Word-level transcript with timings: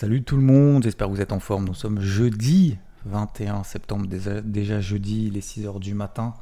Salut 0.00 0.22
tout 0.22 0.36
le 0.36 0.42
monde, 0.42 0.84
j'espère 0.84 1.08
que 1.08 1.12
vous 1.12 1.20
êtes 1.20 1.30
en 1.30 1.40
forme. 1.40 1.66
Nous 1.66 1.74
sommes 1.74 2.00
jeudi 2.00 2.78
21 3.04 3.64
septembre, 3.64 4.06
déjà, 4.06 4.80
jeudi, 4.80 5.28
les 5.28 5.42
6h 5.42 5.78
du 5.78 5.92
matin. 5.92 6.32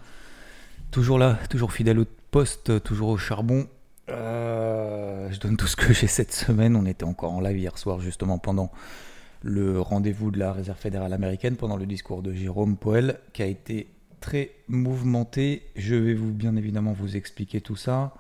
Toujours 0.92 1.18
là, 1.18 1.36
toujours 1.50 1.72
fidèle 1.72 1.98
au 1.98 2.04
poste, 2.30 2.80
toujours 2.84 3.08
au 3.08 3.16
charbon. 3.16 3.66
Euh, 4.10 5.28
je 5.32 5.40
donne 5.40 5.56
tout 5.56 5.66
ce 5.66 5.74
que 5.74 5.92
j'ai 5.92 6.06
cette 6.06 6.32
semaine. 6.32 6.76
On 6.76 6.86
était 6.86 7.02
encore 7.02 7.32
en 7.32 7.40
live 7.40 7.58
hier 7.58 7.76
soir, 7.78 7.98
justement, 7.98 8.38
pendant 8.38 8.70
le 9.42 9.80
rendez-vous 9.80 10.30
de 10.30 10.38
la 10.38 10.52
Réserve 10.52 10.78
fédérale 10.78 11.12
américaine, 11.12 11.56
pendant 11.56 11.76
le 11.76 11.86
discours 11.86 12.22
de 12.22 12.32
Jérôme 12.32 12.76
Poel, 12.76 13.18
qui 13.32 13.42
a 13.42 13.46
été 13.46 13.88
très 14.20 14.52
mouvementé. 14.68 15.64
Je 15.74 15.96
vais 15.96 16.14
vous, 16.14 16.32
bien 16.32 16.54
évidemment, 16.54 16.92
vous 16.92 17.16
expliquer 17.16 17.60
tout 17.60 17.74
ça. 17.74 18.14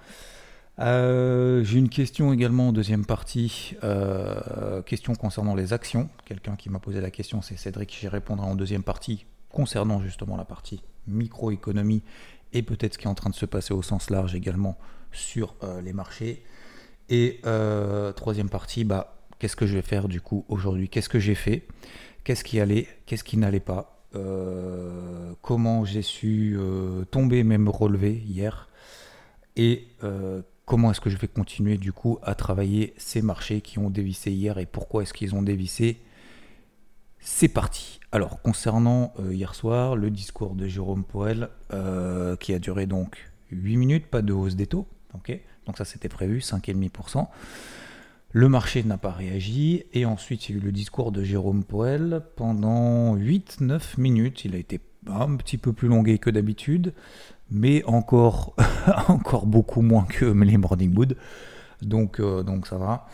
Euh, 0.80 1.64
j'ai 1.64 1.78
une 1.78 1.88
question 1.88 2.32
également 2.32 2.68
en 2.68 2.72
deuxième 2.72 3.04
partie, 3.04 3.74
euh, 3.82 4.80
question 4.82 5.14
concernant 5.14 5.54
les 5.54 5.72
actions. 5.72 6.08
Quelqu'un 6.24 6.54
qui 6.56 6.70
m'a 6.70 6.78
posé 6.78 7.00
la 7.00 7.10
question, 7.10 7.42
c'est 7.42 7.56
Cédric, 7.56 7.96
j'y 7.98 8.08
répondrai 8.08 8.46
en 8.46 8.54
deuxième 8.54 8.84
partie 8.84 9.26
concernant 9.50 10.00
justement 10.00 10.36
la 10.36 10.44
partie 10.44 10.82
microéconomie 11.06 12.02
et 12.52 12.62
peut-être 12.62 12.94
ce 12.94 12.98
qui 12.98 13.06
est 13.06 13.10
en 13.10 13.14
train 13.14 13.30
de 13.30 13.34
se 13.34 13.46
passer 13.46 13.74
au 13.74 13.82
sens 13.82 14.10
large 14.10 14.34
également 14.34 14.78
sur 15.10 15.56
euh, 15.64 15.80
les 15.80 15.92
marchés. 15.92 16.42
Et 17.08 17.40
troisième 18.16 18.50
partie, 18.50 18.84
bah, 18.84 19.16
qu'est-ce 19.38 19.56
que 19.56 19.66
je 19.66 19.74
vais 19.74 19.82
faire 19.82 20.08
du 20.08 20.20
coup 20.20 20.44
aujourd'hui? 20.48 20.90
Qu'est-ce 20.90 21.08
que 21.08 21.18
j'ai 21.18 21.34
fait? 21.34 21.66
Qu'est-ce 22.22 22.44
qui 22.44 22.60
allait 22.60 22.86
Qu'est-ce 23.06 23.24
qui 23.24 23.38
n'allait 23.38 23.60
pas? 23.60 24.04
Comment 25.40 25.86
j'ai 25.86 26.02
su 26.02 26.58
tomber, 27.10 27.44
même 27.44 27.70
relever 27.70 28.12
hier? 28.12 28.68
Et 29.56 29.88
comment 30.68 30.90
est-ce 30.90 31.00
que 31.00 31.10
je 31.10 31.16
vais 31.16 31.28
continuer 31.28 31.78
du 31.78 31.92
coup 31.92 32.18
à 32.22 32.34
travailler 32.34 32.92
ces 32.98 33.22
marchés 33.22 33.62
qui 33.62 33.78
ont 33.78 33.88
dévissé 33.88 34.30
hier 34.30 34.58
et 34.58 34.66
pourquoi 34.66 35.02
est-ce 35.02 35.14
qu'ils 35.14 35.34
ont 35.34 35.42
dévissé? 35.42 35.98
C'est 37.18 37.48
parti. 37.48 37.98
Alors 38.12 38.40
concernant 38.42 39.14
euh, 39.18 39.34
hier 39.34 39.54
soir, 39.54 39.96
le 39.96 40.10
discours 40.10 40.54
de 40.54 40.68
Jérôme 40.68 41.04
Poel 41.04 41.48
euh, 41.72 42.36
qui 42.36 42.52
a 42.52 42.58
duré 42.58 42.86
donc 42.86 43.30
8 43.50 43.76
minutes, 43.76 44.06
pas 44.06 44.20
de 44.20 44.32
hausse 44.32 44.56
des 44.56 44.66
taux. 44.66 44.86
donc 45.66 45.78
ça 45.78 45.86
c'était 45.86 46.10
prévu, 46.10 46.40
5,5%. 46.40 47.26
Le 48.32 48.48
marché 48.50 48.84
n'a 48.84 48.98
pas 48.98 49.10
réagi 49.10 49.84
et 49.94 50.04
ensuite 50.04 50.50
il 50.50 50.56
y 50.56 50.58
eu 50.58 50.60
le 50.60 50.70
discours 50.70 51.12
de 51.12 51.24
Jérôme 51.24 51.64
Poel 51.64 52.20
pendant 52.36 53.16
8-9 53.16 53.98
minutes. 53.98 54.44
Il 54.44 54.54
a 54.54 54.58
été 54.58 54.80
un 55.06 55.34
petit 55.36 55.56
peu 55.56 55.72
plus 55.72 55.88
longué 55.88 56.18
que 56.18 56.28
d'habitude 56.28 56.92
mais 57.50 57.84
encore, 57.84 58.54
encore 59.08 59.46
beaucoup 59.46 59.82
moins 59.82 60.04
que 60.04 60.24
les 60.24 60.56
Morning 60.56 60.96
Wood. 60.96 61.16
Donc, 61.82 62.20
euh, 62.20 62.42
donc 62.42 62.66
ça 62.66 62.76
va. 62.76 63.06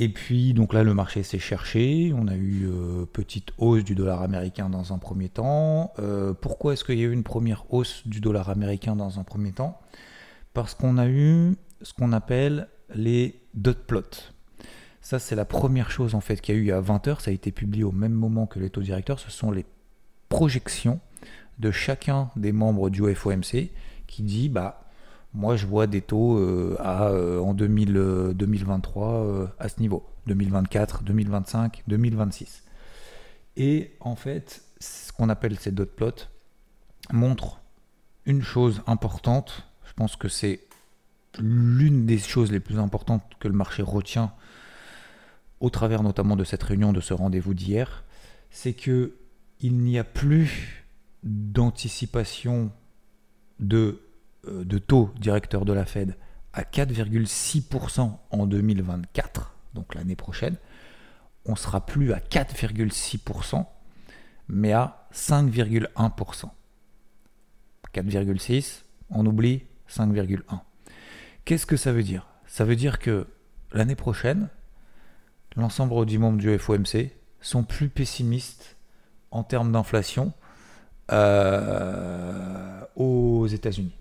Et 0.00 0.08
puis 0.08 0.54
donc 0.54 0.74
là 0.74 0.84
le 0.84 0.94
marché 0.94 1.24
s'est 1.24 1.40
cherché, 1.40 2.12
on 2.16 2.28
a 2.28 2.36
eu 2.36 2.68
euh, 2.68 3.04
petite 3.04 3.48
hausse 3.58 3.82
du 3.82 3.96
dollar 3.96 4.22
américain 4.22 4.70
dans 4.70 4.92
un 4.92 4.98
premier 4.98 5.28
temps. 5.28 5.92
Euh, 5.98 6.34
pourquoi 6.34 6.74
est-ce 6.74 6.84
qu'il 6.84 7.00
y 7.00 7.02
a 7.02 7.06
eu 7.06 7.12
une 7.12 7.24
première 7.24 7.64
hausse 7.74 8.06
du 8.06 8.20
dollar 8.20 8.48
américain 8.48 8.94
dans 8.94 9.18
un 9.18 9.24
premier 9.24 9.50
temps? 9.50 9.80
Parce 10.54 10.74
qu'on 10.74 10.98
a 10.98 11.08
eu 11.08 11.56
ce 11.82 11.92
qu'on 11.94 12.12
appelle 12.12 12.68
les 12.94 13.40
dot 13.54 13.76
plots. 13.88 14.30
Ça 15.00 15.18
c'est 15.18 15.34
la 15.34 15.44
première 15.44 15.90
chose 15.90 16.14
en 16.14 16.20
fait 16.20 16.40
qu'il 16.40 16.54
y 16.54 16.58
a 16.58 16.60
eu 16.60 16.70
à 16.70 16.80
20h, 16.80 17.20
ça 17.20 17.32
a 17.32 17.34
été 17.34 17.50
publié 17.50 17.82
au 17.82 17.90
même 17.90 18.12
moment 18.12 18.46
que 18.46 18.60
les 18.60 18.70
taux 18.70 18.82
directeurs, 18.82 19.18
ce 19.18 19.32
sont 19.32 19.50
les 19.50 19.66
projections 20.28 21.00
de 21.58 21.70
chacun 21.70 22.30
des 22.36 22.52
membres 22.52 22.90
du 22.90 23.14
FOMC 23.14 23.70
qui 24.06 24.22
dit 24.22 24.48
bah 24.48 24.88
moi 25.34 25.56
je 25.56 25.66
vois 25.66 25.86
des 25.86 26.00
taux 26.00 26.38
euh, 26.38 26.76
à, 26.80 27.08
euh, 27.08 27.40
en 27.40 27.54
2000, 27.54 28.32
2023 28.34 29.08
euh, 29.08 29.46
à 29.58 29.68
ce 29.68 29.80
niveau, 29.80 30.06
2024, 30.26 31.02
2025, 31.04 31.82
2026. 31.86 32.64
Et 33.56 33.92
en 34.00 34.16
fait, 34.16 34.62
ce 34.80 35.12
qu'on 35.12 35.28
appelle 35.28 35.58
ces 35.58 35.72
dot 35.72 35.90
plots 35.90 36.28
montre 37.12 37.60
une 38.24 38.42
chose 38.42 38.82
importante, 38.86 39.66
je 39.84 39.92
pense 39.94 40.16
que 40.16 40.28
c'est 40.28 40.60
l'une 41.38 42.06
des 42.06 42.18
choses 42.18 42.52
les 42.52 42.60
plus 42.60 42.78
importantes 42.78 43.22
que 43.40 43.48
le 43.48 43.54
marché 43.54 43.82
retient 43.82 44.32
au 45.60 45.70
travers 45.70 46.02
notamment 46.02 46.36
de 46.36 46.44
cette 46.44 46.62
réunion, 46.62 46.92
de 46.92 47.00
ce 47.00 47.14
rendez-vous 47.14 47.54
d'hier, 47.54 48.04
c'est 48.50 48.74
que 48.74 49.14
il 49.60 49.78
n'y 49.78 49.98
a 49.98 50.04
plus 50.04 50.86
d'anticipation 51.22 52.70
de, 53.60 54.02
euh, 54.46 54.64
de 54.64 54.78
taux 54.78 55.10
directeur 55.18 55.64
de 55.64 55.72
la 55.72 55.84
Fed 55.84 56.16
à 56.52 56.62
4,6% 56.62 58.18
en 58.30 58.46
2024, 58.46 59.54
donc 59.74 59.94
l'année 59.94 60.16
prochaine, 60.16 60.56
on 61.44 61.56
sera 61.56 61.84
plus 61.84 62.12
à 62.12 62.18
4,6%, 62.18 63.66
mais 64.48 64.72
à 64.72 65.08
5,1%. 65.12 66.50
4,6, 67.94 68.82
on 69.10 69.26
oublie 69.26 69.62
5,1. 69.88 70.60
Qu'est-ce 71.44 71.66
que 71.66 71.76
ça 71.76 71.92
veut 71.92 72.02
dire? 72.02 72.26
Ça 72.46 72.64
veut 72.64 72.76
dire 72.76 72.98
que 72.98 73.26
l'année 73.72 73.94
prochaine, 73.94 74.48
l'ensemble 75.56 76.06
du 76.06 76.18
membres 76.18 76.38
du 76.38 76.58
FOMC 76.58 77.10
sont 77.40 77.64
plus 77.64 77.88
pessimistes 77.88 78.76
en 79.30 79.42
termes 79.44 79.72
d'inflation 79.72 80.32
euh, 81.10 82.80
aux 82.96 83.46
États-Unis. 83.46 83.96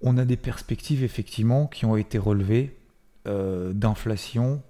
On 0.00 0.16
a 0.18 0.24
des 0.24 0.36
perspectives 0.36 1.02
effectivement 1.02 1.66
qui 1.66 1.84
ont 1.84 1.96
été 1.96 2.16
relevées 2.18 2.78
euh, 3.26 3.72
d'inflation. 3.72 4.62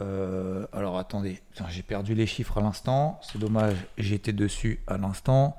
Euh, 0.00 0.66
alors 0.72 0.98
attendez, 0.98 1.40
j'ai 1.68 1.82
perdu 1.82 2.14
les 2.14 2.26
chiffres 2.26 2.58
à 2.58 2.60
l'instant, 2.60 3.20
c'est 3.22 3.38
dommage, 3.38 3.76
j'étais 3.98 4.32
dessus 4.32 4.80
à 4.86 4.96
l'instant. 4.96 5.56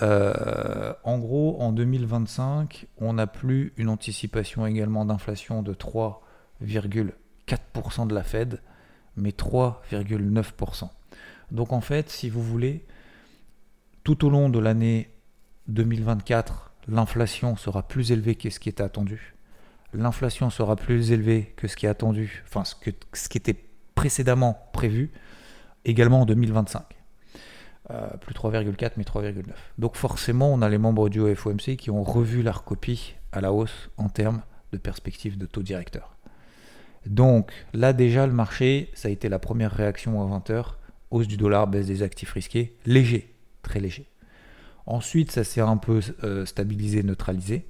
en 0.00 1.18
gros, 1.18 1.56
en 1.60 1.72
2025, 1.72 2.86
on 2.98 3.14
n'a 3.14 3.26
plus 3.26 3.72
une 3.76 3.88
anticipation 3.88 4.66
également 4.66 5.06
d'inflation 5.06 5.62
de 5.62 5.72
3,4% 5.72 8.06
de 8.06 8.14
la 8.14 8.22
Fed, 8.22 8.60
mais 9.16 9.30
3,9%. 9.30 10.90
Donc 11.50 11.72
en 11.72 11.80
fait, 11.80 12.10
si 12.10 12.28
vous 12.28 12.42
voulez, 12.42 12.84
tout 14.06 14.24
au 14.24 14.30
long 14.30 14.48
de 14.48 14.60
l'année 14.60 15.10
2024, 15.66 16.70
l'inflation 16.86 17.56
sera 17.56 17.82
plus 17.82 18.12
élevée 18.12 18.36
que 18.36 18.48
ce 18.50 18.60
qui 18.60 18.68
était 18.68 18.84
attendu. 18.84 19.34
L'inflation 19.92 20.48
sera 20.48 20.76
plus 20.76 21.10
élevée 21.10 21.52
que 21.56 21.66
ce 21.66 21.74
qui 21.74 21.86
est 21.86 21.88
attendu, 21.88 22.44
enfin 22.46 22.62
ce, 22.62 22.76
qui 22.76 23.38
était 23.38 23.56
précédemment 23.96 24.68
prévu, 24.72 25.10
également 25.84 26.20
en 26.20 26.24
2025. 26.24 26.84
Euh, 27.90 28.06
plus 28.18 28.32
3,4 28.32 28.92
mais 28.96 29.02
3,9. 29.02 29.42
Donc 29.78 29.96
forcément, 29.96 30.54
on 30.54 30.62
a 30.62 30.68
les 30.68 30.78
membres 30.78 31.08
du 31.08 31.34
FOMC 31.34 31.74
qui 31.76 31.90
ont 31.90 32.04
revu 32.04 32.44
leur 32.44 32.62
copie 32.62 33.16
à 33.32 33.40
la 33.40 33.52
hausse 33.52 33.90
en 33.96 34.08
termes 34.08 34.42
de 34.70 34.78
perspective 34.78 35.36
de 35.36 35.46
taux 35.46 35.64
directeur. 35.64 36.16
Donc 37.06 37.50
là 37.74 37.92
déjà, 37.92 38.28
le 38.28 38.32
marché, 38.32 38.92
ça 38.94 39.08
a 39.08 39.10
été 39.10 39.28
la 39.28 39.40
première 39.40 39.72
réaction 39.72 40.22
à 40.22 40.38
20h, 40.38 40.74
hausse 41.10 41.26
du 41.26 41.36
dollar, 41.36 41.66
baisse 41.66 41.88
des 41.88 42.04
actifs 42.04 42.30
risqués, 42.30 42.76
léger, 42.86 43.35
très 43.66 43.80
léger. 43.80 44.08
Ensuite, 44.86 45.32
ça 45.32 45.44
s'est 45.44 45.60
un 45.60 45.76
peu 45.76 46.00
euh, 46.24 46.46
stabilisé, 46.46 47.02
neutralisé. 47.02 47.66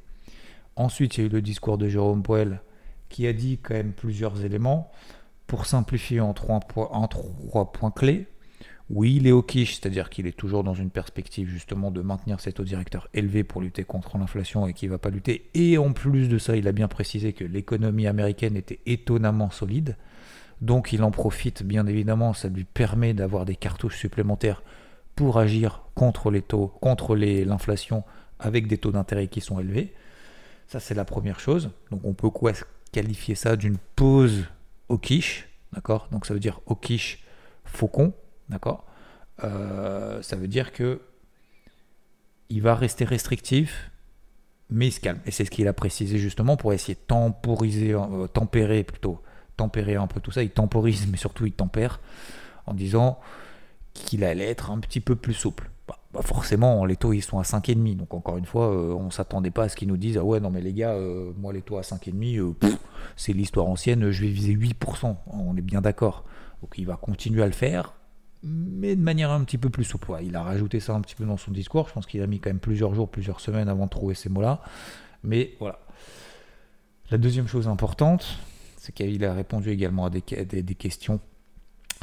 Ensuite, 0.77 1.17
il 1.17 1.21
y 1.21 1.25
a 1.25 1.27
eu 1.27 1.33
le 1.33 1.43
discours 1.43 1.79
de 1.79 1.89
Jérôme 1.89 2.23
Poel 2.23 2.61
qui 3.09 3.27
a 3.27 3.33
dit 3.33 3.59
quand 3.59 3.75
même 3.75 3.93
plusieurs 3.93 4.45
éléments. 4.45 4.91
Pour 5.47 5.65
simplifier 5.65 6.21
en 6.21 6.35
trois, 6.35 6.61
en 6.77 7.07
trois 7.09 7.73
points 7.73 7.93
clés, 7.93 8.27
oui, 8.91 9.17
il 9.17 9.27
est 9.27 9.33
au 9.33 9.43
quiche, 9.43 9.75
c'est-à-dire 9.75 10.11
qu'il 10.11 10.27
est 10.27 10.37
toujours 10.37 10.63
dans 10.63 10.75
une 10.75 10.91
perspective 10.91 11.49
justement 11.49 11.91
de 11.91 12.03
maintenir 12.03 12.39
ses 12.41 12.53
taux 12.53 12.65
directeurs 12.65 13.09
élevés 13.15 13.43
pour 13.43 13.61
lutter 13.61 13.83
contre 13.83 14.17
l'inflation 14.19 14.67
et 14.67 14.75
qu'il 14.75 14.89
ne 14.89 14.95
va 14.95 14.99
pas 14.99 15.11
lutter. 15.11 15.51
Et 15.55 15.77
en 15.79 15.93
plus 15.93 16.29
de 16.29 16.39
ça, 16.39 16.57
il 16.57 16.69
a 16.69 16.73
bien 16.73 16.87
précisé 16.87 17.33
que 17.33 17.45
l'économie 17.45 18.07
américaine 18.07 18.57
était 18.57 18.81
étonnamment 18.87 19.51
solide. 19.51 19.97
Donc 20.61 20.93
il 20.93 21.03
en 21.03 21.11
profite 21.11 21.63
bien 21.65 21.87
évidemment, 21.87 22.33
ça 22.33 22.49
lui 22.49 22.65
permet 22.65 23.13
d'avoir 23.13 23.45
des 23.45 23.57
cartouches 23.57 23.99
supplémentaires 23.99 24.63
pour 25.17 25.39
agir 25.39 25.83
contre 25.95 26.31
les 26.31 26.43
taux, 26.43 26.69
contre 26.69 27.17
l'inflation 27.17 28.05
avec 28.39 28.69
des 28.69 28.79
taux 28.79 28.93
d'intérêt 28.93 29.27
qui 29.27 29.41
sont 29.41 29.59
élevés. 29.59 29.95
Ça, 30.69 30.79
c'est 30.79 30.95
la 30.95 31.05
première 31.05 31.41
chose. 31.41 31.71
Donc, 31.91 32.01
on 32.05 32.15
peut 32.15 32.31
quoi 32.31 32.53
qualifier 32.93 33.35
ça 33.35 33.57
d'une 33.57 33.79
pause 33.97 34.45
au 34.89 34.99
quiche, 34.99 35.49
d'accord? 35.73 36.09
Donc 36.11 36.27
ça 36.27 36.35
veut 36.35 36.41
dire 36.41 36.61
au 36.67 36.75
quiche 36.75 37.25
faucon, 37.65 38.15
d'accord? 38.49 38.87
Euh, 39.45 40.23
Ça 40.23 40.37
veut 40.37 40.49
dire 40.49 40.73
que 40.73 41.01
il 42.49 42.63
va 42.63 42.75
rester 42.75 43.05
restrictif, 43.05 43.91
mais 44.71 44.87
il 44.87 44.93
se 44.93 45.01
calme. 45.01 45.21
Et 45.27 45.31
c'est 45.31 45.45
ce 45.45 45.51
qu'il 45.51 45.67
a 45.69 45.73
précisé 45.73 46.19
justement 46.19 46.57
pour 46.57 46.73
essayer 46.73 46.95
de 46.95 47.01
temporiser, 47.07 47.93
euh, 47.95 48.29
tempérer 48.29 48.85
plutôt, 48.85 49.21
tempérer 49.57 49.97
un 49.97 50.07
peu 50.07 50.21
tout 50.21 50.31
ça. 50.31 50.43
Il 50.43 50.51
temporise, 50.51 51.07
mais 51.11 51.17
surtout 51.17 51.47
il 51.47 51.53
tempère 51.53 52.01
en 52.67 52.75
disant 52.75 53.19
qu'il 54.05 54.25
allait 54.25 54.49
être 54.49 54.71
un 54.71 54.79
petit 54.79 55.01
peu 55.01 55.17
plus 55.17 55.35
souple. 55.35 55.71
Bah, 55.89 55.99
bah, 56.13 56.23
forcément, 56.23 56.85
les 56.85 56.97
taux 56.97 57.13
ils 57.13 57.23
sont 57.23 57.39
à 57.39 57.43
5,5. 57.43 57.97
Donc 57.97 58.15
encore 58.15 58.39
une 58.39 58.47
fois, 58.47 58.73
euh, 58.73 58.93
on 58.95 59.11
s'attendait 59.11 59.51
pas 59.51 59.65
à 59.65 59.69
ce 59.69 59.77
qu'ils 59.77 59.89
nous 59.89 59.97
disent 59.97 60.19
Ah 60.19 60.25
ouais, 60.25 60.41
non 60.41 60.51
mais 60.51 60.61
les 60.61 60.73
gars, 60.73 60.93
euh, 60.93 61.33
moi 61.37 61.53
les 61.53 61.63
taux 61.63 61.79
à 61.79 61.83
5,5, 61.83 62.39
euh, 62.39 62.55
c'est 63.17 63.33
l'histoire 63.33 63.67
ancienne, 63.67 64.11
je 64.11 64.23
vais 64.23 64.29
viser 64.29 64.55
8%. 64.55 65.17
On 65.27 65.57
est 65.57 65.63
bien 65.63 65.81
d'accord. 65.81 66.25
Donc 66.63 66.75
il 66.79 66.87
va 66.87 66.97
continuer 66.97 67.43
à 67.43 67.47
le 67.47 67.53
faire, 67.53 67.95
mais 68.43 68.97
de 68.97 69.03
manière 69.03 69.31
un 69.31 69.45
petit 69.45 69.59
peu 69.59 69.71
plus 69.71 69.85
souple. 69.85 70.13
il 70.23 70.35
a 70.37 70.43
rajouté 70.43 70.81
ça 70.81 70.95
un 70.95 71.01
petit 71.01 71.15
peu 71.15 71.25
dans 71.25 71.37
son 71.37 71.53
discours. 71.53 71.89
Je 71.89 71.95
pense 71.95 72.07
qu'il 72.07 72.23
a 72.23 72.27
mis 72.27 72.41
quand 72.41 72.51
même 72.51 72.61
plusieurs 72.61 72.95
jours, 72.95 73.09
plusieurs 73.09 73.41
semaines 73.41 73.69
avant 73.69 73.85
de 73.85 73.91
trouver 73.91 74.15
ces 74.15 74.29
mots-là. 74.29 74.61
Mais 75.23 75.55
voilà. 75.61 75.79
La 77.11 77.19
deuxième 77.19 77.47
chose 77.47 77.69
importante, 77.69 78.39
c'est 78.79 78.93
qu'il 78.93 79.25
a 79.25 79.35
répondu 79.35 79.71
également 79.71 80.07
à 80.07 80.11
des, 80.11 80.23
des 80.23 80.75
questions 80.75 81.21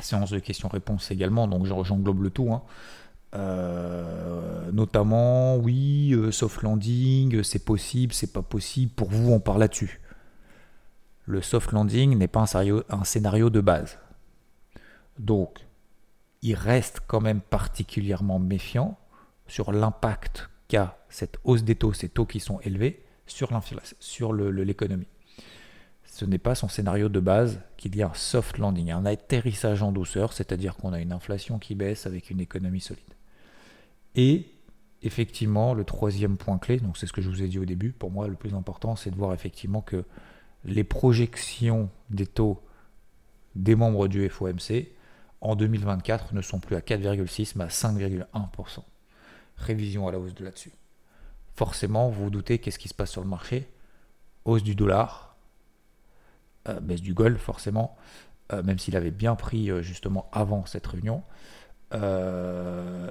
séance 0.02 0.32
de 0.32 0.40
questions-réponses 0.40 1.12
également, 1.12 1.48
donc 1.48 1.66
j'englobe 1.66 2.24
le 2.24 2.30
tout. 2.30 2.52
Hein. 2.52 2.64
Euh, 3.36 4.72
notamment, 4.72 5.58
oui, 5.58 6.14
euh, 6.14 6.32
soft 6.32 6.62
landing, 6.62 7.44
c'est 7.44 7.66
possible, 7.66 8.14
c'est 8.14 8.32
pas 8.32 8.42
possible. 8.42 8.92
Pour 8.92 9.10
vous, 9.10 9.32
on 9.32 9.40
parle 9.40 9.60
là-dessus. 9.60 10.02
Le 11.26 11.42
soft 11.42 11.72
landing 11.72 12.18
n'est 12.18 12.28
pas 12.28 12.42
un 12.42 12.46
scénario, 12.46 12.84
un 12.90 13.04
scénario 13.04 13.50
de 13.50 13.62
base. 13.62 13.98
Donc, 15.18 15.66
il 16.42 16.56
reste 16.56 17.02
quand 17.08 17.22
même 17.22 17.42
particulièrement 17.42 18.40
méfiant 18.40 18.98
sur 19.48 19.72
l'impact 19.72 20.50
qu'a 20.68 20.98
cette 21.10 21.38
hausse 21.44 21.64
des 21.64 21.76
taux, 21.76 21.94
ces 21.94 22.10
taux 22.10 22.26
qui 22.26 22.40
sont 22.40 22.60
élevés, 22.62 23.06
sur 23.26 24.34
l'économie 24.34 25.08
ce 26.14 26.26
n'est 26.26 26.38
pas 26.38 26.54
son 26.54 26.70
scénario 26.70 27.10
de 27.10 27.20
base 27.20 27.60
qu'il 27.76 27.96
y 27.96 28.04
a 28.04 28.08
un 28.08 28.14
soft 28.14 28.60
landing, 28.60 28.92
un 28.92 29.04
atterrissage 29.04 29.82
en 29.82 29.92
douceur, 29.92 30.32
c'est-à-dire 30.32 30.76
qu'on 30.76 30.94
a 30.94 31.00
une 31.00 31.12
inflation 31.12 31.58
qui 31.58 31.74
baisse 31.74 32.06
avec 32.06 32.30
une 32.30 32.40
économie 32.40 32.82
solide. 32.82 33.02
Et 34.14 34.46
effectivement, 35.02 35.74
le 35.74 35.84
troisième 35.84 36.38
point 36.38 36.60
clé, 36.60 36.78
donc 36.78 37.00
c'est 37.00 37.08
ce 37.08 37.14
que 37.14 37.24
je 37.24 37.30
vous 37.32 37.42
ai 37.42 37.48
dit 37.48 37.58
au 37.58 37.66
début, 37.66 37.94
pour 37.94 38.12
moi 38.12 38.28
le 38.28 38.36
plus 38.36 38.54
important, 38.54 38.96
c'est 38.96 39.10
de 39.10 39.16
voir 39.16 39.34
effectivement 39.34 39.82
que 39.82 40.06
les 40.66 40.84
projections 40.84 41.90
des 42.12 42.28
taux 42.28 42.62
des 43.56 43.76
membres 43.76 44.08
du 44.08 44.30
FOMC 44.30 44.90
en 45.42 45.56
2024 45.56 46.36
ne 46.36 46.44
sont 46.44 46.60
plus 46.60 46.76
à 46.76 46.82
4,6 46.82 47.54
mais 47.56 47.64
à 47.64 47.70
5,1%. 47.70 48.84
Révision 49.58 50.08
à 50.08 50.12
la 50.12 50.20
hausse 50.20 50.36
de 50.36 50.46
là-dessus. 50.46 50.74
Forcément, 51.56 52.10
vous 52.10 52.26
vous 52.26 52.30
doutez 52.30 52.60
qu'est-ce 52.60 52.78
qui 52.78 52.88
se 52.88 52.94
passe 52.94 53.10
sur 53.10 53.24
le 53.24 53.28
marché? 53.28 53.68
Hausse 54.46 54.62
du 54.62 54.76
dollar, 54.76 55.33
baisse 56.82 57.02
du 57.02 57.14
gold 57.14 57.38
forcément, 57.38 57.98
euh, 58.52 58.64
même 58.64 58.78
s'il 58.78 58.96
avait 58.96 59.12
bien 59.12 59.36
pris 59.36 59.72
euh, 59.72 59.82
justement 59.82 60.30
avant 60.32 60.66
cette 60.66 60.88
réunion, 60.88 61.24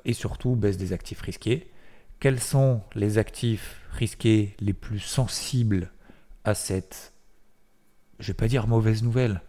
et 0.04 0.12
surtout 0.12 0.56
baisse 0.56 0.76
des 0.76 0.92
actifs 0.92 1.20
risqués. 1.20 1.70
Quels 2.18 2.40
sont 2.40 2.80
les 2.96 3.16
actifs 3.16 3.80
risqués 3.92 4.56
les 4.58 4.72
plus 4.72 4.98
sensibles 4.98 5.92
à 6.42 6.54
cette, 6.54 7.12
je 8.18 8.26
vais 8.26 8.36
pas 8.36 8.48
dire 8.48 8.66
mauvaise 8.66 9.04
nouvelle, 9.04 9.40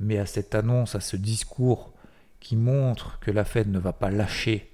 mais 0.00 0.16
à 0.16 0.24
cette 0.24 0.54
annonce, 0.54 0.94
à 0.94 1.00
ce 1.00 1.16
discours 1.16 1.92
qui 2.40 2.56
montre 2.56 3.18
que 3.20 3.30
la 3.30 3.44
Fed 3.44 3.68
ne 3.68 3.78
va 3.78 3.92
pas 3.92 4.10
lâcher 4.10 4.72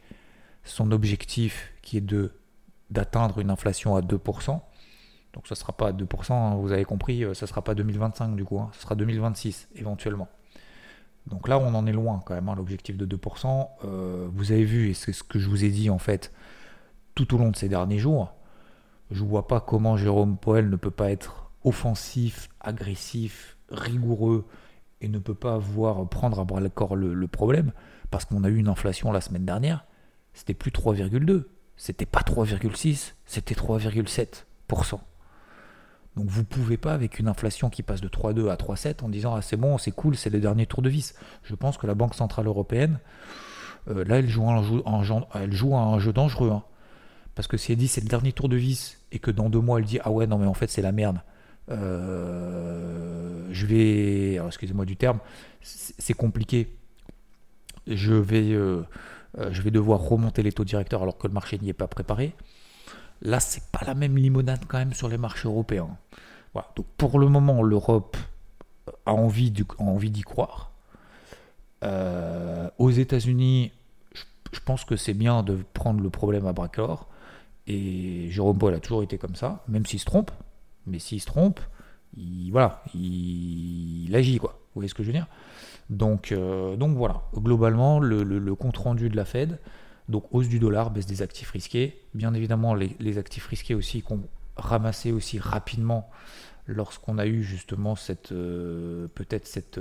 son 0.62 0.92
objectif 0.92 1.72
qui 1.82 1.96
est 1.96 2.02
de 2.02 2.32
d'atteindre 2.90 3.40
une 3.40 3.50
inflation 3.50 3.96
à 3.96 4.00
2%, 4.00 4.60
donc 5.38 5.46
ça 5.46 5.54
ne 5.54 5.58
sera 5.58 5.72
pas 5.72 5.92
2%, 5.92 6.32
hein, 6.32 6.56
vous 6.56 6.72
avez 6.72 6.84
compris, 6.84 7.24
euh, 7.24 7.32
ça 7.32 7.46
ne 7.46 7.48
sera 7.48 7.62
pas 7.62 7.76
2025 7.76 8.34
du 8.34 8.44
coup, 8.44 8.58
hein, 8.58 8.70
ce 8.72 8.82
sera 8.82 8.96
2026 8.96 9.68
éventuellement. 9.76 10.26
Donc 11.28 11.46
là, 11.46 11.60
on 11.60 11.74
en 11.74 11.86
est 11.86 11.92
loin 11.92 12.20
quand 12.26 12.34
même, 12.34 12.48
hein, 12.48 12.56
l'objectif 12.56 12.96
de 12.96 13.06
2%. 13.06 13.68
Euh, 13.84 14.26
vous 14.32 14.50
avez 14.50 14.64
vu, 14.64 14.90
et 14.90 14.94
c'est 14.94 15.12
ce 15.12 15.22
que 15.22 15.38
je 15.38 15.48
vous 15.48 15.64
ai 15.64 15.68
dit 15.68 15.90
en 15.90 15.98
fait 15.98 16.32
tout 17.14 17.36
au 17.36 17.38
long 17.38 17.50
de 17.50 17.56
ces 17.56 17.68
derniers 17.68 18.00
jours, 18.00 18.34
je 19.12 19.22
ne 19.22 19.28
vois 19.28 19.46
pas 19.46 19.60
comment 19.60 19.96
Jérôme 19.96 20.36
Poel 20.36 20.68
ne 20.70 20.76
peut 20.76 20.90
pas 20.90 21.12
être 21.12 21.52
offensif, 21.62 22.48
agressif, 22.58 23.56
rigoureux 23.70 24.44
et 25.00 25.06
ne 25.06 25.20
peut 25.20 25.34
pas 25.34 25.56
voir 25.56 26.08
prendre 26.08 26.40
à 26.40 26.44
bras 26.44 26.58
le 26.58 26.68
corps 26.68 26.96
le, 26.96 27.14
le 27.14 27.28
problème, 27.28 27.70
parce 28.10 28.24
qu'on 28.24 28.42
a 28.42 28.48
eu 28.48 28.56
une 28.56 28.68
inflation 28.68 29.12
la 29.12 29.20
semaine 29.20 29.44
dernière, 29.44 29.84
c'était 30.34 30.54
plus 30.54 30.72
3,2, 30.72 31.44
c'était 31.76 32.06
pas 32.06 32.22
3,6, 32.22 33.12
c'était 33.24 33.54
3,7%. 33.54 34.98
Donc 36.18 36.26
vous 36.30 36.42
pouvez 36.42 36.76
pas 36.76 36.94
avec 36.94 37.20
une 37.20 37.28
inflation 37.28 37.70
qui 37.70 37.84
passe 37.84 38.00
de 38.00 38.08
3,2 38.08 38.50
à 38.50 38.56
3,7 38.56 39.04
en 39.04 39.08
disant 39.08 39.36
ah 39.36 39.42
c'est 39.42 39.56
bon, 39.56 39.78
c'est 39.78 39.92
cool, 39.92 40.16
c'est 40.16 40.30
le 40.30 40.40
dernier 40.40 40.66
tour 40.66 40.82
de 40.82 40.88
vis. 40.88 41.14
Je 41.44 41.54
pense 41.54 41.78
que 41.78 41.86
la 41.86 41.94
Banque 41.94 42.16
Centrale 42.16 42.48
Européenne, 42.48 42.98
euh, 43.88 44.02
là 44.04 44.18
elle 44.18 44.28
joue, 44.28 44.48
un 44.48 44.60
jeu, 44.64 44.82
un 44.84 45.98
jeu 46.00 46.12
dangereux. 46.12 46.50
Hein. 46.50 46.64
Parce 47.36 47.46
que 47.46 47.56
si 47.56 47.70
elle 47.70 47.78
dit 47.78 47.86
c'est 47.86 48.00
le 48.00 48.08
dernier 48.08 48.32
tour 48.32 48.48
de 48.48 48.56
vis 48.56 48.98
et 49.12 49.20
que 49.20 49.30
dans 49.30 49.48
deux 49.48 49.60
mois 49.60 49.78
elle 49.78 49.84
dit 49.84 50.00
ah 50.02 50.10
ouais 50.10 50.26
non 50.26 50.38
mais 50.38 50.46
en 50.46 50.54
fait 50.54 50.68
c'est 50.68 50.82
la 50.82 50.90
merde. 50.90 51.20
Euh, 51.70 53.46
je 53.52 53.66
vais, 53.66 54.44
excusez-moi 54.44 54.86
du 54.86 54.96
terme, 54.96 55.20
c'est 55.62 56.14
compliqué. 56.14 56.74
Je 57.86 58.14
vais, 58.14 58.50
euh, 58.54 58.82
je 59.52 59.62
vais 59.62 59.70
devoir 59.70 60.00
remonter 60.00 60.42
les 60.42 60.50
taux 60.50 60.64
directeurs 60.64 61.02
alors 61.02 61.16
que 61.16 61.28
le 61.28 61.32
marché 61.32 61.60
n'y 61.62 61.68
est 61.68 61.74
pas 61.74 61.86
préparé. 61.86 62.34
Là, 63.22 63.40
c'est 63.40 63.64
pas 63.70 63.84
la 63.86 63.94
même 63.94 64.16
limonade 64.16 64.60
quand 64.68 64.78
même 64.78 64.92
sur 64.92 65.08
les 65.08 65.18
marchés 65.18 65.48
européens. 65.48 65.96
Donc 66.76 66.86
pour 66.96 67.18
le 67.18 67.28
moment, 67.28 67.62
l'Europe 67.62 68.16
a 69.06 69.12
envie 69.12 69.50
d'y 69.50 70.22
croire. 70.22 70.72
Euh, 71.84 72.68
aux 72.78 72.90
États-Unis, 72.90 73.72
je, 74.14 74.60
pense 74.64 74.84
que 74.84 74.96
c'est 74.96 75.14
bien 75.14 75.42
de 75.42 75.58
prendre 75.74 76.00
le 76.00 76.10
problème 76.10 76.46
à 76.46 76.52
bras 76.52 76.68
corps. 76.68 77.08
Et 77.66 78.28
Jérôme 78.30 78.58
Paul 78.58 78.74
a 78.74 78.80
toujours 78.80 79.02
été 79.02 79.18
comme 79.18 79.34
ça, 79.34 79.62
même 79.68 79.86
s'il 79.86 80.00
se 80.00 80.06
trompe. 80.06 80.30
Mais 80.86 80.98
s'il 80.98 81.20
se 81.20 81.26
trompe, 81.26 81.60
il, 82.16 82.50
voilà, 82.50 82.82
il, 82.94 84.10
agit 84.14 84.38
quoi. 84.38 84.58
Vous 84.74 84.80
voyez 84.80 84.88
ce 84.88 84.94
que 84.94 85.02
je 85.02 85.08
veux 85.08 85.12
dire? 85.12 85.26
Donc, 85.90 86.32
euh, 86.32 86.76
donc 86.76 86.96
voilà, 86.96 87.22
globalement, 87.34 88.00
le 88.00 88.54
compte 88.54 88.76
rendu 88.76 89.08
de 89.08 89.16
la 89.16 89.24
Fed, 89.24 89.58
donc 90.08 90.24
hausse 90.30 90.48
du 90.48 90.58
dollar, 90.58 90.90
baisse 90.90 91.06
des 91.06 91.22
actifs 91.22 91.50
risqués. 91.50 92.00
Bien 92.14 92.34
évidemment, 92.34 92.74
les, 92.74 93.18
actifs 93.18 93.46
risqués 93.46 93.74
aussi 93.74 94.02
qu'on 94.02 94.22
ramassé 94.56 95.12
aussi 95.12 95.38
rapidement 95.38 96.10
lorsqu'on 96.66 97.18
a 97.18 97.26
eu 97.26 97.42
justement 97.42 97.94
cette 97.94 98.32
euh, 98.32 99.06
peut-être 99.14 99.46
cette 99.46 99.80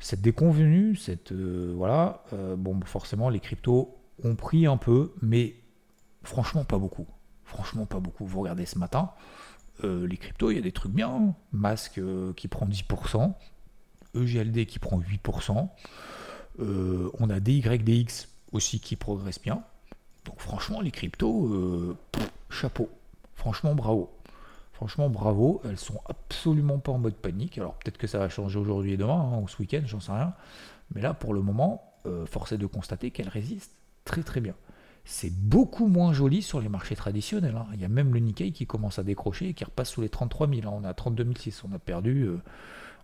cette 0.00 0.22
déconvenue, 0.22 0.96
cette 0.96 1.32
euh, 1.32 1.72
voilà. 1.76 2.24
Euh, 2.32 2.56
bon, 2.56 2.80
forcément, 2.84 3.28
les 3.28 3.40
cryptos 3.40 3.96
ont 4.24 4.34
pris 4.34 4.66
un 4.66 4.78
peu, 4.78 5.12
mais 5.20 5.54
franchement 6.22 6.64
pas 6.64 6.78
beaucoup. 6.78 7.06
Franchement 7.44 7.84
pas 7.84 8.00
beaucoup. 8.00 8.24
Vous 8.24 8.40
regardez 8.40 8.64
ce 8.64 8.78
matin, 8.78 9.10
les 9.82 10.18
cryptos, 10.18 10.50
il 10.50 10.56
y 10.56 10.58
a 10.58 10.62
des 10.62 10.72
trucs 10.72 10.92
bien. 10.92 11.08
Hein. 11.08 11.34
Masque 11.52 12.00
qui 12.36 12.48
prend 12.48 12.66
10%, 12.66 13.32
EGLD 14.14 14.66
qui 14.66 14.78
prend 14.78 15.00
8%. 15.00 15.68
on 16.58 17.30
a 17.30 17.40
DYDX 17.40 18.29
aussi 18.52 18.80
qui 18.80 18.96
progresse 18.96 19.40
bien. 19.40 19.62
Donc 20.24 20.38
franchement, 20.38 20.80
les 20.80 20.90
cryptos, 20.90 21.46
euh, 21.46 21.96
chapeau. 22.50 22.88
Franchement, 23.34 23.74
bravo. 23.74 24.10
Franchement, 24.72 25.08
bravo. 25.08 25.60
Elles 25.64 25.78
sont 25.78 26.00
absolument 26.06 26.78
pas 26.78 26.92
en 26.92 26.98
mode 26.98 27.14
panique. 27.14 27.58
Alors 27.58 27.74
peut-être 27.74 27.98
que 27.98 28.06
ça 28.06 28.18
va 28.18 28.28
changer 28.28 28.58
aujourd'hui 28.58 28.92
et 28.92 28.96
demain, 28.96 29.30
hein, 29.32 29.38
ou 29.42 29.48
ce 29.48 29.58
week-end, 29.58 29.82
j'en 29.86 30.00
sais 30.00 30.12
rien. 30.12 30.34
Mais 30.94 31.00
là, 31.00 31.14
pour 31.14 31.34
le 31.34 31.42
moment, 31.42 31.94
euh, 32.06 32.26
force 32.26 32.52
est 32.52 32.58
de 32.58 32.66
constater 32.66 33.10
qu'elles 33.10 33.28
résistent 33.28 33.74
très 34.04 34.22
très 34.22 34.40
bien. 34.40 34.54
C'est 35.04 35.32
beaucoup 35.32 35.86
moins 35.86 36.12
joli 36.12 36.42
sur 36.42 36.60
les 36.60 36.68
marchés 36.68 36.96
traditionnels. 36.96 37.56
Hein. 37.56 37.66
Il 37.74 37.80
y 37.80 37.84
a 37.84 37.88
même 37.88 38.12
le 38.12 38.20
Nikkei 38.20 38.52
qui 38.52 38.66
commence 38.66 38.98
à 38.98 39.02
décrocher 39.02 39.48
et 39.48 39.54
qui 39.54 39.64
repasse 39.64 39.90
sous 39.90 40.02
les 40.02 40.10
33 40.10 40.48
000. 40.48 40.60
Hein. 40.68 40.72
On 40.74 40.84
est 40.84 40.88
à 40.88 40.94
32 40.94 41.32
006. 41.34 41.64
On 41.64 41.74
a 41.74 41.78
perdu, 41.78 42.24
euh, 42.24 42.38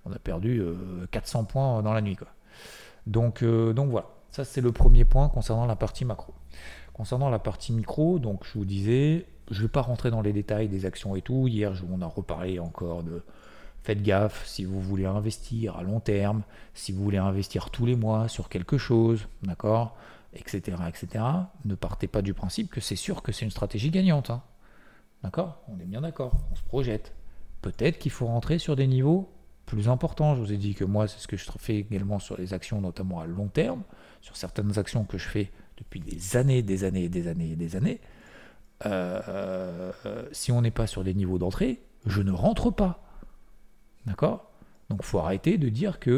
on 0.04 0.12
a 0.12 0.18
perdu 0.18 0.62
400 1.10 1.44
points 1.44 1.82
dans 1.82 1.94
la 1.94 2.02
nuit. 2.02 2.16
Quoi. 2.16 2.28
Donc, 3.06 3.42
donc 3.42 3.90
voilà. 3.90 4.15
Ça, 4.30 4.44
c'est 4.44 4.60
le 4.60 4.72
premier 4.72 5.04
point 5.04 5.28
concernant 5.28 5.66
la 5.66 5.76
partie 5.76 6.04
macro. 6.04 6.34
Concernant 6.92 7.30
la 7.30 7.38
partie 7.38 7.72
micro, 7.72 8.18
donc 8.18 8.44
je 8.44 8.58
vous 8.58 8.64
disais, 8.64 9.26
je 9.50 9.58
ne 9.58 9.62
vais 9.62 9.68
pas 9.68 9.82
rentrer 9.82 10.10
dans 10.10 10.22
les 10.22 10.32
détails 10.32 10.68
des 10.68 10.86
actions 10.86 11.16
et 11.16 11.22
tout. 11.22 11.48
Hier, 11.48 11.72
on 11.90 12.00
a 12.02 12.06
reparlé 12.06 12.58
encore 12.58 13.02
de 13.02 13.22
faites 13.82 14.02
gaffe 14.02 14.44
si 14.46 14.64
vous 14.64 14.80
voulez 14.80 15.06
investir 15.06 15.76
à 15.76 15.82
long 15.82 16.00
terme, 16.00 16.42
si 16.74 16.92
vous 16.92 17.02
voulez 17.04 17.18
investir 17.18 17.70
tous 17.70 17.86
les 17.86 17.94
mois 17.94 18.28
sur 18.28 18.48
quelque 18.48 18.78
chose, 18.78 19.28
d'accord, 19.42 19.96
etc., 20.32 20.78
etc. 20.88 21.24
Ne 21.64 21.74
partez 21.76 22.08
pas 22.08 22.20
du 22.20 22.34
principe 22.34 22.70
que 22.70 22.80
c'est 22.80 22.96
sûr 22.96 23.22
que 23.22 23.30
c'est 23.30 23.44
une 23.44 23.50
stratégie 23.50 23.90
gagnante. 23.90 24.30
Hein. 24.30 24.42
D'accord? 25.22 25.62
On 25.68 25.78
est 25.78 25.84
bien 25.84 26.00
d'accord, 26.00 26.32
on 26.50 26.56
se 26.56 26.62
projette. 26.62 27.14
Peut-être 27.62 27.98
qu'il 27.98 28.10
faut 28.10 28.26
rentrer 28.26 28.58
sur 28.58 28.74
des 28.74 28.86
niveaux 28.86 29.30
plus 29.66 29.88
important. 29.88 30.34
Je 30.34 30.40
vous 30.40 30.52
ai 30.52 30.56
dit 30.56 30.74
que 30.74 30.84
moi, 30.84 31.08
c'est 31.08 31.18
ce 31.18 31.28
que 31.28 31.36
je 31.36 31.48
fais 31.58 31.76
également 31.76 32.18
sur 32.18 32.36
les 32.36 32.54
actions, 32.54 32.80
notamment 32.80 33.20
à 33.20 33.26
long 33.26 33.48
terme, 33.48 33.82
sur 34.26 34.36
certaines 34.36 34.76
actions 34.76 35.04
que 35.04 35.18
je 35.18 35.28
fais 35.28 35.52
depuis 35.76 36.00
des 36.00 36.36
années, 36.36 36.60
des 36.60 36.82
années, 36.82 37.08
des 37.08 37.28
années, 37.28 37.54
des 37.54 37.76
années. 37.76 38.00
Euh, 38.84 39.92
si 40.32 40.50
on 40.50 40.62
n'est 40.62 40.72
pas 40.72 40.88
sur 40.88 41.04
les 41.04 41.14
niveaux 41.14 41.38
d'entrée, 41.38 41.80
je 42.06 42.22
ne 42.22 42.32
rentre 42.32 42.72
pas. 42.72 43.04
D'accord? 44.04 44.50
Donc 44.90 45.04
faut 45.04 45.20
arrêter 45.20 45.58
de 45.58 45.68
dire 45.68 46.00
que 46.00 46.10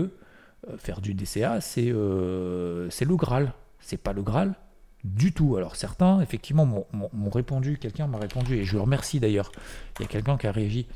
euh, 0.69 0.79
faire 0.79 1.03
du 1.03 1.13
DCA, 1.13 1.61
c'est 1.61 1.91
euh, 1.91 2.89
le 2.99 3.17
Graal. 3.17 3.53
C'est 3.79 3.99
pas 3.99 4.15
le 4.15 4.23
Graal 4.23 4.55
du 5.05 5.35
tout. 5.35 5.57
Alors 5.57 5.77
certains, 5.77 6.23
effectivement, 6.23 6.65
m'ont 6.65 7.31
répondu, 7.31 7.77
quelqu'un 7.77 8.07
m'a 8.07 8.19
répondu, 8.19 8.57
et 8.57 8.65
je 8.65 8.75
le 8.75 8.81
remercie 8.81 9.21
d'ailleurs. 9.21 9.53
Il 9.99 10.03
y 10.03 10.05
a 10.07 10.09
quelqu'un 10.09 10.39
qui 10.39 10.47
a 10.47 10.53
réagi 10.53 10.87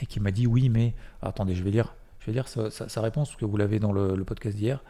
et 0.00 0.06
qui 0.06 0.20
m'a 0.20 0.30
dit 0.30 0.46
oui, 0.46 0.70
mais 0.70 0.94
attendez, 1.20 1.54
je 1.54 1.62
vais 1.62 1.70
lire, 1.70 1.94
je 2.20 2.26
vais 2.26 2.32
dire 2.32 2.48
sa, 2.48 3.00
réponse 3.02 3.36
que 3.36 3.44
vous 3.44 3.58
l'avez 3.58 3.78
dans 3.78 3.92
le, 3.92 4.24
podcast 4.24 4.56
d'hier. 4.56 4.82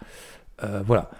Euh, 0.63 0.83
voilà. 0.85 1.11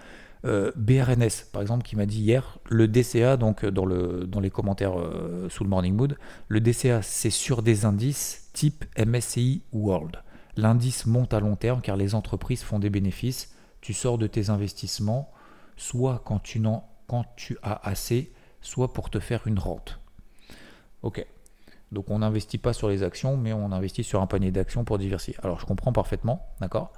Euh, 0.45 0.71
BRNS, 0.75 1.49
par 1.51 1.61
exemple, 1.61 1.83
qui 1.83 1.95
m'a 1.95 2.05
dit 2.05 2.19
hier, 2.19 2.59
le 2.69 2.87
DCA, 2.87 3.35
donc 3.35 3.65
dans, 3.65 3.85
le, 3.85 4.25
dans 4.27 4.39
les 4.39 4.51
commentaires 4.51 4.99
euh, 4.99 5.49
sous 5.49 5.63
le 5.63 5.69
Morning 5.69 5.95
Mood, 5.95 6.17
le 6.47 6.61
DCA, 6.61 7.01
c'est 7.01 7.31
sur 7.31 7.63
des 7.63 7.85
indices 7.85 8.49
type 8.53 8.85
MSCI 8.97 9.63
World. 9.73 10.17
L'indice 10.55 11.05
monte 11.07 11.33
à 11.33 11.39
long 11.39 11.55
terme 11.55 11.81
car 11.81 11.97
les 11.97 12.15
entreprises 12.15 12.63
font 12.63 12.79
des 12.79 12.89
bénéfices. 12.89 13.53
Tu 13.81 13.93
sors 13.93 14.17
de 14.17 14.27
tes 14.27 14.49
investissements, 14.49 15.31
soit 15.77 16.21
quand 16.23 16.39
tu, 16.39 16.61
quand 17.07 17.25
tu 17.35 17.57
as 17.63 17.87
assez, 17.87 18.31
soit 18.61 18.93
pour 18.93 19.09
te 19.09 19.19
faire 19.19 19.47
une 19.47 19.59
rente. 19.59 19.99
Ok. 21.01 21.25
Donc 21.91 22.09
on 22.09 22.19
n'investit 22.19 22.57
pas 22.57 22.73
sur 22.73 22.89
les 22.89 23.03
actions, 23.03 23.37
mais 23.37 23.53
on 23.53 23.71
investit 23.71 24.03
sur 24.03 24.21
un 24.21 24.27
panier 24.27 24.51
d'actions 24.51 24.83
pour 24.83 24.97
diversifier. 24.97 25.39
Alors 25.43 25.59
je 25.59 25.65
comprends 25.65 25.93
parfaitement, 25.93 26.47
d'accord? 26.59 26.91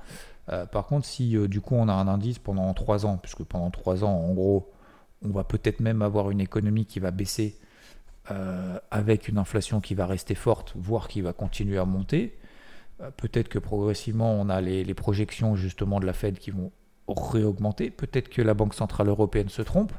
Euh, 0.50 0.66
Par 0.66 0.88
contre, 0.88 1.06
si 1.06 1.36
euh, 1.36 1.48
du 1.48 1.62
coup 1.62 1.76
on 1.76 1.88
a 1.88 1.94
un 1.94 2.08
indice 2.08 2.40
pendant 2.40 2.74
3 2.74 3.06
ans, 3.06 3.18
puisque 3.18 3.44
pendant 3.44 3.70
3 3.70 4.04
ans, 4.04 4.14
en 4.14 4.34
gros, 4.34 4.72
on 5.22 5.30
va 5.30 5.44
peut-être 5.44 5.80
même 5.80 6.02
avoir 6.02 6.32
une 6.32 6.42
économie 6.42 6.86
qui 6.86 7.00
va 7.00 7.12
baisser 7.12 7.60
euh, 8.32 8.80
avec 8.92 9.28
une 9.28 9.38
inflation 9.38 9.82
qui 9.82 9.96
va 9.96 10.06
rester 10.06 10.36
forte, 10.36 10.74
voire 10.76 11.08
qui 11.08 11.22
va 11.22 11.34
continuer 11.34 11.78
à 11.78 11.86
monter. 11.86 12.38
peut-être 13.18 13.50
que 13.50 13.60
progressivement 13.60 14.34
on 14.34 14.50
a 14.50 14.62
les, 14.62 14.94
projections 14.94 15.56
justement 15.56 16.00
de 16.00 16.06
la 16.06 16.14
Fed 16.14 16.40
qui 16.40 16.52
vont 16.52 16.72
réaugmenter. 17.08 17.90
Peut-être 17.92 18.30
que 18.30 18.42
la 18.42 18.54
Banque 18.54 18.74
Centrale 18.74 19.08
Européenne 19.08 19.50
se 19.50 19.62
trompe. 19.62 19.94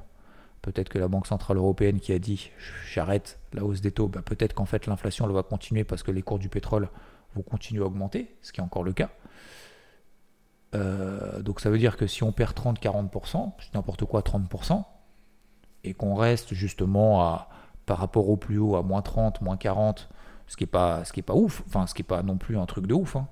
Peut-être 0.62 0.88
que 0.88 0.98
la 0.98 1.08
Banque 1.08 1.26
Centrale 1.26 1.56
Européenne 1.56 2.00
qui 2.00 2.12
a 2.12 2.18
dit 2.18 2.50
j'arrête 2.92 3.38
la 3.52 3.64
hausse 3.64 3.80
des 3.80 3.92
taux, 3.92 4.08
bah, 4.08 4.22
peut-être 4.22 4.54
qu'en 4.54 4.66
fait 4.66 4.86
l'inflation 4.86 5.26
va 5.28 5.42
continuer 5.42 5.84
parce 5.84 6.02
que 6.02 6.10
les 6.10 6.22
cours 6.22 6.38
du 6.38 6.48
pétrole 6.48 6.88
vont 7.34 7.42
continuer 7.42 7.82
à 7.82 7.86
augmenter, 7.86 8.34
ce 8.42 8.52
qui 8.52 8.60
est 8.60 8.64
encore 8.64 8.82
le 8.82 8.92
cas. 8.92 9.10
Euh, 10.74 11.40
donc 11.42 11.60
ça 11.60 11.70
veut 11.70 11.78
dire 11.78 11.96
que 11.96 12.06
si 12.06 12.22
on 12.22 12.32
perd 12.32 12.56
30-40%, 12.56 13.52
n'importe 13.74 14.04
quoi 14.04 14.20
30%, 14.20 14.84
et 15.84 15.94
qu'on 15.94 16.14
reste 16.14 16.54
justement 16.54 17.22
à, 17.22 17.48
par 17.86 17.98
rapport 17.98 18.28
au 18.28 18.36
plus 18.36 18.58
haut 18.58 18.76
à 18.76 18.82
moins 18.82 19.02
30, 19.02 19.40
moins 19.40 19.56
40, 19.56 20.08
ce 20.46 20.56
qui 20.56 20.64
n'est 20.64 20.68
pas, 20.68 21.04
ce 21.04 21.12
qui 21.12 21.22
pas 21.22 21.34
ouf, 21.34 21.62
enfin 21.66 21.86
ce 21.86 21.94
qui 21.94 22.02
n'est 22.02 22.06
pas 22.06 22.22
non 22.22 22.36
plus 22.36 22.58
un 22.58 22.66
truc 22.66 22.86
de 22.86 22.94
ouf, 22.94 23.16
hein, 23.16 23.28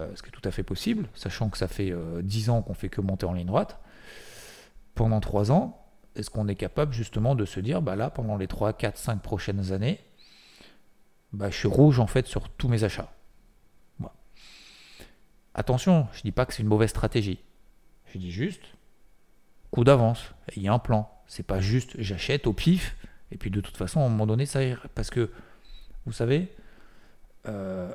euh, 0.00 0.10
ce 0.14 0.22
qui 0.22 0.28
est 0.28 0.32
tout 0.32 0.46
à 0.46 0.50
fait 0.50 0.62
possible, 0.62 1.08
sachant 1.14 1.48
que 1.48 1.58
ça 1.58 1.68
fait 1.68 1.92
10 2.22 2.48
euh, 2.48 2.52
ans 2.52 2.62
qu'on 2.62 2.74
fait 2.74 2.88
que 2.88 3.00
monter 3.00 3.26
en 3.26 3.32
ligne 3.32 3.46
droite. 3.46 3.78
Pendant 4.94 5.20
3 5.20 5.52
ans, 5.52 5.84
est-ce 6.16 6.30
qu'on 6.30 6.48
est 6.48 6.56
capable 6.56 6.92
justement 6.92 7.34
de 7.34 7.44
se 7.44 7.60
dire, 7.60 7.82
bah 7.82 7.96
là, 7.96 8.10
pendant 8.10 8.36
les 8.36 8.48
3, 8.48 8.72
4, 8.72 8.96
5 8.96 9.22
prochaines 9.22 9.72
années, 9.72 10.00
bah, 11.32 11.50
je 11.50 11.56
suis 11.56 11.68
rouge 11.68 12.00
en 12.00 12.06
fait 12.06 12.26
sur 12.26 12.48
tous 12.48 12.68
mes 12.68 12.84
achats. 12.84 13.12
Attention, 15.58 16.06
je 16.12 16.18
ne 16.18 16.22
dis 16.22 16.30
pas 16.30 16.46
que 16.46 16.54
c'est 16.54 16.62
une 16.62 16.68
mauvaise 16.68 16.90
stratégie. 16.90 17.40
Je 18.06 18.18
dis 18.18 18.30
juste, 18.30 18.62
coup 19.72 19.82
d'avance, 19.82 20.32
il 20.54 20.62
y 20.62 20.68
a 20.68 20.72
un 20.72 20.78
plan. 20.78 21.10
C'est 21.26 21.42
pas 21.42 21.58
juste 21.58 22.00
j'achète 22.00 22.46
au 22.46 22.52
pif, 22.52 22.96
et 23.32 23.36
puis 23.36 23.50
de 23.50 23.60
toute 23.60 23.76
façon, 23.76 24.00
à 24.00 24.04
un 24.04 24.08
moment 24.08 24.28
donné, 24.28 24.46
ça 24.46 24.62
ira. 24.62 24.86
Parce 24.94 25.10
que, 25.10 25.32
vous 26.06 26.12
savez, 26.12 26.54
euh, 27.48 27.92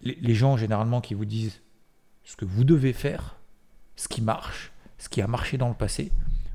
les 0.00 0.34
gens 0.34 0.56
généralement 0.56 1.02
qui 1.02 1.12
vous 1.12 1.26
disent 1.26 1.60
ce 2.24 2.36
que 2.36 2.46
vous 2.46 2.64
devez 2.64 2.94
faire, 2.94 3.36
ce 3.96 4.08
qui 4.08 4.22
marche, 4.22 4.72
ce 4.96 5.10
qui 5.10 5.20
a 5.20 5.26
marché 5.26 5.58
dans 5.58 5.68
le 5.68 5.74
passé, 5.74 6.10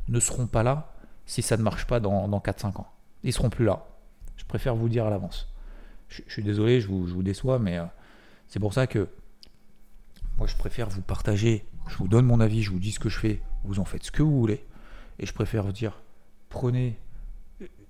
ne 0.08 0.20
seront 0.20 0.48
pas 0.48 0.64
là 0.64 0.92
si 1.28 1.44
ça 1.44 1.58
ne 1.58 1.62
marche 1.62 1.86
pas 1.86 2.00
dans, 2.00 2.28
4-5 2.40 2.80
ans. 2.80 2.88
Ils 3.22 3.34
seront 3.34 3.52
plus 3.52 3.66
là. 3.66 3.86
Je 4.36 4.46
préfère 4.46 4.74
vous 4.74 4.90
dire 4.90 5.06
à 5.06 5.12
l'avance. 5.12 5.48
Je, 6.08 6.24
suis 6.28 6.42
désolé, 6.42 6.82
je 6.82 6.88
vous, 6.88 7.22
déçois, 7.22 7.60
mais 7.60 7.78
euh, 7.78 7.86
c'est 8.50 8.60
pour 8.60 8.74
ça 8.74 8.88
que 8.88 9.08
moi 10.38 10.48
je 10.48 10.56
préfère 10.56 10.90
vous 10.90 11.02
partager, 11.02 11.66
je 11.88 11.96
vous 11.98 12.08
donne 12.08 12.26
mon 12.26 12.40
avis, 12.40 12.62
je 12.64 12.72
vous 12.72 12.80
dis 12.80 12.92
ce 12.92 13.00
que 13.00 13.10
je 13.10 13.18
fais, 13.18 13.42
vous 13.64 13.80
en 13.80 13.86
faites 13.86 14.04
ce 14.04 14.12
que 14.12 14.24
vous 14.24 14.38
voulez. 14.38 14.66
Et 15.20 15.26
je 15.26 15.34
préfère 15.34 15.64
vous 15.64 15.72
dire, 15.72 16.02
prenez. 16.50 17.00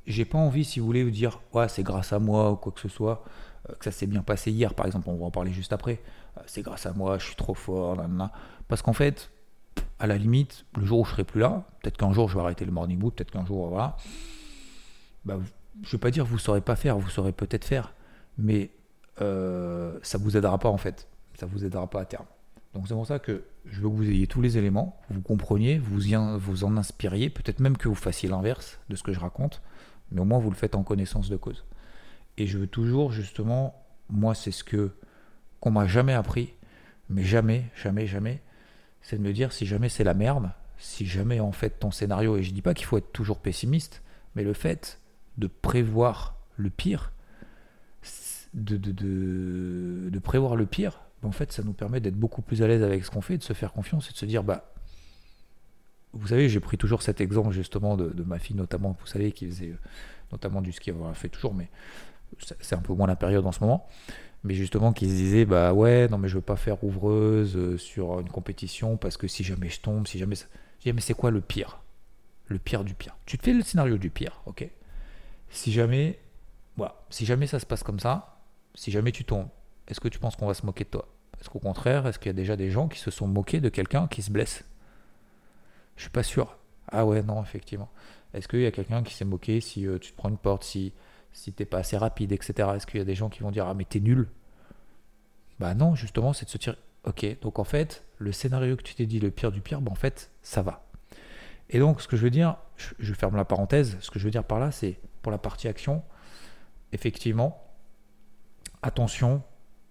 J'ai 0.07 0.25
pas 0.25 0.39
envie, 0.39 0.65
si 0.65 0.79
vous 0.79 0.87
voulez, 0.87 1.03
vous 1.03 1.11
dire, 1.11 1.39
ouais, 1.53 1.69
c'est 1.69 1.83
grâce 1.83 2.13
à 2.13 2.19
moi 2.19 2.51
ou 2.51 2.55
quoi 2.55 2.71
que 2.71 2.79
ce 2.79 2.87
soit, 2.87 3.23
euh, 3.69 3.73
que 3.75 3.85
ça 3.85 3.91
s'est 3.91 4.07
bien 4.07 4.23
passé 4.23 4.51
hier, 4.51 4.73
par 4.73 4.87
exemple, 4.87 5.07
on 5.07 5.15
va 5.15 5.25
en 5.25 5.31
parler 5.31 5.51
juste 5.51 5.71
après. 5.71 6.01
Euh, 6.37 6.41
c'est 6.47 6.63
grâce 6.63 6.87
à 6.87 6.93
moi, 6.93 7.19
je 7.19 7.25
suis 7.25 7.35
trop 7.35 7.53
fort, 7.53 7.95
Parce 8.67 8.81
qu'en 8.81 8.93
fait, 8.93 9.29
à 9.99 10.07
la 10.07 10.17
limite, 10.17 10.65
le 10.75 10.85
jour 10.85 11.01
où 11.01 11.05
je 11.05 11.11
serai 11.11 11.23
plus 11.23 11.39
là, 11.39 11.67
peut-être 11.81 11.97
qu'un 11.97 12.11
jour 12.11 12.27
je 12.27 12.35
vais 12.35 12.41
arrêter 12.41 12.65
le 12.65 12.71
morning 12.71 12.97
boot, 12.97 13.13
peut-être 13.13 13.31
qu'un 13.31 13.45
jour, 13.45 13.69
voilà. 13.69 13.97
Bah, 15.25 15.37
je 15.83 15.87
ne 15.87 15.91
vais 15.91 15.97
pas 15.99 16.09
dire 16.09 16.25
vous 16.25 16.35
ne 16.35 16.39
saurez 16.39 16.61
pas 16.61 16.75
faire, 16.75 16.97
vous 16.97 17.09
saurez 17.09 17.31
peut-être 17.31 17.65
faire, 17.65 17.93
mais 18.39 18.71
euh, 19.21 19.97
ça 20.01 20.17
vous 20.17 20.37
aidera 20.37 20.57
pas 20.57 20.69
en 20.69 20.77
fait. 20.77 21.07
Ça 21.35 21.45
vous 21.45 21.65
aidera 21.65 21.89
pas 21.89 22.01
à 22.01 22.05
terme. 22.05 22.25
Donc 22.73 22.87
c'est 22.87 22.93
pour 22.93 23.07
ça 23.07 23.19
que 23.19 23.43
je 23.65 23.81
veux 23.81 23.89
que 23.89 23.95
vous 23.95 24.09
ayez 24.09 24.27
tous 24.27 24.41
les 24.41 24.57
éléments, 24.57 24.99
vous 25.09 25.21
compreniez, 25.21 25.79
vous, 25.79 26.01
vous 26.37 26.63
en 26.63 26.77
inspiriez, 26.77 27.29
peut-être 27.29 27.59
même 27.59 27.77
que 27.77 27.87
vous 27.87 27.95
fassiez 27.95 28.29
l'inverse 28.29 28.79
de 28.89 28.95
ce 28.95 29.03
que 29.03 29.11
je 29.11 29.19
raconte, 29.19 29.61
mais 30.11 30.21
au 30.21 30.25
moins 30.25 30.39
vous 30.39 30.51
le 30.51 30.55
faites 30.55 30.75
en 30.75 30.83
connaissance 30.83 31.29
de 31.29 31.37
cause. 31.37 31.65
Et 32.37 32.45
je 32.45 32.57
veux 32.57 32.67
toujours 32.67 33.11
justement, 33.11 33.83
moi 34.09 34.35
c'est 34.35 34.51
ce 34.51 34.63
que 34.63 34.91
qu'on 35.59 35.71
m'a 35.71 35.87
jamais 35.87 36.13
appris, 36.13 36.53
mais 37.09 37.23
jamais, 37.23 37.65
jamais, 37.75 38.05
jamais, 38.05 38.41
c'est 39.01 39.17
de 39.17 39.23
me 39.23 39.33
dire 39.33 39.51
si 39.51 39.65
jamais 39.65 39.89
c'est 39.89 40.03
la 40.03 40.13
merde, 40.13 40.51
si 40.77 41.05
jamais 41.05 41.39
en 41.39 41.51
fait 41.51 41.79
ton 41.79 41.91
scénario, 41.91 42.37
et 42.37 42.43
je 42.43 42.53
dis 42.53 42.61
pas 42.61 42.73
qu'il 42.73 42.85
faut 42.85 42.97
être 42.97 43.11
toujours 43.11 43.39
pessimiste, 43.39 44.03
mais 44.35 44.43
le 44.43 44.53
fait 44.53 44.99
de 45.37 45.47
prévoir 45.47 46.37
le 46.55 46.69
pire, 46.69 47.11
de, 48.53 50.19
prévoir 50.19 50.55
le 50.55 50.65
pire, 50.65 51.01
en 51.23 51.31
fait 51.31 51.51
ça 51.51 51.63
nous 51.63 51.73
permet 51.73 51.99
d'être 51.99 52.15
beaucoup 52.15 52.41
plus 52.41 52.61
à 52.61 52.67
l'aise 52.67 52.83
avec 52.83 53.05
ce 53.05 53.11
qu'on 53.11 53.21
fait, 53.21 53.37
de 53.37 53.43
se 53.43 53.53
faire 53.53 53.73
confiance 53.73 54.09
et 54.09 54.13
de 54.13 54.17
se 54.17 54.25
dire 54.25 54.43
bah 54.43 54.73
vous 56.13 56.27
savez, 56.27 56.49
j'ai 56.49 56.59
pris 56.59 56.77
toujours 56.77 57.03
cet 57.03 57.21
exemple 57.21 57.51
justement 57.51 57.95
de, 57.95 58.23
ma 58.23 58.39
fille 58.39 58.55
notamment, 58.55 58.97
vous 58.99 59.05
savez, 59.05 59.31
qui 59.31 59.45
faisait 59.45 59.75
notamment 60.31 60.61
du 60.61 60.71
ski, 60.71 60.89
elle 60.89 61.15
fait 61.15 61.29
toujours, 61.29 61.53
mais 61.53 61.69
c'est 62.59 62.75
un 62.75 62.81
peu 62.81 62.93
moins 62.93 63.07
la 63.07 63.15
période 63.15 63.45
en 63.45 63.51
ce 63.51 63.59
moment 63.59 63.87
mais 64.43 64.53
justement 64.53 64.93
qui 64.93 65.09
se 65.09 65.13
disaient 65.13 65.45
bah 65.45 65.73
ouais 65.73 66.07
non 66.07 66.17
mais 66.17 66.27
je 66.27 66.35
veux 66.35 66.41
pas 66.41 66.55
faire 66.55 66.83
ouvreuse 66.83 67.57
euh, 67.57 67.77
sur 67.77 68.19
une 68.19 68.29
compétition 68.29 68.97
parce 68.97 69.17
que 69.17 69.27
si 69.27 69.43
jamais 69.43 69.69
je 69.69 69.81
tombe 69.81 70.07
si 70.07 70.17
jamais 70.17 70.35
ça... 70.35 70.45
je 70.79 70.89
dis 70.89 70.93
mais 70.93 71.01
c'est 71.01 71.13
quoi 71.13 71.31
le 71.31 71.41
pire? 71.41 71.81
Le 72.47 72.57
pire 72.57 72.83
du 72.83 72.95
pire. 72.95 73.15
Tu 73.27 73.37
te 73.37 73.43
fais 73.43 73.53
le 73.53 73.61
scénario 73.61 73.97
du 73.97 74.09
pire 74.09 74.41
ok? 74.45 74.67
Si 75.49 75.71
jamais 75.71 76.19
voilà 76.77 76.95
si 77.09 77.25
jamais 77.25 77.47
ça 77.47 77.59
se 77.59 77.65
passe 77.65 77.83
comme 77.83 77.99
ça 77.99 78.38
si 78.75 78.91
jamais 78.91 79.11
tu 79.11 79.23
tombes 79.25 79.49
est-ce 79.87 79.99
que 79.99 80.07
tu 80.07 80.19
penses 80.19 80.35
qu'on 80.35 80.45
va 80.45 80.53
se 80.53 80.65
moquer 80.65 80.83
de 80.83 80.89
toi? 80.89 81.07
Est-ce 81.39 81.49
qu'au 81.49 81.59
contraire 81.59 82.05
est-ce 82.07 82.19
qu'il 82.19 82.27
y 82.27 82.29
a 82.29 82.33
déjà 82.33 82.55
des 82.55 82.69
gens 82.69 82.87
qui 82.87 82.99
se 82.99 83.11
sont 83.11 83.27
moqués 83.27 83.59
de 83.59 83.69
quelqu'un 83.69 84.07
qui 84.07 84.21
se 84.21 84.31
blesse? 84.31 84.63
Je 85.95 86.03
suis 86.03 86.11
pas 86.11 86.23
sûr. 86.23 86.57
Ah 86.91 87.05
ouais 87.05 87.23
non 87.23 87.41
effectivement. 87.41 87.89
Est-ce 88.33 88.47
qu'il 88.47 88.61
y 88.61 88.65
a 88.65 88.71
quelqu'un 88.71 89.03
qui 89.03 89.13
s'est 89.13 89.25
moqué 89.25 89.59
si 89.61 89.87
euh, 89.87 89.97
tu 89.97 90.11
te 90.11 90.17
prends 90.17 90.29
une 90.29 90.37
porte 90.37 90.63
si 90.63 90.93
si 91.31 91.53
t'es 91.53 91.65
pas 91.65 91.79
assez 91.79 91.97
rapide, 91.97 92.31
etc. 92.31 92.69
Est-ce 92.75 92.87
qu'il 92.87 92.99
y 92.99 93.01
a 93.01 93.05
des 93.05 93.15
gens 93.15 93.29
qui 93.29 93.41
vont 93.41 93.51
dire 93.51 93.67
Ah, 93.67 93.73
mais 93.73 93.85
t'es 93.85 93.99
nul? 93.99 94.29
Bah 95.59 95.73
non, 95.73 95.95
justement, 95.95 96.33
c'est 96.33 96.45
de 96.45 96.49
se 96.49 96.57
dire 96.57 96.75
Ok, 97.05 97.25
donc 97.41 97.59
en 97.59 97.63
fait, 97.63 98.03
le 98.17 98.31
scénario 98.31 98.75
que 98.75 98.83
tu 98.83 98.95
t'es 98.95 99.05
dit, 99.05 99.19
le 99.19 99.31
pire 99.31 99.51
du 99.51 99.61
pire, 99.61 99.81
bah 99.81 99.91
en 99.91 99.95
fait, 99.95 100.31
ça 100.41 100.61
va. 100.61 100.85
Et 101.69 101.79
donc, 101.79 102.01
ce 102.01 102.07
que 102.07 102.17
je 102.17 102.23
veux 102.23 102.29
dire, 102.29 102.57
je, 102.75 103.13
ferme 103.13 103.35
la 103.35 103.45
parenthèse, 103.45 103.97
ce 104.01 104.09
que 104.09 104.19
je 104.19 104.25
veux 104.25 104.31
dire 104.31 104.43
par 104.43 104.59
là, 104.59 104.71
c'est 104.71 104.99
pour 105.21 105.31
la 105.31 105.37
partie 105.37 105.67
action, 105.67 106.03
effectivement, 106.91 107.63
attention, 108.81 109.43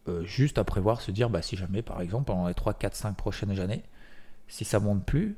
euh, 0.08 0.24
juste 0.24 0.58
à 0.58 0.64
prévoir, 0.64 1.00
se 1.00 1.10
dire, 1.10 1.30
bah, 1.30 1.42
si 1.42 1.56
jamais, 1.56 1.82
par 1.82 2.00
exemple, 2.00 2.26
pendant 2.26 2.48
les 2.48 2.54
3, 2.54 2.74
4, 2.74 2.94
5 2.94 3.16
prochaines 3.16 3.58
années, 3.60 3.82
si 4.48 4.64
ça 4.64 4.80
monte 4.80 5.04
plus, 5.04 5.36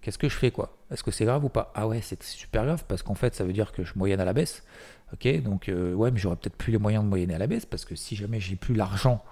qu'est-ce 0.00 0.18
que 0.18 0.28
je 0.28 0.36
fais 0.36 0.50
quoi? 0.50 0.76
Est-ce 0.90 1.02
que 1.02 1.10
c'est 1.10 1.24
grave 1.24 1.44
ou 1.44 1.48
pas? 1.48 1.72
Ah 1.74 1.86
ouais, 1.86 2.00
c'est 2.00 2.22
super 2.22 2.64
grave 2.64 2.84
parce 2.86 3.02
qu'en 3.02 3.14
fait, 3.14 3.34
ça 3.34 3.44
veut 3.44 3.52
dire 3.52 3.72
que 3.72 3.84
je 3.84 3.92
moyenne 3.96 4.20
à 4.20 4.24
la 4.24 4.32
baisse. 4.32 4.64
Ok, 5.12 5.26
donc 5.42 5.68
euh, 5.68 5.94
ouais, 5.94 6.10
mais 6.10 6.18
j'aurais 6.18 6.36
peut-être 6.36 6.56
plus 6.56 6.72
les 6.72 6.78
moyens 6.78 7.04
de 7.04 7.08
moyenner 7.08 7.34
à 7.34 7.38
la 7.38 7.46
baisse 7.46 7.66
parce 7.66 7.84
que 7.84 7.94
si 7.94 8.16
jamais 8.16 8.40
j'ai 8.40 8.56
plus 8.56 8.74
l'argent, 8.74 9.22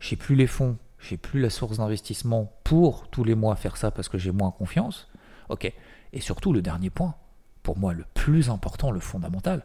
j'ai 0.00 0.16
plus 0.16 0.36
les 0.36 0.46
fonds, 0.46 0.76
j'ai 0.98 1.16
plus 1.16 1.40
la 1.40 1.50
source 1.50 1.78
d'investissement 1.78 2.52
pour 2.64 3.08
tous 3.08 3.24
les 3.24 3.34
mois 3.34 3.56
faire 3.56 3.76
ça 3.76 3.90
parce 3.90 4.08
que 4.08 4.18
j'ai 4.18 4.32
moins 4.32 4.50
confiance. 4.50 5.08
Ok, 5.48 5.72
et 6.12 6.20
surtout 6.20 6.52
le 6.52 6.62
dernier 6.62 6.90
point, 6.90 7.14
pour 7.62 7.78
moi 7.78 7.92
le 7.92 8.04
plus 8.14 8.50
important, 8.50 8.90
le 8.90 9.00
fondamental, 9.00 9.64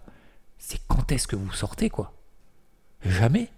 c'est 0.58 0.82
quand 0.88 1.12
est-ce 1.12 1.28
que 1.28 1.36
vous 1.36 1.52
sortez 1.52 1.90
quoi? 1.90 2.14
Jamais. 3.06 3.50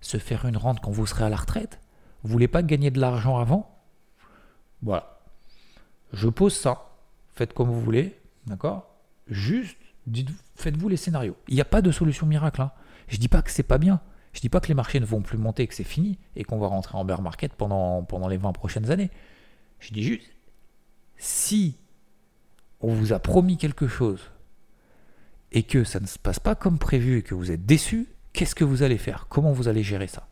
se 0.00 0.16
faire 0.18 0.46
une 0.46 0.56
rente 0.56 0.80
quand 0.80 0.90
vous 0.90 1.06
serez 1.06 1.24
à 1.24 1.28
la 1.28 1.36
retraite 1.36 1.80
Vous 2.22 2.30
voulez 2.30 2.48
pas 2.48 2.62
gagner 2.62 2.90
de 2.90 3.00
l'argent 3.00 3.38
avant? 3.38 3.78
Voilà. 4.82 5.20
Je 6.12 6.28
pose 6.28 6.54
ça. 6.54 6.90
Faites 7.34 7.52
comme 7.52 7.68
vous 7.68 7.80
voulez, 7.80 8.18
d'accord? 8.46 8.94
Juste, 9.28 9.76
faites-vous 10.56 10.88
les 10.88 10.96
scénarios. 10.96 11.36
Il 11.48 11.54
n'y 11.54 11.60
a 11.60 11.66
pas 11.66 11.82
de 11.82 11.90
solution 11.90 12.26
miracle. 12.26 12.62
Hein. 12.62 12.72
Je 13.08 13.18
dis 13.18 13.28
pas 13.28 13.42
que 13.42 13.50
c'est 13.50 13.62
pas 13.62 13.78
bien. 13.78 14.00
Je 14.32 14.40
dis 14.40 14.48
pas 14.48 14.60
que 14.60 14.68
les 14.68 14.74
marchés 14.74 15.00
ne 15.00 15.04
vont 15.04 15.22
plus 15.22 15.38
monter, 15.38 15.66
que 15.66 15.74
c'est 15.74 15.84
fini 15.84 16.18
et 16.36 16.44
qu'on 16.44 16.58
va 16.58 16.68
rentrer 16.68 16.96
en 16.96 17.04
bear 17.04 17.20
market 17.20 17.52
pendant, 17.54 18.02
pendant 18.02 18.28
les 18.28 18.36
20 18.36 18.52
prochaines 18.52 18.90
années. 18.90 19.10
Je 19.80 19.92
dis 19.92 20.02
juste, 20.02 20.30
si 21.16 21.76
on 22.80 22.92
vous 22.92 23.12
a 23.12 23.18
promis 23.18 23.56
quelque 23.56 23.88
chose 23.88 24.30
et 25.52 25.64
que 25.64 25.84
ça 25.84 26.00
ne 26.00 26.06
se 26.06 26.18
passe 26.18 26.38
pas 26.38 26.54
comme 26.54 26.78
prévu 26.78 27.18
et 27.18 27.22
que 27.22 27.34
vous 27.34 27.50
êtes 27.50 27.66
déçu, 27.66 28.06
qu'est-ce 28.32 28.54
que 28.54 28.64
vous 28.64 28.82
allez 28.82 28.98
faire? 28.98 29.26
Comment 29.28 29.52
vous 29.52 29.68
allez 29.68 29.82
gérer 29.82 30.06
ça? 30.06 30.28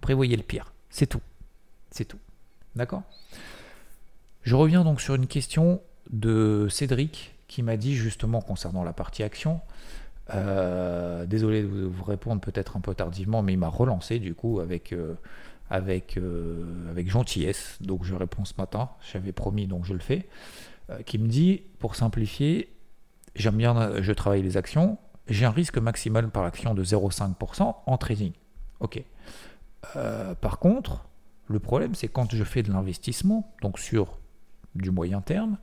Prévoyez 0.00 0.36
le 0.36 0.42
pire. 0.42 0.72
C'est 0.90 1.06
tout. 1.06 1.22
C'est 1.90 2.04
tout. 2.04 2.18
D'accord? 2.74 3.02
Je 4.42 4.54
reviens 4.54 4.84
donc 4.84 5.00
sur 5.00 5.14
une 5.14 5.26
question 5.26 5.80
de 6.10 6.68
Cédric 6.70 7.34
qui 7.48 7.62
m'a 7.62 7.76
dit 7.76 7.94
justement 7.94 8.40
concernant 8.40 8.84
la 8.84 8.92
partie 8.92 9.22
action. 9.22 9.60
Euh, 10.34 11.24
désolé 11.26 11.62
de 11.62 11.66
vous 11.66 12.04
répondre 12.04 12.40
peut-être 12.40 12.76
un 12.76 12.80
peu 12.80 12.94
tardivement, 12.94 13.42
mais 13.42 13.52
il 13.52 13.58
m'a 13.58 13.68
relancé 13.68 14.18
du 14.18 14.34
coup 14.34 14.60
avec, 14.60 14.92
euh, 14.92 15.14
euh, 15.72 16.90
avec 16.90 17.10
gentillesse. 17.10 17.78
Donc 17.80 18.04
je 18.04 18.14
réponds 18.14 18.44
ce 18.44 18.54
matin, 18.58 18.90
j'avais 19.12 19.32
promis 19.32 19.66
donc 19.66 19.84
je 19.84 19.92
le 19.92 20.00
fais. 20.00 20.28
qui 21.04 21.18
me 21.18 21.26
dit, 21.26 21.62
pour 21.80 21.96
simplifier, 21.96 22.72
j'aime 23.34 23.56
bien, 23.56 24.00
je 24.02 24.12
travaille 24.12 24.42
les 24.42 24.56
actions, 24.56 24.98
j'ai 25.28 25.44
un 25.44 25.50
risque 25.50 25.78
maximal 25.78 26.28
par 26.28 26.44
action 26.44 26.74
de 26.74 26.84
0,5% 26.84 27.74
en 27.86 27.96
trading. 27.98 28.32
Ok. 28.80 29.02
par 30.40 30.58
contre, 30.58 31.08
le 31.48 31.58
problème 31.58 31.94
c'est 31.94 32.08
quand 32.08 32.34
je 32.34 32.44
fais 32.44 32.62
de 32.62 32.72
l'investissement, 32.72 33.54
donc 33.62 33.78
sur 33.78 34.18
du 34.74 34.90
moyen 34.90 35.20
terme, 35.20 35.58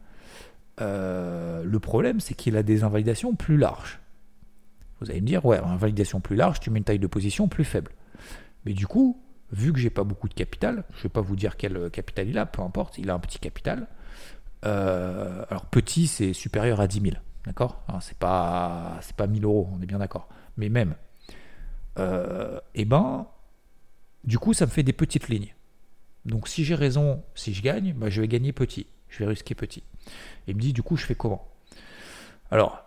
le 0.79 1.77
problème 1.77 2.20
c'est 2.20 2.34
qu'il 2.34 2.58
a 2.58 2.63
des 2.63 2.84
invalidations 2.84 3.36
plus 3.36 3.58
larges. 3.58 4.00
Vous 5.03 5.12
allez 5.12 5.22
me 5.22 5.27
dire, 5.27 5.46
ouais, 5.46 5.60
en 5.60 5.75
validation 5.75 6.22
plus 6.22 6.38
large, 6.38 6.62
tu 6.62 6.70
mets 6.70 6.79
une 6.79 6.86
taille 6.86 7.00
de 7.00 7.08
position 7.08 7.50
plus 7.50 7.65
faible. 7.65 7.91
Mais 8.65 8.74
du 8.74 8.88
coup, 8.88 9.22
vu 9.51 9.74
que 9.74 9.79
j'ai 9.79 9.89
pas 9.89 10.03
beaucoup 10.03 10.29
de 10.29 10.34
capital, 10.34 10.86
je 10.96 11.03
vais 11.03 11.10
pas 11.10 11.22
vous 11.22 11.36
dire 11.36 11.58
quel 11.58 11.89
capital 11.91 12.27
il 12.27 12.38
a, 12.38 12.46
peu 12.46 12.62
importe, 12.62 12.98
il 12.98 13.10
a 13.10 13.13
un 13.13 13.20
petit 13.20 13.39
capital. 13.39 13.88
Euh, 14.65 15.43
alors 15.50 15.65
petit, 15.65 16.08
c'est 16.08 16.34
supérieur 16.34 16.79
à 16.79 16.88
10 16.88 17.01
000, 17.01 17.15
d'accord? 17.46 17.82
C'est 18.02 18.18
pas 18.18 19.00
pas 19.18 19.28
1000 19.28 19.46
euros, 19.46 19.70
on 19.74 19.82
est 19.82 19.86
bien 19.86 20.00
d'accord. 20.00 20.28
Mais 20.58 20.70
même, 20.70 20.96
euh, 22.00 22.60
eh 22.76 22.86
ben, 22.86 23.28
du 24.24 24.40
coup, 24.40 24.54
ça 24.54 24.66
me 24.66 24.72
fait 24.72 24.84
des 24.84 24.94
petites 24.94 25.30
lignes. 25.30 25.54
Donc 26.26 26.48
si 26.48 26.64
j'ai 26.64 26.76
raison, 26.76 27.24
si 27.36 27.54
je 27.54 27.62
gagne, 27.62 27.94
bah, 27.94 28.10
je 28.10 28.22
vais 28.22 28.28
gagner 28.28 28.54
petit, 28.54 28.88
je 29.10 29.20
vais 29.20 29.26
risquer 29.26 29.56
petit. 29.56 29.84
Et 30.48 30.52
il 30.52 30.56
me 30.56 30.62
dit, 30.62 30.74
du 30.74 30.84
coup, 30.84 30.96
je 30.96 31.06
fais 31.06 31.16
comment? 31.16 31.48
Alors, 32.52 32.84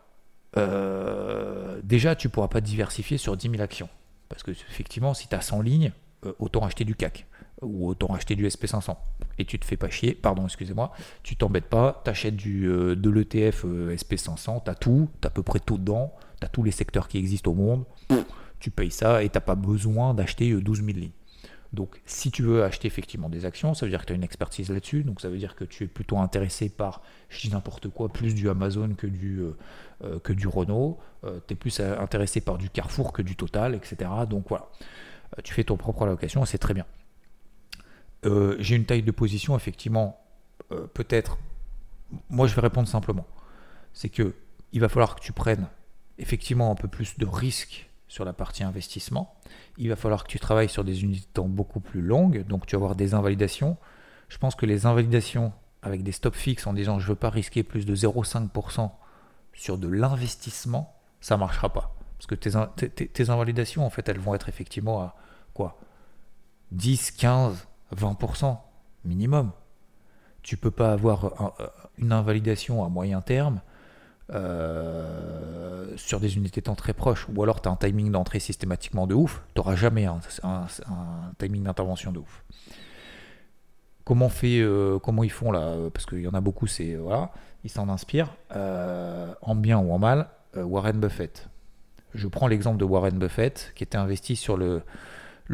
euh, 0.57 1.81
déjà, 1.83 2.17
tu 2.17 2.29
ne 2.29 2.33
pourras 2.33 2.49
pas 2.49 2.61
diversifier 2.61 3.19
sur 3.19 3.37
10 3.37 3.51
000 3.51 3.63
actions. 3.63 3.89
Parce 4.29 4.43
que, 4.43 4.51
effectivement, 4.51 5.15
si 5.15 5.29
tu 5.29 5.35
as 5.35 5.41
100 5.41 5.61
lignes, 5.61 5.93
euh, 6.25 6.33
autant 6.39 6.65
acheter 6.65 6.85
du 6.85 6.95
CAC 6.95 7.27
ou 7.63 7.89
autant 7.89 8.15
acheter 8.15 8.37
du 8.37 8.47
SP500. 8.47 8.97
Et 9.39 9.45
tu 9.45 9.59
te 9.59 9.65
fais 9.65 9.77
pas 9.77 9.91
chier, 9.91 10.15
pardon, 10.15 10.45
excusez-moi, 10.45 10.93
tu 11.23 11.37
t'embêtes 11.37 11.67
pas, 11.67 12.01
tu 12.05 12.11
achètes 12.11 12.37
du, 12.37 12.67
euh, 12.69 12.97
de 12.97 13.11
l'ETF 13.11 13.65
SP500, 13.65 14.65
tu 14.65 14.71
as 14.71 14.75
tout, 14.75 15.09
tu 15.21 15.27
as 15.27 15.29
à 15.29 15.31
peu 15.31 15.43
près 15.43 15.61
tout 15.61 15.79
dedans, 15.79 16.13
tu 16.41 16.47
as 16.47 16.49
tous 16.49 16.63
les 16.63 16.71
secteurs 16.71 17.09
qui 17.09 17.19
existent 17.19 17.51
au 17.51 17.55
monde, 17.55 17.85
tu 18.61 18.71
payes 18.71 18.91
ça 18.91 19.23
et 19.23 19.29
tu 19.29 19.37
n'as 19.37 19.43
pas 19.43 19.55
besoin 19.55 20.15
d'acheter 20.15 20.53
12 20.53 20.85
000 20.85 20.99
lignes. 20.99 21.11
Donc, 21.73 22.01
si 22.07 22.31
tu 22.31 22.43
veux 22.43 22.65
acheter 22.65 22.87
effectivement 22.87 23.29
des 23.29 23.45
actions, 23.45 23.75
ça 23.75 23.87
veut 23.87 23.91
dire 23.91 24.01
que 24.01 24.07
tu 24.07 24.13
as 24.13 24.17
une 24.17 24.25
expertise 24.25 24.71
là-dessus. 24.71 25.05
Donc, 25.05 25.21
ça 25.21 25.29
veut 25.29 25.39
dire 25.39 25.55
que 25.55 25.65
tu 25.65 25.85
es 25.85 25.87
plutôt 25.87 26.19
intéressé 26.19 26.69
par, 26.69 27.03
je 27.29 27.41
dis 27.41 27.51
n'importe 27.51 27.89
quoi, 27.89 28.09
plus 28.09 28.35
du 28.35 28.49
Amazon 28.49 28.95
que 28.97 29.07
du, 29.07 29.41
euh, 29.41 29.57
euh, 30.05 30.19
que 30.19 30.33
du 30.33 30.49
Renault. 30.49 30.99
Euh, 31.25 31.41
tu 31.47 31.55
es 31.55 31.57
plus 31.57 31.81
intéressé 31.81 32.41
par 32.41 32.59
du 32.59 32.71
Carrefour 32.71 33.13
que 33.13 33.23
du 33.23 33.37
Total, 33.37 33.75
etc. 33.75 34.11
Donc, 34.29 34.47
voilà. 34.49 34.69
tu 35.45 35.53
fais 35.53 35.65
ton 35.65 35.77
propre 35.77 36.03
allocation 36.05 36.45
c'est 36.45 36.59
très 36.59 36.73
bien. 36.73 36.87
J'ai 38.59 38.77
une 38.77 38.85
taille 38.85 39.03
de 39.03 39.11
position, 39.11 39.57
effectivement, 39.57 40.21
peut-être. 40.69 41.39
Moi, 42.31 42.47
je 42.47 42.55
vais 42.55 42.63
répondre 42.63 42.89
simplement. 42.89 43.27
C'est 43.93 44.09
que 44.09 44.35
il 44.73 44.81
va 44.81 44.89
falloir 44.89 45.17
que 45.17 45.21
tu 45.21 45.33
prennes 45.33 45.69
effectivement 46.19 46.71
un 46.71 46.75
peu 46.75 46.89
plus 46.89 47.19
de 47.19 47.27
risques 47.27 47.89
sur 48.09 48.25
la 48.25 48.33
partie 48.33 48.63
investissement. 48.63 49.35
Il 49.79 49.89
va 49.89 49.97
falloir 49.97 50.25
que 50.25 50.29
tu 50.29 50.39
travailles 50.39 50.69
sur 50.69 50.85
des 50.85 51.03
unités 51.03 51.27
de 51.27 51.33
temps 51.33 51.49
beaucoup 51.49 51.81
plus 51.81 52.03
longues, 52.03 52.47
donc 52.47 52.67
tu 52.67 52.77
vas 52.77 52.79
avoir 52.79 52.97
des 52.97 53.15
invalidations. 53.15 53.77
Je 54.29 54.39
pense 54.39 54.55
que 54.55 54.67
les 54.67 54.87
invalidations 54.87 55.53
avec 55.83 56.03
des 56.03 56.13
stops 56.13 56.39
fixes 56.39 56.67
en 56.67 56.73
disant 56.73 56.99
je 56.99 57.09
veux 57.09 57.17
pas 57.17 57.31
risquer 57.31 57.63
plus 57.63 57.87
de 57.87 57.95
0,5% 57.95 58.91
sur 59.53 59.79
de 59.79 59.89
l'investissement, 59.89 60.95
ça 61.21 61.37
marchera 61.37 61.73
pas. 61.73 61.95
Parce 62.19 62.27
que 62.27 62.35
tes, 62.35 62.89
tes, 62.89 63.31
invalidations, 63.31 63.85
en 63.85 63.91
fait, 63.91 64.09
elles 64.09 64.19
vont 64.19 64.35
être 64.35 64.49
effectivement 64.49 65.01
à 65.01 65.17
quoi? 65.53 65.79
10, 66.73 67.13
15, 67.13 67.67
20% 67.95 68.57
minimum. 69.05 69.53
Tu 70.43 70.57
peux 70.57 70.71
pas 70.71 70.93
avoir 70.93 71.55
une 71.99 72.13
invalidation 72.13 72.85
à 72.85 72.89
moyen 72.89 73.21
terme 73.21 73.61
euh, 74.33 75.93
sur 75.97 76.19
des 76.19 76.37
unités 76.37 76.61
temps 76.61 76.75
très 76.75 76.93
proches, 76.93 77.29
ou 77.33 77.43
alors 77.45 77.63
tu 77.63 77.69
as 77.69 77.73
un 77.73 77.77
timing 77.77 78.11
d'entrée 78.11 78.41
systématiquement 78.41 79.07
de 79.07 79.15
ouf, 79.15 79.43
tu 79.55 79.61
n'auras 79.61 79.77
jamais 79.77 80.07
un, 80.07 80.19
timing 81.39 81.63
d'intervention 81.63 82.11
de 82.11 82.19
ouf. 82.19 82.45
Comment, 84.05 84.29
fait, 84.29 84.59
euh, 84.59 84.99
comment 84.99 85.23
ils 85.23 85.31
font 85.31 85.53
là? 85.53 85.77
Parce 85.93 86.07
qu'il 86.07 86.21
y 86.21 86.29
en 86.29 86.35
a 86.35 86.41
beaucoup, 86.41 86.67
c'est 86.67 86.97
voilà, 86.97 87.31
ils 87.63 87.71
s'en 87.71 87.89
inspirent, 87.89 88.37
euh, 88.55 89.33
en 89.43 89.55
bien 89.55 89.79
ou 89.79 89.93
en 89.93 89.99
mal, 89.99 90.29
Warren 90.57 90.99
Buffett. 90.99 91.49
Je 92.15 92.27
prends 92.27 92.49
l'exemple 92.49 92.79
de 92.79 92.85
Warren 92.85 93.19
Buffett 93.19 93.73
qui 93.77 93.85
était 93.85 93.99
investi 93.99 94.35
sur 94.35 94.57
le 94.57 94.83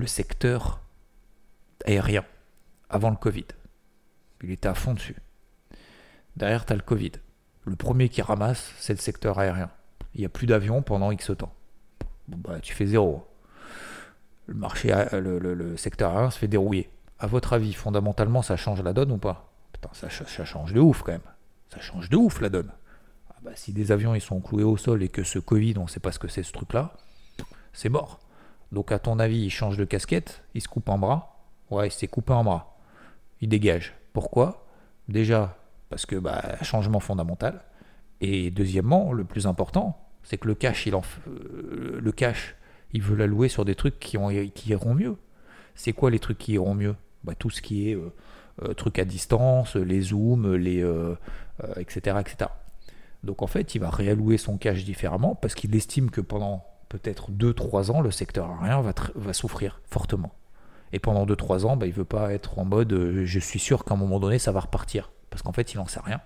secteur 0.06 0.81
aérien 1.86 2.24
avant 2.88 3.10
le 3.10 3.16
Covid. 3.16 3.46
Il 4.42 4.50
était 4.50 4.68
à 4.68 4.74
fond 4.74 4.94
dessus. 4.94 5.16
Derrière, 6.36 6.66
tu 6.66 6.72
as 6.72 6.76
le 6.76 6.82
Covid. 6.82 7.12
Le 7.64 7.76
premier 7.76 8.08
qui 8.08 8.22
ramasse, 8.22 8.72
c'est 8.78 8.92
le 8.92 8.98
secteur 8.98 9.38
aérien. 9.38 9.70
Il 10.14 10.20
n'y 10.20 10.26
a 10.26 10.28
plus 10.28 10.46
d'avions 10.46 10.82
pendant 10.82 11.10
X 11.10 11.30
temps. 11.38 11.54
bah, 12.28 12.58
tu 12.60 12.74
fais 12.74 12.86
zéro. 12.86 13.26
Le 14.46 14.54
marché, 14.54 14.92
le, 15.12 15.76
secteur 15.76 16.10
aérien 16.12 16.30
se 16.30 16.38
fait 16.38 16.48
dérouiller. 16.48 16.90
À 17.18 17.26
votre 17.26 17.52
avis, 17.52 17.72
fondamentalement, 17.72 18.42
ça 18.42 18.56
change 18.56 18.82
la 18.82 18.92
donne 18.92 19.12
ou 19.12 19.18
pas? 19.18 19.52
Putain, 19.72 19.90
ça, 19.92 20.08
change 20.44 20.72
de 20.72 20.80
ouf 20.80 21.02
quand 21.02 21.12
même. 21.12 21.20
Ça 21.72 21.80
change 21.80 22.08
de 22.08 22.16
ouf 22.16 22.40
la 22.40 22.48
donne. 22.48 22.72
Ah 23.30 23.36
bah, 23.42 23.52
si 23.54 23.72
des 23.72 23.92
avions 23.92 24.14
ils 24.14 24.20
sont 24.20 24.40
cloués 24.40 24.64
au 24.64 24.76
sol 24.76 25.02
et 25.02 25.08
que 25.08 25.22
ce 25.22 25.38
Covid, 25.38 25.74
on 25.78 25.84
ne 25.84 25.88
sait 25.88 26.00
pas 26.00 26.12
ce 26.12 26.18
que 26.18 26.28
c'est 26.28 26.42
ce 26.42 26.52
truc-là, 26.52 26.94
c'est 27.72 27.88
mort. 27.88 28.20
Donc 28.72 28.90
à 28.90 28.98
ton 28.98 29.18
avis, 29.18 29.38
il 29.38 29.50
change 29.50 29.76
de 29.76 29.84
casquette, 29.84 30.42
il 30.54 30.60
se 30.60 30.68
coupe 30.68 30.88
un 30.88 30.98
bras. 30.98 31.31
Ouais, 31.72 31.88
il 31.88 31.90
s'est 31.90 32.06
coupé 32.06 32.34
un 32.34 32.44
bras. 32.44 32.76
Il 33.40 33.48
dégage. 33.48 33.94
Pourquoi? 34.12 34.66
Déjà, 35.08 35.56
parce 35.88 36.04
que 36.04 36.16
bah, 36.16 36.62
changement 36.62 37.00
fondamental. 37.00 37.62
Et 38.20 38.50
deuxièmement, 38.50 39.14
le 39.14 39.24
plus 39.24 39.46
important, 39.46 39.98
c'est 40.22 40.36
que 40.36 40.48
le 40.48 40.54
cash, 40.54 40.86
il 40.86 40.94
en, 40.94 41.00
euh, 41.28 41.98
le 41.98 42.12
cash, 42.12 42.56
il 42.92 43.00
veut 43.00 43.16
l'allouer 43.16 43.48
sur 43.48 43.64
des 43.64 43.74
trucs 43.74 43.98
qui, 43.98 44.18
ont, 44.18 44.28
qui 44.54 44.70
iront 44.70 44.92
mieux. 44.92 45.16
C'est 45.74 45.94
quoi 45.94 46.10
les 46.10 46.18
trucs 46.18 46.36
qui 46.36 46.52
iront 46.52 46.74
mieux? 46.74 46.94
Bah, 47.24 47.34
Tout 47.34 47.48
ce 47.48 47.62
qui 47.62 47.88
est 47.88 47.94
euh, 47.94 48.12
euh, 48.62 48.74
trucs 48.74 48.98
à 48.98 49.06
distance, 49.06 49.74
les 49.74 50.02
zooms, 50.02 50.54
les, 50.54 50.84
etc., 51.78 52.18
etc. 52.20 52.50
Donc 53.24 53.40
en 53.40 53.46
fait, 53.46 53.74
il 53.74 53.78
va 53.78 53.88
réallouer 53.88 54.36
son 54.36 54.58
cash 54.58 54.84
différemment 54.84 55.34
parce 55.34 55.54
qu'il 55.54 55.74
estime 55.74 56.10
que 56.10 56.20
pendant 56.20 56.66
peut-être 56.90 57.30
2-3 57.30 57.90
ans, 57.90 58.02
le 58.02 58.10
secteur 58.10 58.50
aérien 58.50 58.82
va, 58.82 58.92
va 59.14 59.32
souffrir 59.32 59.80
fortement. 59.86 60.34
Et 60.92 60.98
pendant 60.98 61.26
2-3 61.26 61.64
ans, 61.64 61.76
bah, 61.76 61.86
il 61.86 61.92
veut 61.92 62.04
pas 62.04 62.32
être 62.32 62.58
en 62.58 62.64
mode 62.64 63.22
je 63.24 63.38
suis 63.38 63.58
sûr 63.58 63.84
qu'à 63.84 63.94
un 63.94 63.96
moment 63.96 64.20
donné, 64.20 64.38
ça 64.38 64.52
va 64.52 64.60
repartir 64.60 65.10
parce 65.30 65.42
qu'en 65.42 65.52
fait, 65.52 65.72
il 65.72 65.78
n'en 65.78 65.86
sait 65.86 66.00
rien. 66.04 66.20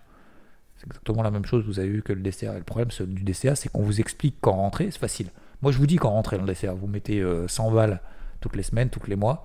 C'est 0.76 0.86
exactement 0.86 1.22
la 1.22 1.30
même 1.30 1.46
chose, 1.46 1.64
vous 1.64 1.78
avez 1.78 1.88
vu 1.88 2.02
que 2.02 2.12
le 2.12 2.20
DCA. 2.20 2.54
Le 2.54 2.64
problème 2.64 2.88
du 3.06 3.22
DCA, 3.22 3.54
c'est 3.54 3.70
qu'on 3.70 3.82
vous 3.82 4.00
explique 4.00 4.36
quand 4.40 4.52
rentrer, 4.52 4.90
c'est 4.90 4.98
facile. 4.98 5.30
Moi, 5.62 5.72
je 5.72 5.78
vous 5.78 5.86
dis 5.86 5.96
quand 5.96 6.10
rentrer 6.10 6.36
dans 6.36 6.44
le 6.44 6.52
DCA. 6.52 6.74
Vous 6.74 6.86
mettez 6.86 7.24
100 7.46 7.70
euh, 7.70 7.74
balles 7.74 8.00
toutes 8.40 8.56
les 8.56 8.62
semaines, 8.62 8.90
tous 8.90 9.06
les 9.06 9.16
mois, 9.16 9.44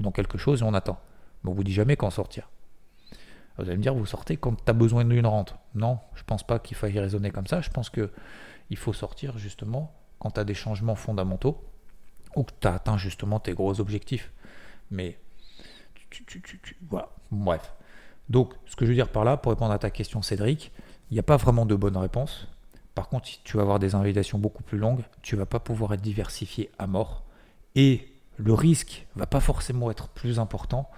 dans 0.00 0.12
quelque 0.12 0.38
chose 0.38 0.62
et 0.62 0.64
on 0.64 0.72
attend. 0.72 0.98
Mais 1.42 1.50
on 1.50 1.54
vous 1.54 1.64
dit 1.64 1.72
jamais 1.72 1.96
quand 1.96 2.10
sortir. 2.10 2.48
Vous 3.58 3.64
allez 3.64 3.76
me 3.76 3.82
dire, 3.82 3.94
vous 3.94 4.06
sortez 4.06 4.36
quand 4.36 4.54
tu 4.54 4.70
as 4.70 4.72
besoin 4.72 5.04
d'une 5.04 5.26
rente. 5.26 5.56
Non, 5.74 5.98
je 6.14 6.22
pense 6.24 6.46
pas 6.46 6.58
qu'il 6.58 6.76
faille 6.76 6.98
raisonner 6.98 7.30
comme 7.30 7.46
ça. 7.46 7.60
Je 7.60 7.68
pense 7.68 7.90
que 7.90 8.10
il 8.70 8.78
faut 8.78 8.94
sortir 8.94 9.36
justement 9.36 9.92
quand 10.18 10.30
tu 10.30 10.40
as 10.40 10.44
des 10.44 10.54
changements 10.54 10.94
fondamentaux 10.94 11.62
ou 12.34 12.44
que 12.44 12.52
tu 12.58 12.66
as 12.66 12.74
atteint 12.74 12.96
justement 12.96 13.40
tes 13.40 13.52
gros 13.52 13.78
objectifs. 13.80 14.32
Mais 14.92 15.18
voilà, 16.88 17.08
bref. 17.30 17.72
Donc, 18.28 18.54
ce 18.66 18.76
que 18.76 18.84
je 18.84 18.90
veux 18.90 18.94
dire 18.94 19.08
par 19.08 19.24
là, 19.24 19.36
pour 19.36 19.50
répondre 19.50 19.72
à 19.72 19.78
ta 19.78 19.90
question, 19.90 20.22
Cédric, 20.22 20.70
il 21.10 21.14
n'y 21.14 21.18
a 21.18 21.24
pas 21.24 21.38
vraiment 21.38 21.66
de 21.66 21.74
bonne 21.74 21.96
réponse. 21.96 22.46
Par 22.94 23.08
contre, 23.08 23.26
si 23.26 23.40
tu 23.42 23.56
vas 23.56 23.62
avoir 23.62 23.78
des 23.78 23.94
invalidations 23.94 24.38
beaucoup 24.38 24.62
plus 24.62 24.78
longues, 24.78 25.02
tu 25.22 25.34
vas 25.34 25.46
pas 25.46 25.60
pouvoir 25.60 25.94
être 25.94 26.02
diversifié 26.02 26.70
à 26.78 26.86
mort. 26.86 27.24
Et 27.74 28.08
Le 28.36 28.54
risque 28.54 29.06
va 29.14 29.26
pas 29.26 29.40
forcément 29.40 29.90
être 29.90 30.08
plus 30.08 30.38
important, 30.38 30.90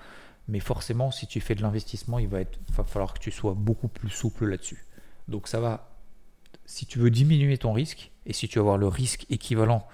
mais 0.48 0.60
forcément, 0.60 1.10
si 1.10 1.26
tu 1.26 1.40
fais 1.40 1.54
de 1.54 1.62
l'investissement, 1.62 2.18
il 2.18 2.28
va, 2.28 2.40
être, 2.40 2.58
va 2.70 2.84
falloir 2.84 3.14
que 3.14 3.18
tu 3.18 3.30
sois 3.30 3.54
beaucoup 3.54 3.88
plus 3.88 4.10
souple 4.10 4.46
là-dessus. 4.46 4.84
Donc 5.28 5.48
ça 5.48 5.60
va, 5.60 5.90
si 6.64 6.86
tu 6.86 6.98
veux 6.98 7.10
diminuer 7.10 7.58
ton 7.58 7.72
risque, 7.72 8.12
et 8.26 8.32
si 8.32 8.48
tu 8.48 8.58
veux 8.58 8.62
avoir 8.62 8.78
le 8.78 8.88
risque 8.88 9.26
équivalent 9.30 9.86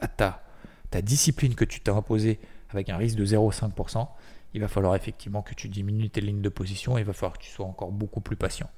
à 0.00 0.08
ta, 0.08 0.42
ta 0.90 1.02
discipline 1.02 1.54
que 1.54 1.64
tu 1.64 1.80
t'es 1.80 1.90
imposée 1.90 2.40
avec 2.70 2.90
un 2.90 2.96
risque 2.96 3.16
de 3.16 3.24
0,5%, 3.24 4.08
il 4.54 4.60
va 4.60 4.68
falloir 4.68 4.94
effectivement 4.94 5.42
que 5.42 5.54
tu 5.54 5.68
diminues 5.68 6.10
tes 6.10 6.20
lignes 6.20 6.42
de 6.42 6.48
position 6.48 6.96
et 6.96 7.02
il 7.02 7.04
va 7.06 7.12
falloir 7.12 7.38
que 7.38 7.42
tu 7.42 7.50
sois 7.50 7.66
encore 7.66 7.92
beaucoup 7.92 8.20
plus 8.20 8.36
patient. 8.36 8.70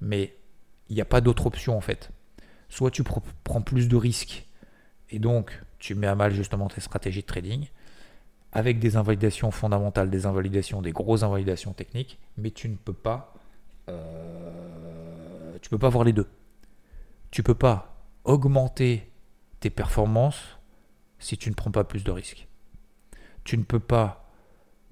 Mais 0.00 0.36
il 0.88 0.94
n'y 0.94 1.00
a 1.00 1.06
pas 1.06 1.20
d'autre 1.20 1.46
option 1.46 1.76
en 1.76 1.80
fait. 1.80 2.10
Soit 2.68 2.90
tu 2.90 3.02
prends 3.02 3.62
plus 3.62 3.88
de 3.88 3.96
risques 3.96 4.46
et 5.10 5.18
donc 5.18 5.60
tu 5.78 5.94
mets 5.94 6.06
à 6.06 6.14
mal 6.14 6.32
justement 6.32 6.68
tes 6.68 6.80
stratégies 6.80 7.22
de 7.22 7.26
trading 7.26 7.68
avec 8.52 8.78
des 8.78 8.96
invalidations 8.96 9.50
fondamentales, 9.50 10.10
des 10.10 10.26
invalidations, 10.26 10.82
des 10.82 10.92
grosses 10.92 11.22
invalidations 11.22 11.72
techniques, 11.72 12.18
mais 12.36 12.50
tu 12.50 12.68
ne 12.68 12.76
peux 12.76 12.92
pas, 12.92 13.34
euh, 13.88 15.58
peux 15.70 15.78
pas 15.78 15.88
voir 15.88 16.04
les 16.04 16.12
deux. 16.12 16.26
Tu 17.30 17.42
peux 17.44 17.54
pas 17.54 18.04
augmenter 18.24 19.08
tes 19.60 19.70
performances 19.70 20.58
si 21.20 21.36
tu 21.38 21.48
ne 21.48 21.54
prends 21.54 21.70
pas 21.70 21.84
plus 21.84 22.02
de 22.02 22.10
risques. 22.10 22.48
Tu 23.44 23.56
ne 23.58 23.62
peux 23.62 23.80
pas 23.80 24.20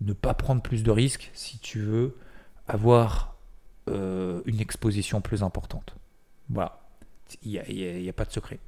ne 0.01 0.13
pas 0.13 0.35
prendre 0.35 0.63
plus 0.63 0.83
de 0.83 0.91
risques 0.91 1.31
si 1.35 1.59
tu 1.59 1.81
veux 1.81 2.17
avoir 2.67 3.37
euh, 3.89 4.43
une 4.47 4.61
exposition 4.61 5.21
plus 5.21 5.43
importante. 5.43 5.97
Voilà, 6.51 6.81
il 7.43 7.53
n'y 7.53 8.09
a, 8.09 8.13
pas 8.13 8.25
de 8.25 8.33
secret. 8.33 8.59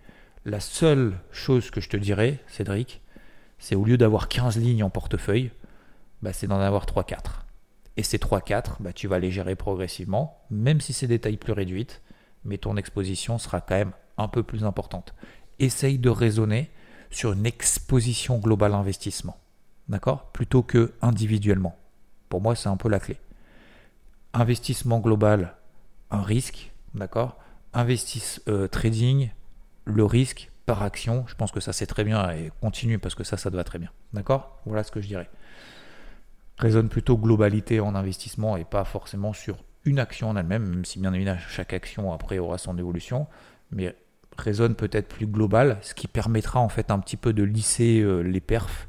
La 0.45 0.61
seule 0.61 1.19
chose 1.31 1.71
que 1.71 1.81
je 1.81 1.89
te 1.89 1.97
dirais, 1.97 2.41
Cédric, 2.47 3.01
c'est 3.59 3.75
au 3.75 3.85
lieu 3.85 3.97
d'avoir 3.97 4.29
15 4.29 4.59
lignes 4.59 4.83
en 4.83 4.91
portefeuille, 4.91 5.51
bah, 6.23 6.33
c'est 6.33 6.47
d'en 6.47 6.61
avoir 6.61 6.87
3-4. 6.87 7.45
Et 7.97 8.03
ces 8.03 8.19
3-4, 8.19 8.77
bah, 8.81 8.93
tu 8.93 9.07
vas 9.07 9.19
les 9.19 9.31
gérer 9.31 9.55
progressivement, 9.55 10.43
même 10.51 10.81
si 10.81 10.93
c'est 10.93 11.07
des 11.07 11.19
tailles 11.19 11.37
plus 11.37 11.53
réduites, 11.53 12.03
mais 12.45 12.59
ton 12.59 12.77
exposition 12.77 13.39
sera 13.39 13.61
quand 13.61 13.77
même 13.77 13.93
un 14.17 14.29
peu 14.29 14.43
plus 14.43 14.65
importante. 14.65 15.15
Essaye 15.59 15.99
de 15.99 16.11
raisonner 16.11 16.71
sur 17.11 17.33
une 17.33 17.45
exposition 17.45 18.39
globale 18.39 18.75
investissement 18.75 19.37
d'accord? 19.91 20.31
Plutôt 20.33 20.63
que 20.63 20.93
individuellement. 21.03 21.77
Pour 22.29 22.41
moi, 22.41 22.55
c'est 22.55 22.69
un 22.69 22.77
peu 22.77 22.89
la 22.89 23.01
clé. 23.01 23.19
Investissement 24.33 25.01
global, 25.01 25.57
un 26.11 26.23
risque, 26.23 26.73
d'accord? 26.95 27.37
Investissement 27.75 28.55
euh, 28.55 28.69
trading, 28.69 29.31
le 29.85 30.05
risque 30.05 30.51
par 30.65 30.83
action. 30.83 31.25
Je 31.27 31.35
pense 31.35 31.51
que 31.51 31.61
ça 31.61 31.73
c'est 31.73 31.87
très 31.87 32.05
bien 32.05 32.31
et 32.31 32.53
continue 32.61 32.99
parce 32.99 33.15
que 33.15 33.25
ça, 33.25 33.37
ça 33.37 33.51
doit 33.51 33.65
très 33.65 33.79
bien. 33.79 33.91
D'accord? 34.13 34.61
Voilà 34.65 34.85
ce 34.85 34.93
que 34.93 35.01
je 35.01 35.09
dirais. 35.09 35.29
Raisonne 36.59 36.89
plutôt 36.89 37.17
globalité 37.17 37.81
en 37.81 37.95
investissement 37.95 38.57
et 38.57 38.65
pas 38.65 38.85
forcément 38.85 39.33
sur 39.33 39.57
une 39.85 39.99
action 39.99 40.29
en 40.29 40.37
elle-même, 40.37 40.67
même 40.67 40.85
si 40.85 41.01
bien 41.01 41.13
évidemment 41.13 41.41
chaque 41.49 41.73
action 41.73 42.13
après 42.13 42.39
aura 42.39 42.59
son 42.59 42.79
évolution, 42.79 43.27
mais 43.71 43.97
raisonne 44.37 44.75
peut-être 44.75 45.09
plus 45.09 45.27
global, 45.27 45.79
ce 45.81 45.95
qui 45.95 46.07
permettra 46.07 46.61
en 46.61 46.69
fait 46.69 46.91
un 46.91 46.99
petit 46.99 47.17
peu 47.17 47.33
de 47.33 47.43
lisser 47.43 48.01
euh, 48.01 48.21
les 48.21 48.41
perfs 48.41 48.89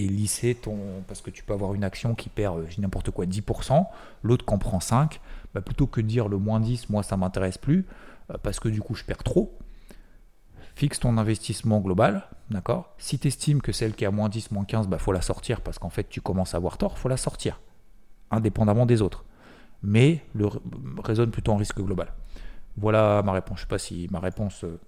et 0.00 0.08
lisser 0.08 0.54
ton. 0.54 0.78
Parce 1.06 1.20
que 1.20 1.30
tu 1.30 1.44
peux 1.44 1.52
avoir 1.52 1.74
une 1.74 1.84
action 1.84 2.14
qui 2.14 2.28
perd, 2.28 2.58
euh, 2.58 2.66
n'importe 2.78 3.10
quoi, 3.10 3.26
10%, 3.26 3.86
l'autre 4.22 4.44
qui 4.44 4.54
en 4.54 4.58
prend 4.58 4.78
5%, 4.78 5.18
bah, 5.54 5.60
plutôt 5.60 5.86
que 5.86 6.00
de 6.00 6.06
dire 6.06 6.28
le 6.28 6.38
moins 6.38 6.60
10, 6.60 6.90
moi 6.90 7.02
ça 7.02 7.16
m'intéresse 7.16 7.58
plus, 7.58 7.86
euh, 8.30 8.36
parce 8.42 8.60
que 8.60 8.68
du 8.68 8.80
coup 8.80 8.94
je 8.94 9.04
perds 9.04 9.22
trop. 9.22 9.56
Fixe 10.74 11.00
ton 11.00 11.18
investissement 11.18 11.80
global, 11.80 12.24
d'accord? 12.50 12.94
Si 12.96 13.18
tu 13.18 13.28
estimes 13.28 13.60
que 13.60 13.72
celle 13.72 13.94
qui 13.94 14.04
est 14.04 14.06
à 14.06 14.10
moins 14.10 14.28
10, 14.28 14.50
moins 14.52 14.64
15, 14.64 14.86
il 14.86 14.90
bah, 14.90 14.98
faut 14.98 15.12
la 15.12 15.20
sortir 15.20 15.60
parce 15.60 15.78
qu'en 15.78 15.90
fait 15.90 16.08
tu 16.08 16.20
commences 16.20 16.54
à 16.54 16.56
avoir 16.56 16.78
tort, 16.78 16.98
faut 16.98 17.08
la 17.08 17.16
sortir, 17.16 17.60
indépendamment 18.30 18.86
des 18.86 19.02
autres. 19.02 19.24
Mais 19.82 20.24
le, 20.34 20.48
raisonne 21.02 21.30
plutôt 21.30 21.52
en 21.52 21.56
risque 21.56 21.80
global. 21.80 22.12
Voilà 22.76 23.22
ma 23.22 23.32
réponse. 23.32 23.58
Je 23.58 23.62
ne 23.62 23.66
sais 23.66 23.70
pas 23.70 23.78
si 23.78 24.08
ma 24.10 24.20
réponse, 24.20 24.64
euh, 24.64 24.78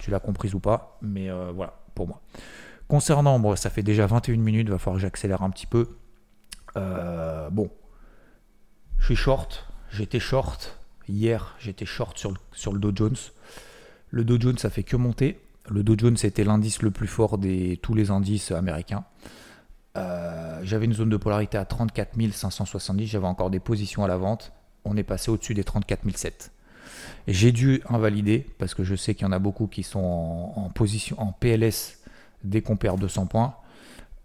tu 0.00 0.10
l'as 0.10 0.20
comprise 0.20 0.54
ou 0.54 0.60
pas, 0.60 0.98
mais 1.02 1.30
voilà, 1.52 1.74
pour 1.94 2.06
moi. 2.06 2.20
Concernant, 2.88 3.38
bon, 3.38 3.56
ça 3.56 3.70
fait 3.70 3.82
déjà 3.82 4.06
21 4.06 4.36
minutes, 4.36 4.68
va 4.68 4.78
falloir 4.78 4.96
que 4.96 5.02
j'accélère 5.02 5.42
un 5.42 5.50
petit 5.50 5.66
peu. 5.66 5.88
Euh, 6.76 7.48
bon, 7.50 7.70
je 8.98 9.06
suis 9.06 9.16
short, 9.16 9.66
j'étais 9.90 10.20
short. 10.20 10.78
Hier, 11.08 11.54
j'étais 11.58 11.86
short 11.86 12.18
sur 12.18 12.30
le, 12.30 12.36
sur 12.52 12.72
Dow 12.72 12.92
Jones. 12.94 13.16
Le 14.10 14.24
Dow 14.24 14.40
Jones, 14.40 14.58
ça 14.58 14.70
fait 14.70 14.82
que 14.82 14.96
monter. 14.96 15.40
Le 15.68 15.82
Dow 15.82 15.96
Jones, 15.98 16.16
c'était 16.16 16.44
l'indice 16.44 16.82
le 16.82 16.90
plus 16.90 17.06
fort 17.06 17.38
de 17.38 17.74
tous 17.76 17.94
les 17.94 18.10
indices 18.10 18.52
américains. 18.52 19.04
Euh, 19.96 20.60
j'avais 20.62 20.86
une 20.86 20.92
zone 20.92 21.08
de 21.08 21.16
polarité 21.16 21.56
à 21.56 21.64
34 21.64 22.16
570. 22.32 23.06
J'avais 23.06 23.26
encore 23.26 23.50
des 23.50 23.60
positions 23.60 24.04
à 24.04 24.08
la 24.08 24.16
vente. 24.16 24.52
On 24.84 24.96
est 24.96 25.04
passé 25.04 25.30
au-dessus 25.30 25.54
des 25.54 25.64
34 25.64 26.02
700. 26.14 26.50
J'ai 27.26 27.52
dû 27.52 27.82
invalider 27.88 28.46
parce 28.58 28.74
que 28.74 28.84
je 28.84 28.94
sais 28.94 29.14
qu'il 29.14 29.26
y 29.26 29.28
en 29.28 29.32
a 29.32 29.38
beaucoup 29.38 29.66
qui 29.66 29.82
sont 29.82 30.52
en 30.56 30.68
position 30.68 31.20
en 31.20 31.32
PLS 31.32 31.98
dès 32.44 32.62
qu'on 32.62 32.76
perd 32.76 33.00
200 33.00 33.26
points 33.26 33.54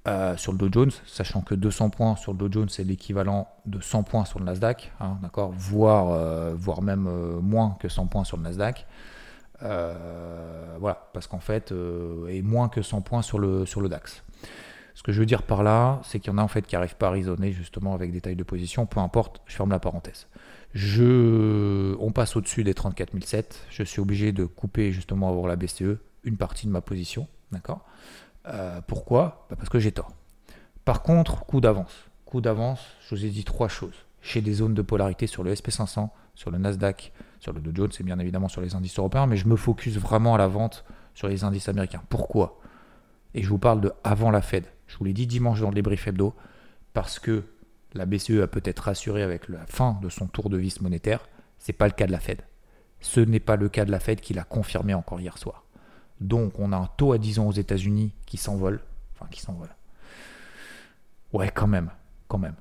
euh, 0.07 0.37
sur 0.37 0.53
le 0.53 0.57
Dow 0.57 0.69
Jones, 0.71 0.91
sachant 1.05 1.41
que 1.41 1.53
200 1.53 1.89
points 1.89 2.15
sur 2.15 2.31
le 2.31 2.37
Dow 2.37 2.51
Jones, 2.51 2.69
c'est 2.69 2.83
l'équivalent 2.83 3.47
de 3.65 3.81
100 3.81 4.03
points 4.03 4.25
sur 4.25 4.39
le 4.39 4.45
Nasdaq, 4.45 4.91
hein, 4.99 5.17
d'accord 5.21 5.51
voire, 5.51 6.11
euh, 6.11 6.55
même 6.81 7.07
euh, 7.07 7.39
moins 7.41 7.75
que 7.79 7.89
100 7.89 8.07
points 8.07 8.23
sur 8.23 8.37
le 8.37 8.43
Nasdaq. 8.43 8.87
voilà, 9.59 11.09
parce 11.13 11.27
qu'en 11.27 11.39
fait, 11.39 11.73
et 12.29 12.41
moins 12.41 12.69
que 12.69 12.81
100 12.81 13.01
points 13.01 13.21
sur 13.21 13.39
le, 13.39 13.65
DAX. 13.89 14.23
Ce 14.95 15.03
que 15.03 15.11
je 15.11 15.19
veux 15.19 15.25
dire 15.25 15.43
par 15.43 15.63
là, 15.63 16.01
c'est 16.03 16.19
qu'il 16.19 16.31
y 16.31 16.35
en 16.35 16.37
a 16.37 16.41
en 16.41 16.47
fait 16.47 16.65
qui 16.65 16.75
n'arrivent 16.75 16.95
pas 16.95 17.07
à 17.07 17.11
raisonner 17.11 17.51
justement 17.51 17.93
avec 17.93 18.11
des 18.11 18.21
tailles 18.21 18.35
de 18.35 18.43
position, 18.43 18.85
peu 18.85 18.99
importe, 18.99 19.41
je 19.45 19.55
ferme 19.55 19.69
la 19.69 19.79
parenthèse. 19.79 20.27
Je, 20.73 21.95
on 21.99 22.11
passe 22.11 22.35
au-dessus 22.35 22.63
des 22.63 22.73
34 22.73 23.11
007, 23.21 23.65
je 23.69 23.83
suis 23.83 23.99
obligé 24.01 24.31
de 24.31 24.45
couper 24.45 24.91
justement 24.91 25.29
avoir 25.29 25.47
la 25.47 25.55
BCE 25.55 25.99
une 26.23 26.37
partie 26.37 26.67
de 26.67 26.71
ma 26.71 26.81
position, 26.81 27.27
D'accord 27.51 27.85
euh, 28.47 28.81
Pourquoi? 28.87 29.45
Bah, 29.49 29.55
Parce 29.55 29.69
que 29.69 29.79
j'ai 29.79 29.91
tort. 29.91 30.11
Par 30.85 31.01
contre, 31.01 31.45
coup 31.45 31.61
d'avance. 31.61 32.09
Coup 32.25 32.41
d'avance, 32.41 32.85
je 33.01 33.15
vous 33.15 33.25
ai 33.25 33.29
dit 33.29 33.43
trois 33.43 33.67
choses. 33.67 34.05
Chez 34.21 34.41
des 34.41 34.53
zones 34.53 34.73
de 34.73 34.81
polarité 34.81 35.27
sur 35.27 35.43
le 35.43 35.53
SP500, 35.53 36.09
sur 36.35 36.51
le 36.51 36.57
Nasdaq, 36.57 37.13
sur 37.39 37.53
le 37.53 37.61
Dow 37.61 37.71
Jones 37.73 37.91
et 37.99 38.03
bien 38.03 38.19
évidemment 38.19 38.49
sur 38.49 38.61
les 38.61 38.75
indices 38.75 38.97
européens, 38.99 39.27
mais 39.27 39.37
je 39.37 39.47
me 39.47 39.55
focus 39.55 39.97
vraiment 39.97 40.35
à 40.35 40.37
la 40.37 40.47
vente 40.47 40.83
sur 41.13 41.27
les 41.27 41.43
indices 41.43 41.69
américains. 41.69 42.01
Pourquoi? 42.09 42.59
Et 43.33 43.43
je 43.43 43.49
vous 43.49 43.57
parle 43.57 43.81
de 43.81 43.91
avant 44.03 44.31
la 44.31 44.41
Fed. 44.41 44.65
Je 44.87 44.97
vous 44.97 45.05
l'ai 45.05 45.13
dit 45.13 45.27
dimanche 45.27 45.61
dans 45.61 45.69
le 45.69 45.75
débrief 45.75 46.07
hebdo, 46.07 46.33
parce 46.93 47.19
que 47.19 47.43
la 47.93 48.05
BCE 48.05 48.41
a 48.41 48.47
peut-être 48.47 48.79
rassuré 48.79 49.23
avec 49.23 49.49
la 49.49 49.65
fin 49.65 49.99
de 50.01 50.09
son 50.09 50.27
tour 50.27 50.49
de 50.49 50.57
vis 50.57 50.81
monétaire. 50.81 51.27
Ce 51.57 51.71
n'est 51.71 51.77
pas 51.77 51.87
le 51.87 51.93
cas 51.93 52.07
de 52.07 52.11
la 52.11 52.19
Fed. 52.19 52.41
Ce 52.99 53.19
n'est 53.19 53.39
pas 53.39 53.55
le 53.55 53.69
cas 53.69 53.85
de 53.85 53.91
la 53.91 53.99
Fed 53.99 54.21
qui 54.21 54.33
l'a 54.33 54.43
confirmé 54.43 54.93
encore 54.93 55.19
hier 55.19 55.37
soir. 55.37 55.63
Donc 56.19 56.59
on 56.59 56.71
a 56.71 56.77
un 56.77 56.89
taux 56.97 57.13
à 57.13 57.17
10 57.17 57.39
ans 57.39 57.47
aux 57.47 57.53
États-Unis 57.53 58.13
qui 58.25 58.37
s'envole. 58.37 58.81
Enfin, 59.15 59.27
qui 59.31 59.41
s'envole. 59.41 59.69
Ouais, 61.33 61.49
quand 61.53 61.67
même. 61.67 61.89
Quand 62.27 62.37
même. 62.37 62.55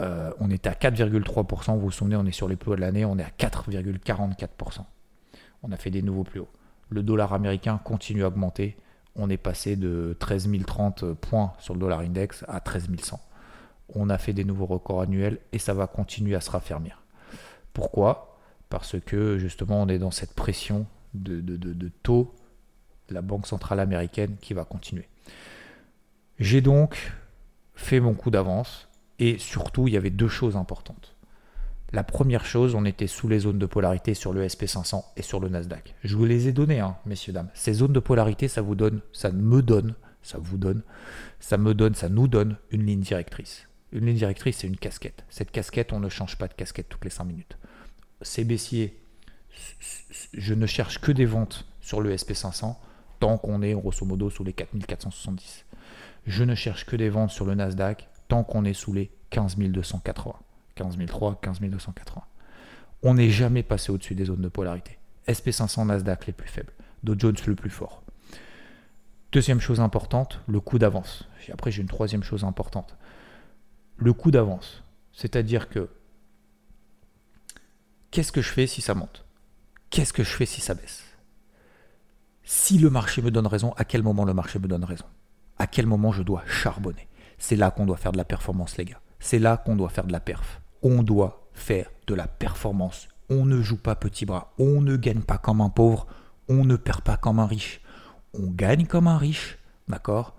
Euh, 0.00 0.32
on 0.38 0.50
était 0.50 0.68
à 0.68 0.74
4,3%. 0.74 1.74
Vous 1.74 1.80
vous 1.80 1.90
souvenez, 1.90 2.16
on 2.16 2.26
est 2.26 2.32
sur 2.32 2.48
les 2.48 2.56
plus 2.56 2.72
hauts 2.72 2.76
de 2.76 2.80
l'année. 2.80 3.04
On 3.04 3.18
est 3.18 3.24
à 3.24 3.30
4,44%. 3.30 4.80
On 5.62 5.72
a 5.72 5.76
fait 5.76 5.90
des 5.90 6.02
nouveaux 6.02 6.24
plus 6.24 6.40
hauts. 6.40 6.48
Le 6.90 7.02
dollar 7.02 7.32
américain 7.34 7.80
continue 7.82 8.24
à 8.24 8.28
augmenter. 8.28 8.76
On 9.16 9.28
est 9.28 9.36
passé 9.36 9.76
de 9.76 10.16
13 10.20 10.48
030 10.64 11.12
points 11.14 11.52
sur 11.58 11.74
le 11.74 11.80
dollar 11.80 12.00
index 12.00 12.44
à 12.48 12.60
13 12.60 12.88
100. 13.00 13.20
On 13.94 14.10
a 14.10 14.18
fait 14.18 14.32
des 14.32 14.44
nouveaux 14.44 14.66
records 14.66 15.00
annuels 15.00 15.38
et 15.52 15.58
ça 15.58 15.74
va 15.74 15.86
continuer 15.86 16.36
à 16.36 16.40
se 16.40 16.50
raffermir. 16.50 17.02
Pourquoi? 17.72 18.38
Parce 18.68 19.00
que 19.00 19.38
justement, 19.38 19.82
on 19.82 19.88
est 19.88 19.98
dans 19.98 20.10
cette 20.10 20.34
pression 20.34 20.86
de, 21.14 21.40
de 21.40 21.88
taux 22.02 22.34
la 23.10 23.22
Banque 23.22 23.46
centrale 23.46 23.80
américaine 23.80 24.36
qui 24.40 24.54
va 24.54 24.64
continuer. 24.64 25.08
J'ai 26.38 26.60
donc 26.60 27.12
fait 27.74 28.00
mon 28.00 28.14
coup 28.14 28.30
d'avance 28.30 28.88
et 29.18 29.38
surtout 29.38 29.88
il 29.88 29.94
y 29.94 29.96
avait 29.96 30.10
deux 30.10 30.28
choses 30.28 30.56
importantes. 30.56 31.14
La 31.92 32.04
première 32.04 32.44
chose, 32.44 32.74
on 32.74 32.84
était 32.84 33.06
sous 33.06 33.28
les 33.28 33.40
zones 33.40 33.58
de 33.58 33.64
polarité 33.64 34.12
sur 34.12 34.34
le 34.34 34.46
SP500 34.46 35.04
et 35.16 35.22
sur 35.22 35.40
le 35.40 35.48
Nasdaq. 35.48 35.94
Je 36.04 36.16
vous 36.16 36.26
les 36.26 36.46
ai 36.46 36.52
données, 36.52 36.80
hein, 36.80 36.96
messieurs, 37.06 37.32
dames. 37.32 37.48
Ces 37.54 37.72
zones 37.72 37.94
de 37.94 38.00
polarité, 38.00 38.46
ça 38.46 38.60
vous 38.60 38.74
donne, 38.74 39.00
ça 39.12 39.32
me 39.32 39.62
donne, 39.62 39.94
ça 40.22 40.36
vous 40.38 40.58
donne, 40.58 40.82
ça 41.40 41.56
me 41.56 41.72
donne, 41.72 41.94
ça 41.94 42.10
nous 42.10 42.28
donne 42.28 42.56
une 42.70 42.84
ligne 42.84 43.00
directrice. 43.00 43.66
Une 43.92 44.04
ligne 44.04 44.16
directrice, 44.16 44.58
c'est 44.58 44.66
une 44.66 44.76
casquette. 44.76 45.24
Cette 45.30 45.50
casquette, 45.50 45.94
on 45.94 46.00
ne 46.00 46.10
change 46.10 46.36
pas 46.36 46.46
de 46.46 46.52
casquette 46.52 46.90
toutes 46.90 47.04
les 47.04 47.10
5 47.10 47.24
minutes. 47.24 47.56
Ces 48.20 48.44
baissiers, 48.44 49.00
je 50.34 50.52
ne 50.52 50.66
cherche 50.66 51.00
que 51.00 51.10
des 51.10 51.24
ventes 51.24 51.66
sur 51.80 52.02
le 52.02 52.14
SP500 52.14 52.76
tant 53.18 53.38
qu'on 53.38 53.62
est 53.62 53.72
grosso 53.72 54.04
modo 54.04 54.30
sous 54.30 54.44
les 54.44 54.52
4470. 54.52 55.64
Je 56.26 56.44
ne 56.44 56.54
cherche 56.54 56.84
que 56.86 56.96
des 56.96 57.08
ventes 57.08 57.30
sur 57.30 57.46
le 57.46 57.54
Nasdaq 57.54 58.08
tant 58.28 58.44
qu'on 58.44 58.64
est 58.64 58.74
sous 58.74 58.92
les 58.92 59.10
15280. 59.30 60.34
15003, 60.76 61.40
15280. 61.42 62.22
On 63.02 63.14
n'est 63.14 63.30
jamais 63.30 63.62
passé 63.62 63.92
au-dessus 63.92 64.14
des 64.14 64.26
zones 64.26 64.42
de 64.42 64.48
polarité. 64.48 64.98
SP500 65.26 65.86
Nasdaq 65.86 66.26
les 66.26 66.32
plus 66.32 66.48
faibles, 66.48 66.72
Dow 67.02 67.14
Jones 67.18 67.36
le 67.46 67.54
plus 67.54 67.70
fort. 67.70 68.02
Deuxième 69.30 69.60
chose 69.60 69.80
importante, 69.80 70.40
le 70.46 70.60
coup 70.60 70.78
d'avance. 70.78 71.28
Après, 71.52 71.70
j'ai 71.70 71.82
une 71.82 71.88
troisième 71.88 72.22
chose 72.22 72.44
importante. 72.44 72.96
Le 73.96 74.12
coup 74.12 74.30
d'avance. 74.30 74.82
C'est-à-dire 75.12 75.68
que 75.68 75.88
qu'est-ce 78.10 78.32
que 78.32 78.40
je 78.40 78.50
fais 78.50 78.66
si 78.66 78.80
ça 78.80 78.94
monte? 78.94 79.24
Qu'est-ce 79.90 80.12
que 80.12 80.24
je 80.24 80.30
fais 80.30 80.46
si 80.46 80.60
ça 80.60 80.74
baisse? 80.74 81.07
Si 82.50 82.78
le 82.78 82.88
marché 82.88 83.20
me 83.20 83.30
donne 83.30 83.46
raison, 83.46 83.74
à 83.76 83.84
quel 83.84 84.02
moment 84.02 84.24
le 84.24 84.32
marché 84.32 84.58
me 84.58 84.68
donne 84.68 84.82
raison? 84.82 85.04
À 85.58 85.66
quel 85.66 85.84
moment 85.84 86.12
je 86.12 86.22
dois 86.22 86.42
charbonner? 86.46 87.06
C'est 87.36 87.56
là 87.56 87.70
qu'on 87.70 87.84
doit 87.84 87.98
faire 87.98 88.10
de 88.10 88.16
la 88.16 88.24
performance, 88.24 88.78
les 88.78 88.86
gars. 88.86 89.02
C'est 89.20 89.38
là 89.38 89.58
qu'on 89.58 89.76
doit 89.76 89.90
faire 89.90 90.06
de 90.06 90.12
la 90.12 90.18
perf. 90.18 90.62
On 90.82 91.02
doit 91.02 91.46
faire 91.52 91.90
de 92.06 92.14
la 92.14 92.26
performance. 92.26 93.08
On 93.28 93.44
ne 93.44 93.60
joue 93.60 93.76
pas 93.76 93.96
petit 93.96 94.24
bras. 94.24 94.54
On 94.58 94.80
ne 94.80 94.96
gagne 94.96 95.20
pas 95.20 95.36
comme 95.36 95.60
un 95.60 95.68
pauvre. 95.68 96.06
On 96.48 96.64
ne 96.64 96.76
perd 96.76 97.02
pas 97.02 97.18
comme 97.18 97.38
un 97.38 97.46
riche. 97.46 97.82
On 98.32 98.46
gagne 98.46 98.86
comme 98.86 99.08
un 99.08 99.18
riche, 99.18 99.58
d'accord? 99.86 100.34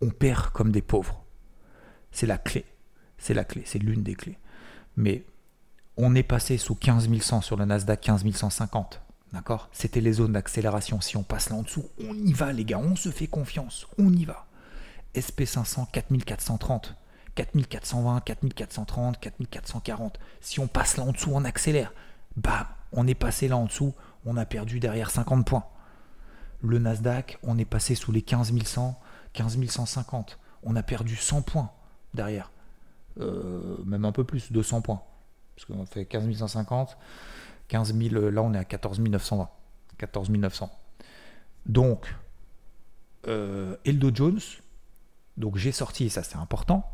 On 0.00 0.08
perd 0.08 0.52
comme 0.52 0.72
des 0.72 0.80
pauvres. 0.80 1.22
C'est 2.12 2.26
la 2.26 2.38
clé. 2.38 2.64
C'est 3.18 3.34
la 3.34 3.44
clé. 3.44 3.64
C'est 3.66 3.78
l'une 3.78 4.02
des 4.02 4.14
clés. 4.14 4.38
Mais 4.96 5.26
on 5.98 6.14
est 6.14 6.22
passé 6.22 6.56
sous 6.56 6.76
15 6.76 7.10
100 7.20 7.42
sur 7.42 7.56
le 7.56 7.66
Nasdaq 7.66 8.00
15 8.00 8.24
150. 8.32 9.02
D'accord? 9.32 9.68
C'était 9.72 10.00
les 10.00 10.14
zones 10.14 10.32
d'accélération. 10.32 11.00
Si 11.00 11.16
on 11.16 11.22
passe 11.22 11.50
là 11.50 11.56
en 11.56 11.62
dessous, 11.62 11.88
on 12.00 12.14
y 12.14 12.32
va, 12.32 12.52
les 12.52 12.64
gars. 12.64 12.78
On 12.78 12.96
se 12.96 13.10
fait 13.10 13.26
confiance. 13.26 13.86
On 13.98 14.12
y 14.12 14.24
va. 14.24 14.46
SP500 15.14 15.86
4430. 15.92 16.96
4420, 17.34 18.20
4430, 18.20 19.20
4440. 19.20 20.18
Si 20.40 20.60
on 20.60 20.66
passe 20.66 20.96
là 20.96 21.04
en 21.04 21.12
dessous, 21.12 21.30
on 21.32 21.44
accélère. 21.44 21.92
Bam, 22.36 22.66
on 22.92 23.06
est 23.06 23.14
passé 23.14 23.48
là 23.48 23.56
en 23.56 23.66
dessous, 23.66 23.94
on 24.24 24.36
a 24.36 24.44
perdu 24.44 24.80
derrière 24.80 25.10
50 25.10 25.46
points. 25.46 25.64
Le 26.62 26.78
Nasdaq, 26.78 27.38
on 27.42 27.58
est 27.58 27.64
passé 27.64 27.94
sous 27.94 28.12
les 28.12 28.22
15 28.22 28.52
100, 28.62 29.00
15 29.32 29.66
150. 29.66 30.38
On 30.62 30.76
a 30.76 30.82
perdu 30.82 31.16
100 31.16 31.42
points 31.42 31.70
derrière. 32.14 32.50
Euh, 33.20 33.76
même 33.84 34.04
un 34.04 34.12
peu 34.12 34.24
plus, 34.24 34.52
200 34.52 34.82
points. 34.82 35.02
Parce 35.56 35.66
qu'on 35.66 35.86
fait 35.86 36.04
15 36.04 36.36
150, 36.36 36.96
15 37.70 37.94
000, 37.94 38.30
là 38.30 38.42
on 38.42 38.52
est 38.52 38.58
à 38.58 38.64
14 38.64 38.98
920. 39.00 39.48
14 39.96 40.30
900. 40.30 40.70
Donc, 41.66 42.14
euh, 43.28 43.76
Dow 43.86 44.10
Jones, 44.12 44.40
donc 45.36 45.56
j'ai 45.56 45.70
sorti, 45.70 46.06
et 46.06 46.08
ça 46.08 46.24
c'est 46.24 46.36
important, 46.36 46.84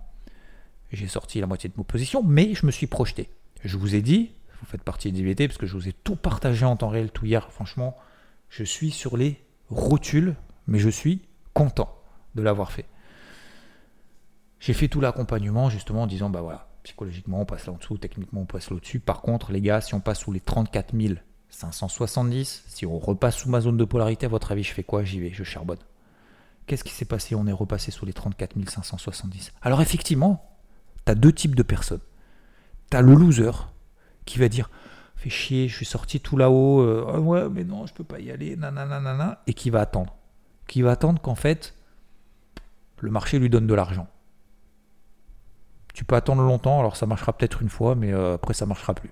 j'ai 0.92 1.08
sorti 1.08 1.40
la 1.40 1.46
moitié 1.46 1.70
de 1.70 1.74
mon 1.78 1.84
position, 1.84 2.22
mais 2.22 2.54
je 2.54 2.66
me 2.66 2.70
suis 2.70 2.86
projeté. 2.86 3.30
Je 3.64 3.78
vous 3.78 3.94
ai 3.94 4.02
dit, 4.02 4.32
vous 4.60 4.66
faites 4.66 4.82
partie 4.82 5.10
des 5.12 5.22
DVT, 5.22 5.48
parce 5.48 5.58
que 5.58 5.66
je 5.66 5.72
vous 5.72 5.88
ai 5.88 5.92
tout 5.92 6.14
partagé 6.14 6.66
en 6.66 6.76
temps 6.76 6.88
réel 6.88 7.10
tout 7.10 7.24
hier. 7.24 7.50
Franchement, 7.50 7.96
je 8.50 8.62
suis 8.62 8.90
sur 8.90 9.16
les 9.16 9.42
rotules, 9.70 10.36
mais 10.66 10.78
je 10.78 10.90
suis 10.90 11.22
content 11.54 11.96
de 12.34 12.42
l'avoir 12.42 12.70
fait. 12.70 12.84
J'ai 14.60 14.74
fait 14.74 14.88
tout 14.88 15.00
l'accompagnement 15.00 15.70
justement 15.70 16.02
en 16.02 16.06
disant, 16.06 16.28
bah 16.28 16.42
voilà, 16.42 16.68
psychologiquement 16.86 17.40
on 17.40 17.44
passe 17.44 17.66
là 17.66 17.72
en 17.72 17.76
dessous, 17.76 17.98
techniquement 17.98 18.42
on 18.42 18.46
passe 18.46 18.70
là 18.70 18.76
au-dessus. 18.76 19.00
Par 19.00 19.20
contre, 19.20 19.50
les 19.50 19.60
gars, 19.60 19.80
si 19.80 19.94
on 19.94 20.00
passe 20.00 20.20
sous 20.20 20.32
les 20.32 20.40
34 20.40 20.94
570, 21.48 22.64
si 22.66 22.86
on 22.86 22.98
repasse 22.98 23.38
sous 23.38 23.48
ma 23.48 23.60
zone 23.60 23.76
de 23.76 23.84
polarité, 23.84 24.26
à 24.26 24.28
votre 24.28 24.52
avis, 24.52 24.62
je 24.62 24.72
fais 24.72 24.84
quoi? 24.84 25.02
J'y 25.02 25.20
vais, 25.20 25.32
je 25.32 25.42
charbonne. 25.42 25.78
Qu'est-ce 26.66 26.84
qui 26.84 26.92
s'est 26.92 27.04
passé? 27.04 27.34
On 27.34 27.46
est 27.46 27.52
repassé 27.52 27.90
sous 27.90 28.06
les 28.06 28.12
34 28.12 28.54
570. 28.68 29.52
Alors 29.62 29.80
effectivement, 29.80 30.48
tu 31.04 31.12
as 31.12 31.14
deux 31.16 31.32
types 31.32 31.56
de 31.56 31.62
personnes. 31.62 32.00
Tu 32.90 32.96
as 32.96 33.02
le 33.02 33.14
loser 33.14 33.50
qui 34.24 34.38
va 34.38 34.48
dire 34.48 34.70
Fais 35.16 35.30
chier, 35.30 35.66
je 35.66 35.74
suis 35.74 35.86
sorti 35.86 36.20
tout 36.20 36.36
là-haut, 36.36 36.80
euh, 36.82 37.10
ah 37.12 37.20
ouais, 37.20 37.48
mais 37.48 37.64
non, 37.64 37.86
je 37.86 37.94
peux 37.94 38.04
pas 38.04 38.20
y 38.20 38.30
aller, 38.30 38.54
nanana, 38.54 39.42
et 39.46 39.54
qui 39.54 39.70
va 39.70 39.80
attendre. 39.80 40.14
Qui 40.68 40.82
va 40.82 40.92
attendre 40.92 41.20
qu'en 41.20 41.34
fait, 41.34 41.74
le 43.00 43.10
marché 43.10 43.38
lui 43.38 43.48
donne 43.48 43.66
de 43.66 43.74
l'argent. 43.74 44.08
Tu 45.96 46.04
peux 46.04 46.14
attendre 46.14 46.42
longtemps, 46.42 46.78
alors 46.78 46.94
ça 46.94 47.06
marchera 47.06 47.32
peut-être 47.32 47.62
une 47.62 47.70
fois, 47.70 47.94
mais 47.94 48.12
euh, 48.12 48.34
après 48.34 48.52
ça 48.52 48.66
marchera 48.66 48.92
plus. 48.92 49.10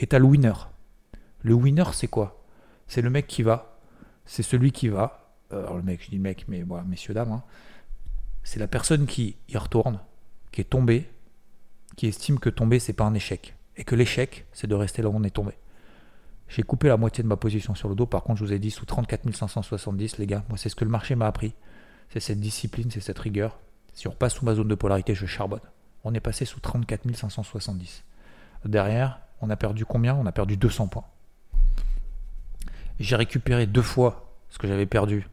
Et 0.00 0.08
tu 0.08 0.16
as 0.16 0.18
le 0.18 0.24
winner. 0.24 0.52
Le 1.42 1.54
winner, 1.54 1.84
c'est 1.92 2.08
quoi? 2.08 2.44
C'est 2.88 3.00
le 3.00 3.10
mec 3.10 3.28
qui 3.28 3.44
va. 3.44 3.78
C'est 4.26 4.42
celui 4.42 4.72
qui 4.72 4.88
va. 4.88 5.30
Euh, 5.52 5.62
alors 5.62 5.76
le 5.76 5.84
mec, 5.84 6.02
je 6.02 6.10
dis 6.10 6.18
mec, 6.18 6.46
mais 6.48 6.64
voilà, 6.64 6.82
messieurs, 6.82 7.14
dames. 7.14 7.30
Hein. 7.30 7.44
c'est 8.42 8.58
la 8.58 8.66
personne 8.66 9.06
qui 9.06 9.36
y 9.48 9.56
retourne, 9.56 10.00
qui 10.50 10.62
est 10.62 10.64
tombé, 10.64 11.08
qui 11.94 12.08
estime 12.08 12.40
que 12.40 12.50
tomber, 12.50 12.80
c'est 12.80 12.92
pas 12.92 13.04
un 13.04 13.14
échec. 13.14 13.54
Et 13.76 13.84
que 13.84 13.94
l'échec, 13.94 14.46
c'est 14.52 14.66
de 14.66 14.74
rester 14.74 15.00
là 15.00 15.10
où 15.10 15.14
on 15.14 15.22
est 15.22 15.30
tombé. 15.30 15.52
J'ai 16.48 16.64
coupé 16.64 16.88
la 16.88 16.96
moitié 16.96 17.22
de 17.22 17.28
ma 17.28 17.36
position 17.36 17.76
sur 17.76 17.88
le 17.88 17.94
dos. 17.94 18.06
Par 18.06 18.24
contre, 18.24 18.40
je 18.40 18.44
vous 18.44 18.52
ai 18.52 18.58
dit 18.58 18.72
sous 18.72 18.84
34 18.84 19.32
570, 19.32 20.18
les 20.18 20.26
gars. 20.26 20.42
Moi, 20.48 20.58
c'est 20.58 20.70
ce 20.70 20.74
que 20.74 20.84
le 20.84 20.90
marché 20.90 21.14
m'a 21.14 21.28
appris. 21.28 21.54
C'est 22.08 22.18
cette 22.18 22.40
discipline, 22.40 22.90
c'est 22.90 22.98
cette 22.98 23.20
rigueur. 23.20 23.60
Si 23.98 24.06
on 24.06 24.12
repasse 24.12 24.34
sous 24.34 24.44
ma 24.44 24.54
zone 24.54 24.68
de 24.68 24.76
polarité, 24.76 25.16
je 25.16 25.26
charbonne. 25.26 25.58
On 26.04 26.14
est 26.14 26.20
passé 26.20 26.44
sous 26.44 26.60
34 26.60 27.16
570. 27.16 28.04
Derrière, 28.64 29.18
on 29.40 29.50
a 29.50 29.56
perdu 29.56 29.84
combien? 29.84 30.14
On 30.14 30.24
a 30.24 30.30
perdu 30.30 30.56
200 30.56 30.86
points. 30.86 31.04
J'ai 33.00 33.16
récupéré 33.16 33.66
deux 33.66 33.82
fois 33.82 34.36
ce 34.50 34.58
que 34.58 34.68
j'avais 34.68 34.86
perdu 34.86 35.26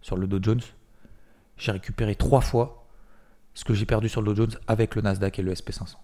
sur 0.00 0.16
le 0.16 0.26
Dow 0.26 0.42
Jones. 0.42 0.62
J'ai 1.58 1.70
récupéré 1.70 2.16
trois 2.16 2.40
fois 2.40 2.88
ce 3.54 3.62
que 3.62 3.72
j'ai 3.72 3.86
perdu 3.86 4.08
sur 4.08 4.20
le 4.20 4.34
Dow 4.34 4.46
Jones 4.46 4.58
avec 4.66 4.96
le 4.96 5.02
Nasdaq 5.02 5.38
et 5.38 5.42
le 5.42 5.54
SP500. 5.54 5.94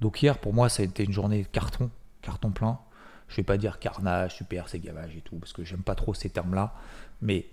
Donc 0.00 0.22
hier, 0.22 0.38
pour 0.38 0.54
moi, 0.54 0.68
ça 0.68 0.82
a 0.82 0.86
été 0.86 1.04
une 1.04 1.12
journée 1.12 1.44
carton, 1.52 1.88
carton 2.20 2.50
plein. 2.50 2.80
Je 3.28 3.34
ne 3.34 3.36
vais 3.36 3.42
pas 3.44 3.58
dire 3.58 3.78
carnage, 3.78 4.34
super, 4.34 4.68
c'est 4.68 4.80
gavage 4.80 5.14
et 5.16 5.20
tout, 5.20 5.36
parce 5.36 5.52
que 5.52 5.62
j'aime 5.62 5.84
pas 5.84 5.94
trop 5.94 6.14
ces 6.14 6.30
termes-là. 6.30 6.74
Mais 7.22 7.46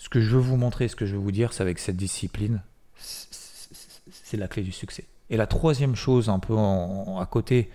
ce 0.00 0.08
que 0.08 0.18
je 0.20 0.30
veux 0.30 0.40
vous 0.40 0.56
montrer, 0.56 0.88
ce 0.88 0.96
que 0.96 1.04
je 1.04 1.12
veux 1.12 1.20
vous 1.20 1.30
dire, 1.30 1.52
c'est 1.52 1.62
avec 1.62 1.78
cette 1.78 1.98
discipline, 1.98 2.62
c'est 2.96 4.38
la 4.38 4.48
clé 4.48 4.62
du 4.62 4.72
succès. 4.72 5.04
Et 5.28 5.36
la 5.36 5.46
troisième 5.46 5.94
chose, 5.94 6.30
un 6.30 6.38
peu 6.38 6.56
à 6.56 7.28
côté, 7.30 7.70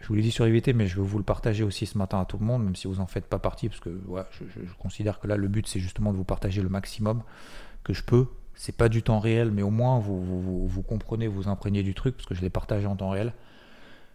je 0.00 0.08
vous 0.08 0.14
l'ai 0.14 0.22
dit 0.22 0.30
sur 0.30 0.48
IVT, 0.48 0.72
mais 0.72 0.86
je 0.86 0.96
veux 0.96 1.02
vous 1.02 1.18
le 1.18 1.24
partager 1.24 1.62
aussi 1.62 1.84
ce 1.84 1.98
matin 1.98 2.20
à 2.20 2.24
tout 2.24 2.38
le 2.38 2.46
monde, 2.46 2.64
même 2.64 2.74
si 2.74 2.86
vous 2.86 2.96
n'en 2.96 3.06
faites 3.06 3.26
pas 3.26 3.38
partie, 3.38 3.68
parce 3.68 3.80
que 3.80 4.00
je 4.40 4.72
considère 4.78 5.20
que 5.20 5.26
là, 5.26 5.36
le 5.36 5.46
but, 5.46 5.68
c'est 5.68 5.78
justement 5.78 6.12
de 6.12 6.16
vous 6.16 6.24
partager 6.24 6.62
le 6.62 6.70
maximum 6.70 7.22
que 7.84 7.92
je 7.92 8.02
peux 8.02 8.26
c'est 8.54 8.76
pas 8.76 8.88
du 8.88 9.02
temps 9.02 9.18
réel, 9.18 9.50
mais 9.50 9.62
au 9.62 9.70
moins 9.70 9.98
vous, 9.98 10.68
vous, 10.68 10.82
comprenez, 10.82 11.26
vous 11.26 11.48
imprégnez 11.48 11.82
du 11.82 11.94
truc, 11.94 12.16
parce 12.16 12.26
que 12.26 12.34
je 12.34 12.40
l'ai 12.40 12.50
partagé 12.50 12.86
en 12.86 12.96
temps 12.96 13.10
réel. 13.10 13.32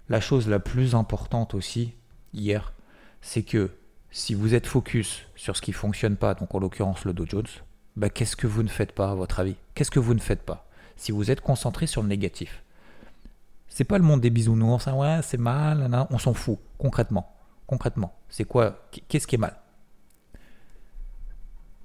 La 0.10 0.21
chose 0.21 0.47
la 0.47 0.60
plus 0.60 0.95
importante 0.95 1.54
aussi, 1.54 1.93
hier, 2.34 2.73
c'est 3.21 3.43
que 3.43 3.71
si 4.12 4.34
vous 4.34 4.56
êtes 4.56 4.67
focus 4.67 5.24
sur 5.36 5.56
ce 5.56 5.62
qui 5.62 5.74
fonctionne 5.74 6.15
pas, 6.15 6.34
donc 6.34 6.54
en 6.56 6.60
l'occurrence 6.60 7.06
le 7.06 7.13
Dow 7.13 7.26
Jones, 7.26 7.48
bah, 7.96 8.10
qu'est-ce 8.10 8.36
que 8.36 8.48
vous 8.48 8.63
ne 8.63 8.67
faites 8.67 8.91
pas 8.91 9.12
à 9.12 9.15
votre 9.15 9.39
avis? 9.39 9.56
Qu'est-ce 9.74 9.91
que 9.91 10.00
vous 10.00 10.13
ne 10.13 10.20
faites 10.20 10.43
pas? 10.43 10.67
Si 10.96 11.12
vous 11.12 11.32
êtes 11.32 11.41
concentré 11.41 11.88
sur 11.88 12.02
le 12.02 12.08
négatif. 12.08 12.63
C'est 13.67 13.84
pas 13.84 13.98
le 13.98 14.04
monde 14.04 14.22
des 14.22 14.30
bisounours, 14.30 14.88
hein, 14.88 15.22
c'est 15.22 15.38
mal, 15.38 15.89
on 16.10 16.17
s'en 16.17 16.34
fout, 16.34 16.58
concrètement. 16.78 17.34
Concrètement, 17.67 18.17
c'est 18.30 18.46
quoi 18.46 18.88
Qu'est-ce 19.08 19.28
qui 19.28 19.36
est 19.36 19.39
mal? 19.39 19.58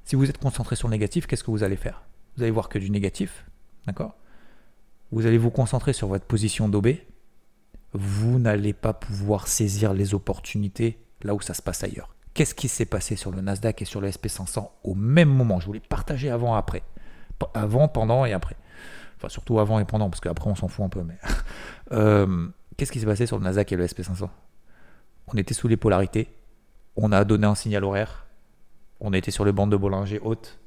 Si 0.04 0.16
vous 0.16 0.30
êtes 0.30 0.38
concentré 0.38 0.76
sur 0.76 0.88
le 0.88 0.92
négatif, 0.92 1.26
qu'est-ce 1.26 1.44
que 1.44 1.50
vous 1.50 1.64
allez 1.64 1.76
faire? 1.76 2.02
Vous 2.37 2.42
allez 2.42 2.52
voir 2.52 2.68
que 2.68 2.78
du 2.78 2.90
négatif, 2.90 3.44
d'accord? 3.87 4.14
Vous 5.11 5.26
allez 5.26 5.38
vous 5.38 5.50
concentrer 5.50 5.92
sur 5.92 6.08
votre 6.08 6.24
position 6.24 6.68
d'OB, 6.68 6.88
vous 7.92 8.38
n'allez 8.38 8.72
pas 8.72 8.94
pouvoir 8.94 9.48
saisir 9.48 9.92
les 9.92 10.14
opportunités 10.14 11.01
là 11.24 11.35
où 11.35 11.40
ça 11.40 11.54
se 11.54 11.62
passe 11.62 11.85
ailleurs. 11.85 12.14
Qu'est-ce 12.35 12.54
qui 12.54 12.68
s'est 12.68 12.87
passé 12.87 13.16
sur 13.16 13.30
le 13.30 13.40
Nasdaq 13.40 13.82
et 13.82 13.85
sur 13.85 14.00
le 14.00 14.08
SP500 14.08 14.68
au 14.85 14.94
même 14.94 15.28
moment? 15.28 15.61
Je 15.61 15.66
voulais 15.66 15.80
partager 15.80 16.30
avant, 16.30 16.54
après. 16.54 16.82
Avant, 17.54 17.88
pendant 17.88 18.24
et 18.24 18.32
après. 18.32 18.56
Enfin, 19.18 19.28
surtout 19.28 19.58
avant 19.58 19.78
et 19.78 19.85
pendant, 19.85 20.08
parce 20.08 20.20
qu'après, 20.20 20.48
on 20.48 20.54
s'en 20.54 20.68
fout 20.68 20.85
un 20.85 20.88
peu. 20.88 21.02
Euh, 21.92 22.48
Qu'est-ce 22.78 22.90
qui 22.90 23.00
s'est 23.00 23.06
passé 23.06 23.26
sur 23.26 23.37
le 23.38 23.44
Nasdaq 23.44 23.70
et 23.72 23.76
le 23.76 23.87
SP500 23.87 24.30
On 25.28 25.35
était 25.35 25.52
sous 25.52 25.68
les 25.68 25.76
polarités. 25.76 26.35
On 26.96 27.12
a 27.12 27.22
donné 27.24 27.46
un 27.46 27.54
signal 27.54 27.85
horaire. 27.85 28.26
On 28.98 29.12
était 29.12 29.30
sur 29.30 29.44
le 29.44 29.52
bandes 29.52 29.70
de 29.70 29.76
Bollinger 29.76 30.20
haute 30.20 30.58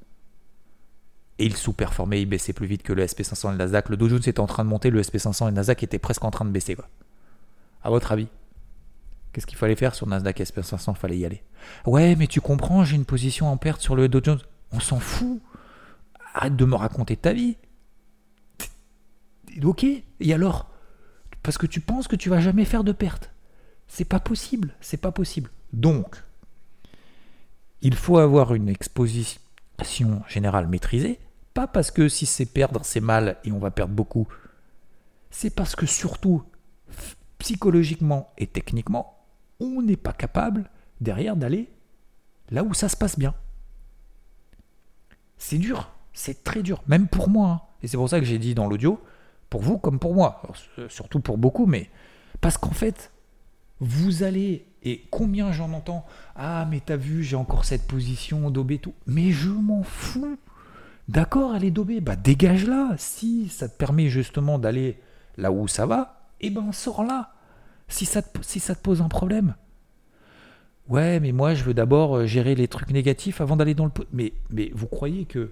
et 1.37 1.45
il 1.45 1.55
sous-performait, 1.55 2.21
il 2.21 2.27
baissait 2.27 2.53
plus 2.53 2.67
vite 2.67 2.83
que 2.83 2.93
le 2.93 3.05
SP500 3.05 3.49
et 3.49 3.51
le 3.51 3.57
Nasdaq. 3.57 3.89
Le 3.89 3.97
Dow 3.97 4.07
Jones 4.07 4.19
était 4.19 4.39
en 4.39 4.47
train 4.47 4.63
de 4.63 4.69
monter, 4.69 4.89
le 4.89 5.01
SP500 5.01 5.43
et 5.43 5.51
le 5.51 5.55
Nasdaq 5.55 5.83
étaient 5.83 5.99
presque 5.99 6.23
en 6.23 6.31
train 6.31 6.45
de 6.45 6.51
baisser. 6.51 6.75
Quoi. 6.75 6.87
À 7.83 7.89
votre 7.89 8.11
avis? 8.11 8.27
Qu'est-ce 9.35 9.47
qu'il 9.47 9.57
fallait 9.57 9.75
faire 9.75 9.93
sur 9.93 10.07
Nasdaq 10.07 10.39
et 10.39 10.45
SP500 10.45 10.91
Il 10.91 10.97
fallait 10.97 11.17
y 11.17 11.25
aller. 11.25 11.43
Ouais, 11.85 12.15
mais 12.15 12.25
tu 12.25 12.39
comprends, 12.39 12.85
j'ai 12.85 12.95
une 12.95 13.03
position 13.03 13.51
en 13.51 13.57
perte 13.57 13.81
sur 13.81 13.97
le 13.97 14.07
Dow 14.07 14.21
Jones. 14.23 14.39
On 14.71 14.79
s'en 14.79 15.01
fout. 15.01 15.41
Arrête 16.33 16.55
de 16.55 16.63
me 16.63 16.75
raconter 16.75 17.17
ta 17.17 17.33
vie. 17.33 17.57
Ok, 19.61 19.83
et 19.83 20.33
alors? 20.33 20.69
Parce 21.43 21.57
que 21.57 21.65
tu 21.65 21.81
penses 21.81 22.07
que 22.07 22.15
tu 22.15 22.29
vas 22.29 22.39
jamais 22.39 22.63
faire 22.63 22.85
de 22.85 22.93
perte. 22.93 23.29
C'est 23.89 24.05
pas 24.05 24.21
possible, 24.21 24.73
c'est 24.79 25.01
pas 25.01 25.11
possible. 25.11 25.49
Donc, 25.73 26.15
il 27.81 27.95
faut 27.95 28.19
avoir 28.19 28.53
une 28.53 28.69
exposition 28.69 29.41
générale 30.29 30.69
maîtrisée, 30.69 31.19
pas 31.53 31.67
parce 31.67 31.91
que 31.91 32.07
si 32.07 32.25
c'est 32.25 32.45
perdre, 32.45 32.85
c'est 32.85 33.01
mal 33.01 33.35
et 33.43 33.51
on 33.51 33.59
va 33.59 33.69
perdre 33.69 33.93
beaucoup. 33.93 34.29
C'est 35.29 35.53
parce 35.53 35.75
que 35.75 35.85
surtout, 35.85 36.41
psychologiquement 37.37 38.31
et 38.37 38.47
techniquement, 38.47 39.14
on 39.59 39.81
n'est 39.81 39.97
pas 39.97 40.13
capable 40.13 40.69
derrière 41.01 41.35
d'aller 41.35 41.69
là 42.49 42.63
où 42.63 42.73
ça 42.73 42.89
se 42.89 42.97
passe 42.97 43.17
bien. 43.17 43.33
C'est 45.37 45.57
dur, 45.57 45.91
c'est 46.13 46.43
très 46.43 46.63
dur, 46.63 46.81
même 46.87 47.07
pour 47.07 47.29
moi. 47.29 47.49
Hein. 47.49 47.61
Et 47.83 47.87
c'est 47.87 47.97
pour 47.97 48.09
ça 48.09 48.19
que 48.19 48.25
j'ai 48.25 48.39
dit 48.39 48.55
dans 48.55 48.67
l'audio, 48.67 49.01
pour 49.49 49.61
vous 49.61 49.77
comme 49.77 49.99
pour 49.99 50.15
moi, 50.15 50.41
surtout 50.89 51.19
pour 51.19 51.37
beaucoup, 51.37 51.65
mais 51.65 51.89
parce 52.41 52.57
qu'en 52.57 52.71
fait, 52.71 53.11
vous 53.79 54.23
allez, 54.23 54.65
et 54.83 55.05
combien 55.11 55.51
j'en 55.51 55.71
entends, 55.73 56.05
ah 56.35 56.65
mais 56.69 56.79
t'as 56.79 56.95
vu, 56.95 57.23
j'ai 57.23 57.35
encore 57.35 57.65
cette 57.65 57.87
position 57.87 58.49
d'obé 58.49 58.79
tout, 58.79 58.95
mais 59.05 59.31
je 59.31 59.49
m'en 59.49 59.83
fous. 59.83 60.37
D'accord, 61.07 61.53
allez 61.53 61.69
dobé, 61.69 62.01
bah 62.01 62.15
dégage 62.15 62.65
là. 62.65 62.95
Si 62.97 63.49
ça 63.49 63.69
te 63.69 63.77
permet 63.77 64.09
justement 64.09 64.57
d'aller 64.57 64.99
là 65.37 65.51
où 65.51 65.67
ça 65.67 65.85
va, 65.85 66.31
eh 66.41 66.49
ben 66.49 66.71
sors 66.71 67.03
là. 67.03 67.34
Si 67.87 68.05
ça 68.05 68.21
te, 68.21 68.39
si 68.41 68.59
ça 68.59 68.75
te 68.75 68.81
pose 68.81 69.01
un 69.01 69.07
problème. 69.07 69.55
Ouais, 70.87 71.19
mais 71.19 71.31
moi 71.31 71.55
je 71.55 71.63
veux 71.63 71.73
d'abord 71.73 72.15
euh, 72.15 72.25
gérer 72.27 72.53
les 72.53 72.67
trucs 72.67 72.91
négatifs 72.91 73.41
avant 73.41 73.55
d'aller 73.55 73.73
dans 73.73 73.85
le. 73.85 73.91
Mais, 74.13 74.33
mais 74.51 74.71
vous 74.73 74.87
croyez 74.87 75.25
que. 75.25 75.51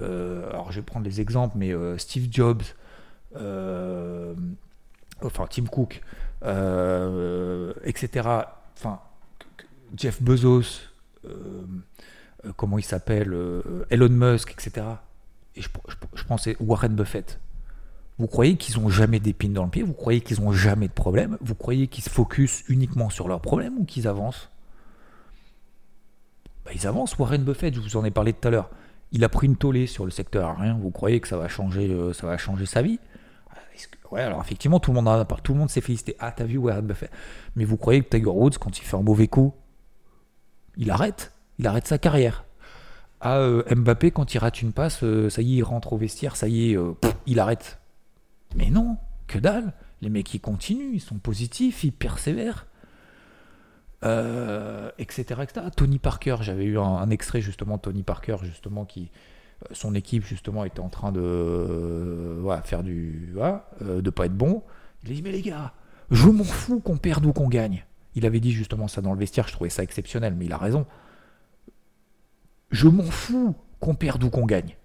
Euh, 0.00 0.48
alors 0.50 0.72
je 0.72 0.80
vais 0.80 0.84
prendre 0.84 1.04
les 1.04 1.20
exemples, 1.20 1.56
mais 1.58 1.72
euh, 1.72 1.98
Steve 1.98 2.28
Jobs, 2.30 2.62
enfin 3.34 4.34
Tim 5.50 5.66
Cook, 5.66 6.00
etc. 7.84 8.28
Enfin, 8.76 9.00
Jeff 9.96 10.22
Bezos, 10.22 10.80
comment 12.56 12.78
il 12.78 12.84
s'appelle, 12.84 13.36
Elon 13.90 14.08
Musk, 14.08 14.52
etc. 14.52 14.86
Et 15.56 15.62
je, 15.62 15.68
je, 16.14 16.24
pensais 16.24 16.56
Warren 16.60 16.94
Buffett. 16.94 17.40
Vous 18.18 18.26
croyez 18.26 18.56
qu'ils 18.56 18.78
ont 18.78 18.88
jamais 18.88 19.20
d'épines 19.20 19.52
dans 19.52 19.64
le 19.64 19.70
pied? 19.70 19.82
Vous 19.82 19.92
croyez 19.92 20.20
qu'ils 20.20 20.40
ont 20.40 20.52
jamais 20.52 20.88
de 20.88 20.92
problème? 20.92 21.38
Vous 21.40 21.54
croyez 21.54 21.86
qu'ils 21.86 22.02
se 22.02 22.10
focus 22.10 22.64
uniquement 22.68 23.10
sur 23.10 23.28
leurs 23.28 23.40
problèmes 23.40 23.78
ou 23.78 23.84
qu'ils 23.84 24.08
avancent? 24.08 24.50
Bah, 26.64 26.72
Ils 26.74 26.86
avancent. 26.86 27.16
Warren 27.16 27.44
Buffett, 27.44 27.74
je 27.74 27.80
vous 27.80 27.96
en 27.96 28.04
ai 28.04 28.10
parlé 28.10 28.32
tout 28.32 28.48
à 28.48 28.50
l'heure. 28.50 28.70
Il 29.12 29.22
a 29.24 29.28
pris 29.28 29.46
une 29.46 29.56
tollée 29.56 29.86
sur 29.86 30.04
le 30.04 30.10
secteur 30.10 30.50
aérien. 30.50 30.78
Vous 30.80 30.90
croyez 30.90 31.20
que 31.20 31.28
ça 31.28 31.36
va 31.36 31.48
changer, 31.48 31.88
euh, 31.88 32.12
sa 32.12 32.82
vie? 32.82 32.98
Ouais, 34.10 34.22
alors 34.22 34.40
effectivement, 34.40 34.80
tout 34.80 34.92
le 34.92 35.00
monde, 35.00 35.70
s'est 35.70 35.80
félicité. 35.80 36.16
Ah, 36.18 36.32
t'as 36.32 36.44
vu 36.44 36.58
Warren 36.58 36.86
Buffett? 36.86 37.10
Mais 37.56 37.64
vous 37.64 37.76
croyez 37.76 38.02
que 38.02 38.08
Tiger 38.08 38.30
Woods, 38.30 38.58
quand 38.58 38.78
il 38.78 38.82
fait 38.82 38.96
un 38.96 39.02
mauvais 39.02 39.28
coup, 39.28 39.54
il 40.76 40.90
arrête? 40.90 41.32
Il 41.58 41.66
arrête 41.66 41.86
sa 41.86 41.98
carrière. 41.98 42.44
Ah, 43.20 43.38
euh, 43.38 43.62
Mbappé, 43.74 44.10
quand 44.10 44.34
il 44.34 44.38
rate 44.38 44.62
une 44.62 44.72
passe, 44.72 45.02
euh, 45.02 45.28
ça 45.28 45.42
y 45.42 45.54
est, 45.54 45.56
il 45.58 45.62
rentre 45.62 45.92
au 45.92 45.96
vestiaire, 45.96 46.36
ça 46.36 46.48
y 46.48 46.72
est, 46.72 46.76
euh, 46.76 46.92
il 47.26 47.40
arrête. 47.40 47.78
Mais 48.56 48.70
non, 48.70 48.96
que 49.26 49.38
dalle. 49.38 49.72
Les 50.00 50.10
mecs, 50.10 50.32
ils 50.32 50.40
continuent, 50.40 50.94
ils 50.94 51.00
sont 51.00 51.18
positifs, 51.18 51.84
ils 51.84 51.92
persévèrent. 51.92 52.66
etc., 54.02 55.40
etc. 55.42 55.66
Tony 55.76 55.98
Parker, 55.98 56.36
j'avais 56.40 56.64
eu 56.64 56.78
un, 56.78 57.10
extrait 57.10 57.40
justement, 57.40 57.78
Tony 57.78 58.02
Parker, 58.02 58.36
justement, 58.42 58.84
qui. 58.84 59.10
Son 59.72 59.96
équipe, 59.96 60.24
justement, 60.24 60.64
était 60.64 60.78
en 60.78 60.88
train 60.88 61.10
de. 61.10 62.40
faire 62.64 62.84
du. 62.84 63.34
de 63.80 64.10
pas 64.10 64.26
être 64.26 64.36
bon. 64.36 64.62
Il 65.02 65.10
a 65.10 65.14
dit 65.14 65.22
Mais 65.22 65.32
les 65.32 65.42
gars, 65.42 65.72
je 66.10 66.28
m'en 66.28 66.44
fous 66.44 66.80
qu'on 66.80 66.96
perde 66.96 67.26
ou 67.26 67.32
qu'on 67.32 67.48
gagne. 67.48 67.84
Il 68.14 68.26
avait 68.26 68.40
dit 68.40 68.52
justement 68.52 68.88
ça 68.88 69.00
dans 69.00 69.12
le 69.12 69.18
vestiaire, 69.18 69.46
je 69.46 69.52
trouvais 69.52 69.70
ça 69.70 69.82
exceptionnel, 69.82 70.34
mais 70.36 70.46
il 70.46 70.52
a 70.52 70.58
raison. 70.58 70.86
Je 72.70 72.88
m'en 72.88 73.04
fous 73.04 73.54
qu'on 73.80 73.94
perde 73.94 74.24
ou 74.24 74.30
qu'on 74.30 74.46
gagne. 74.46 74.76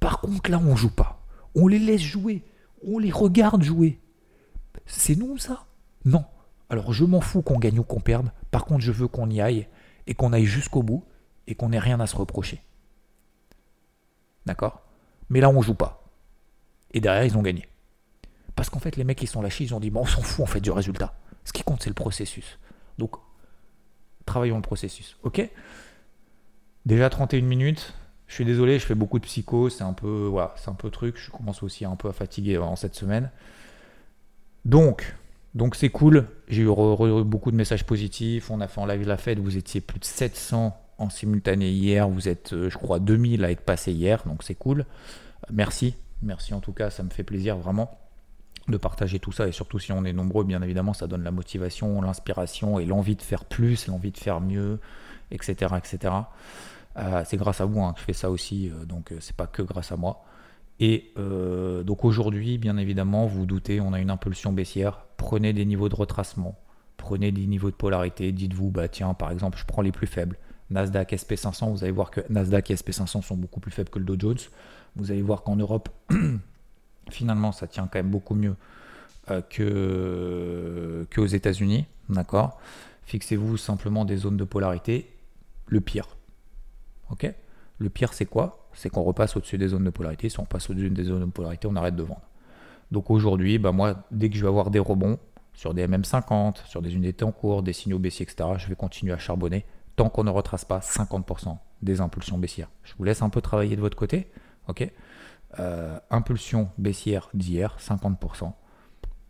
Par 0.00 0.20
contre, 0.20 0.50
là, 0.50 0.58
on 0.58 0.76
joue 0.76 0.90
pas. 0.90 1.24
On 1.54 1.68
les 1.68 1.78
laisse 1.78 2.00
jouer. 2.00 2.44
On 2.86 2.98
les 2.98 3.10
regarde 3.10 3.62
jouer. 3.62 4.00
C'est 4.86 5.16
nous, 5.16 5.38
ça? 5.38 5.66
Non. 6.04 6.24
Alors, 6.68 6.92
je 6.92 7.04
m'en 7.04 7.20
fous 7.20 7.42
qu'on 7.42 7.58
gagne 7.58 7.78
ou 7.78 7.84
qu'on 7.84 8.00
perde. 8.00 8.32
Par 8.50 8.64
contre, 8.64 8.80
je 8.80 8.92
veux 8.92 9.08
qu'on 9.08 9.30
y 9.30 9.40
aille 9.40 9.68
et 10.06 10.14
qu'on 10.14 10.32
aille 10.32 10.46
jusqu'au 10.46 10.82
bout 10.82 11.04
et 11.46 11.54
qu'on 11.54 11.68
n'ait 11.68 11.78
rien 11.78 12.00
à 12.00 12.06
se 12.06 12.16
reprocher. 12.16 12.62
D'accord? 14.46 14.82
Mais 15.28 15.40
là, 15.40 15.50
on 15.50 15.62
joue 15.62 15.74
pas. 15.74 16.04
Et 16.92 17.00
derrière, 17.00 17.24
ils 17.24 17.36
ont 17.36 17.42
gagné. 17.42 17.68
Parce 18.56 18.68
qu'en 18.70 18.80
fait, 18.80 18.96
les 18.96 19.04
mecs, 19.04 19.22
ils 19.22 19.28
sont 19.28 19.42
lâchés, 19.42 19.64
ils 19.64 19.74
ont 19.74 19.80
dit, 19.80 19.92
on 19.94 20.04
s'en 20.04 20.22
fout 20.22 20.46
fait 20.46 20.60
du 20.60 20.70
résultat. 20.70 21.14
Ce 21.44 21.52
qui 21.52 21.62
compte, 21.62 21.82
c'est 21.82 21.90
le 21.90 21.94
processus. 21.94 22.58
Donc, 22.98 23.16
travaillons 24.26 24.56
le 24.56 24.62
processus. 24.62 25.16
Ok? 25.22 25.48
Déjà 26.84 27.08
31 27.08 27.42
minutes. 27.42 27.94
Je 28.32 28.36
suis 28.36 28.46
désolé, 28.46 28.78
je 28.78 28.86
fais 28.86 28.94
beaucoup 28.94 29.18
de 29.18 29.26
psycho, 29.26 29.68
c'est 29.68 29.84
un 29.84 29.92
peu 29.92 30.24
voilà, 30.24 30.54
c'est 30.56 30.70
un 30.70 30.74
peu 30.74 30.88
truc, 30.88 31.18
je 31.18 31.30
commence 31.30 31.62
aussi 31.62 31.84
un 31.84 31.96
peu 31.96 32.08
à 32.08 32.14
fatiguer 32.14 32.56
en 32.56 32.76
cette 32.76 32.94
semaine. 32.94 33.30
Donc, 34.64 35.14
donc 35.54 35.76
c'est 35.76 35.90
cool, 35.90 36.26
j'ai 36.48 36.62
eu 36.62 37.24
beaucoup 37.24 37.50
de 37.50 37.56
messages 37.56 37.84
positifs, 37.84 38.50
on 38.50 38.62
a 38.62 38.68
fait 38.68 38.80
en 38.80 38.86
live 38.86 39.06
la 39.06 39.18
fête, 39.18 39.38
vous 39.38 39.58
étiez 39.58 39.82
plus 39.82 39.98
de 39.98 40.06
700 40.06 40.74
en 40.96 41.10
simultané 41.10 41.68
hier, 41.68 42.08
vous 42.08 42.26
êtes 42.26 42.54
euh, 42.54 42.70
je 42.70 42.78
crois 42.78 43.00
2000 43.00 43.44
à 43.44 43.50
être 43.50 43.66
passé 43.66 43.92
hier, 43.92 44.22
donc 44.24 44.44
c'est 44.44 44.54
cool. 44.54 44.86
Merci, 45.52 45.94
merci 46.22 46.54
en 46.54 46.60
tout 46.60 46.72
cas, 46.72 46.88
ça 46.88 47.02
me 47.02 47.10
fait 47.10 47.24
plaisir 47.24 47.58
vraiment 47.58 47.98
de 48.66 48.78
partager 48.78 49.18
tout 49.18 49.32
ça 49.32 49.46
et 49.46 49.52
surtout 49.52 49.78
si 49.78 49.92
on 49.92 50.06
est 50.06 50.14
nombreux, 50.14 50.44
bien 50.44 50.62
évidemment, 50.62 50.94
ça 50.94 51.06
donne 51.06 51.22
la 51.22 51.32
motivation, 51.32 52.00
l'inspiration 52.00 52.78
et 52.78 52.86
l'envie 52.86 53.16
de 53.16 53.20
faire 53.20 53.44
plus, 53.44 53.88
l'envie 53.88 54.10
de 54.10 54.16
faire 54.16 54.40
mieux, 54.40 54.80
etc. 55.30 55.74
etc. 55.76 56.14
Euh, 56.96 57.22
c'est 57.26 57.36
grâce 57.36 57.60
à 57.60 57.64
vous 57.64 57.80
hein, 57.80 57.92
que 57.94 58.00
je 58.00 58.04
fais 58.04 58.12
ça 58.12 58.30
aussi, 58.30 58.68
euh, 58.68 58.84
donc 58.84 59.12
euh, 59.12 59.16
c'est 59.20 59.36
pas 59.36 59.46
que 59.46 59.62
grâce 59.62 59.92
à 59.92 59.96
moi. 59.96 60.24
Et 60.80 61.12
donc 61.16 62.04
aujourd'hui, 62.04 62.58
bien 62.58 62.76
évidemment, 62.76 63.26
vous, 63.26 63.46
doutez, 63.46 63.80
on 63.80 63.92
a 63.92 64.00
une 64.00 64.10
impulsion 64.10 64.52
baissière. 64.52 65.04
Prenez 65.16 65.52
des 65.52 65.64
niveaux 65.64 65.88
de 65.88 65.94
retracement, 65.94 66.58
prenez 66.96 67.30
des 67.30 67.46
niveaux 67.46 67.70
de 67.70 67.76
polarité. 67.76 68.32
Dites-vous, 68.32 68.72
bah 68.72 68.88
tiens, 68.88 69.14
par 69.14 69.30
exemple, 69.30 69.58
je 69.58 69.64
prends 69.64 69.82
les 69.82 69.92
plus 69.92 70.08
faibles. 70.08 70.38
Nasdaq, 70.70 71.12
SP500, 71.12 71.70
vous 71.70 71.84
allez 71.84 71.92
voir 71.92 72.10
que 72.10 72.20
Nasdaq 72.30 72.72
et 72.72 72.74
SP500 72.74 73.22
sont 73.22 73.36
beaucoup 73.36 73.60
plus 73.60 73.70
faibles 73.70 73.90
que 73.90 74.00
le 74.00 74.04
Dow 74.04 74.16
Jones. 74.18 74.38
Vous 74.96 75.12
allez 75.12 75.22
voir 75.22 75.44
qu'en 75.44 75.54
Europe, 75.54 75.88
finalement, 77.10 77.52
ça 77.52 77.68
tient 77.68 77.84
quand 77.86 78.00
même 78.00 78.10
beaucoup 78.10 78.34
mieux 78.34 78.56
que 79.50 81.06
qu'aux 81.14 81.26
États-Unis, 81.26 81.86
d'accord? 82.08 82.58
Fixez-vous 83.04 83.56
simplement 83.56 84.04
des 84.04 84.16
zones 84.16 84.36
de 84.36 84.44
polarité. 84.44 85.08
Le 85.68 85.80
pire, 85.80 86.08
Le 87.78 87.88
pire, 87.88 88.12
c'est 88.12 88.26
quoi? 88.26 88.68
C'est 88.74 88.90
qu'on 88.90 89.02
repasse 89.02 89.36
au-dessus 89.36 89.58
des 89.58 89.68
zones 89.68 89.84
de 89.84 89.90
polarité. 89.90 90.28
Si 90.28 90.38
on 90.38 90.44
passe 90.44 90.70
au-dessus 90.70 90.90
des 90.90 91.04
zones 91.04 91.26
de 91.26 91.30
polarité, 91.30 91.66
on 91.66 91.74
arrête 91.76 91.96
de 91.96 92.02
vendre. 92.02 92.22
Donc 92.90 93.10
aujourd'hui, 93.10 93.58
bah 93.58 93.72
moi, 93.72 94.04
dès 94.10 94.30
que 94.30 94.36
je 94.36 94.42
vais 94.42 94.48
avoir 94.48 94.70
des 94.70 94.78
rebonds 94.78 95.18
sur 95.54 95.74
des 95.74 95.86
MM50, 95.86 96.66
sur 96.66 96.80
des 96.80 96.94
unités 96.94 97.24
en 97.24 97.32
cours, 97.32 97.62
des 97.62 97.72
signaux 97.72 97.98
baissiers, 97.98 98.24
etc., 98.24 98.50
je 98.58 98.68
vais 98.68 98.76
continuer 98.76 99.12
à 99.12 99.18
charbonner 99.18 99.64
tant 99.96 100.08
qu'on 100.08 100.24
ne 100.24 100.30
retrace 100.30 100.64
pas 100.64 100.78
50% 100.78 101.58
des 101.82 102.00
impulsions 102.00 102.38
baissières. 102.38 102.68
Je 102.84 102.94
vous 102.96 103.04
laisse 103.04 103.22
un 103.22 103.28
peu 103.28 103.40
travailler 103.40 103.76
de 103.76 103.80
votre 103.80 103.96
côté. 103.96 104.30
Ok? 104.68 104.88
Euh, 105.58 105.98
Impulsion 106.10 106.70
baissière 106.78 107.28
d'hier, 107.34 107.76
50%. 107.78 108.52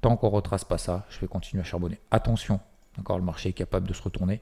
Tant 0.00 0.16
qu'on 0.16 0.28
ne 0.28 0.34
retrace 0.34 0.64
pas 0.64 0.78
ça, 0.78 1.06
je 1.08 1.18
vais 1.20 1.26
continuer 1.26 1.62
à 1.62 1.64
charbonner. 1.64 2.00
Attention, 2.10 2.60
encore 2.98 3.18
le 3.18 3.24
marché 3.24 3.48
est 3.50 3.54
capable 3.54 3.88
de 3.88 3.94
se 3.94 4.02
retourner. 4.02 4.40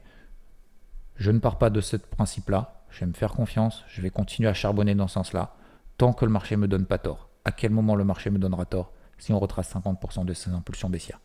Je 1.15 1.31
ne 1.31 1.39
pars 1.39 1.57
pas 1.57 1.69
de 1.69 1.81
ce 1.81 1.97
principe-là 1.97 2.80
je 2.91 2.99
vais 3.01 3.05
me 3.05 3.13
faire 3.13 3.33
confiance, 3.33 3.83
je 3.87 4.01
vais 4.01 4.09
continuer 4.09 4.49
à 4.49 4.53
charbonner 4.53 4.95
dans 4.95 5.07
ce 5.07 5.15
sens-là, 5.15 5.55
tant 5.97 6.13
que 6.13 6.25
le 6.25 6.31
marché 6.31 6.55
ne 6.55 6.61
me 6.61 6.67
donne 6.67 6.85
pas 6.85 6.97
tort. 6.97 7.29
À 7.45 7.51
quel 7.51 7.71
moment 7.71 7.95
le 7.95 8.03
marché 8.03 8.29
me 8.29 8.37
donnera 8.37 8.65
tort 8.65 8.91
si 9.17 9.33
on 9.33 9.39
retrace 9.39 9.73
50% 9.73 10.25
de 10.25 10.33
ces 10.33 10.51
impulsions 10.51 10.89
baissières? 10.89 11.19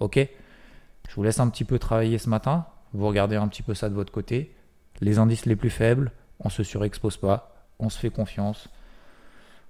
Ok? 0.00 0.16
Je 1.08 1.14
vous 1.14 1.22
laisse 1.22 1.40
un 1.40 1.48
petit 1.48 1.64
peu 1.64 1.78
travailler 1.78 2.18
ce 2.18 2.28
matin, 2.28 2.66
vous 2.92 3.06
regardez 3.06 3.36
un 3.36 3.48
petit 3.48 3.62
peu 3.62 3.74
ça 3.74 3.88
de 3.88 3.94
votre 3.94 4.12
côté. 4.12 4.54
Les 5.00 5.18
indices 5.18 5.46
les 5.46 5.56
plus 5.56 5.70
faibles, 5.70 6.12
on 6.40 6.48
ne 6.48 6.52
se 6.52 6.62
surexpose 6.62 7.16
pas, 7.16 7.66
on 7.78 7.88
se 7.88 7.98
fait 7.98 8.10
confiance, 8.10 8.68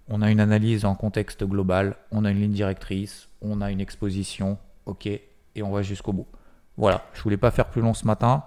on 0.08 0.22
a 0.22 0.30
une 0.30 0.40
analyse 0.40 0.84
en 0.84 0.94
contexte 0.94 1.44
global, 1.44 1.96
on 2.10 2.24
a 2.24 2.30
une 2.30 2.40
ligne 2.40 2.52
directrice, 2.52 3.28
on 3.40 3.60
a 3.60 3.70
une 3.70 3.80
exposition, 3.80 4.58
ok, 4.86 5.06
et 5.06 5.62
on 5.62 5.70
va 5.70 5.82
jusqu'au 5.82 6.12
bout. 6.12 6.26
Voilà, 6.76 7.04
je 7.14 7.22
voulais 7.22 7.36
pas 7.36 7.50
faire 7.50 7.68
plus 7.68 7.82
long 7.82 7.94
ce 7.94 8.06
matin. 8.06 8.44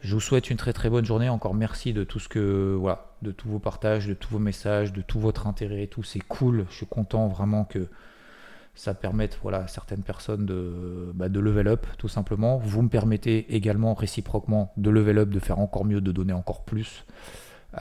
Je 0.00 0.14
vous 0.14 0.20
souhaite 0.20 0.48
une 0.48 0.56
très 0.56 0.72
très 0.72 0.88
bonne 0.88 1.04
journée. 1.04 1.28
Encore 1.28 1.54
merci 1.54 1.92
de 1.92 2.04
tout 2.04 2.18
ce 2.18 2.28
que 2.28 2.74
voilà, 2.78 3.12
de 3.20 3.32
tous 3.32 3.48
vos 3.48 3.58
partages, 3.58 4.06
de 4.06 4.14
tous 4.14 4.30
vos 4.30 4.38
messages, 4.38 4.92
de 4.94 5.02
tout 5.02 5.20
votre 5.20 5.46
intérêt 5.46 5.82
et 5.82 5.88
tout. 5.88 6.02
C'est 6.02 6.20
cool. 6.20 6.64
Je 6.70 6.76
suis 6.76 6.86
content 6.86 7.28
vraiment 7.28 7.64
que 7.64 7.86
ça 8.74 8.94
permette 8.94 9.38
voilà, 9.42 9.58
à 9.64 9.68
certaines 9.68 10.02
personnes 10.02 10.46
de, 10.46 11.12
bah, 11.14 11.28
de 11.28 11.38
level 11.38 11.68
up 11.68 11.86
tout 11.98 12.08
simplement. 12.08 12.56
Vous 12.56 12.80
me 12.80 12.88
permettez 12.88 13.54
également 13.54 13.92
réciproquement 13.92 14.72
de 14.78 14.88
level 14.88 15.18
up, 15.18 15.28
de 15.28 15.38
faire 15.38 15.58
encore 15.58 15.84
mieux, 15.84 16.00
de 16.00 16.12
donner 16.12 16.32
encore 16.32 16.64
plus. 16.64 17.04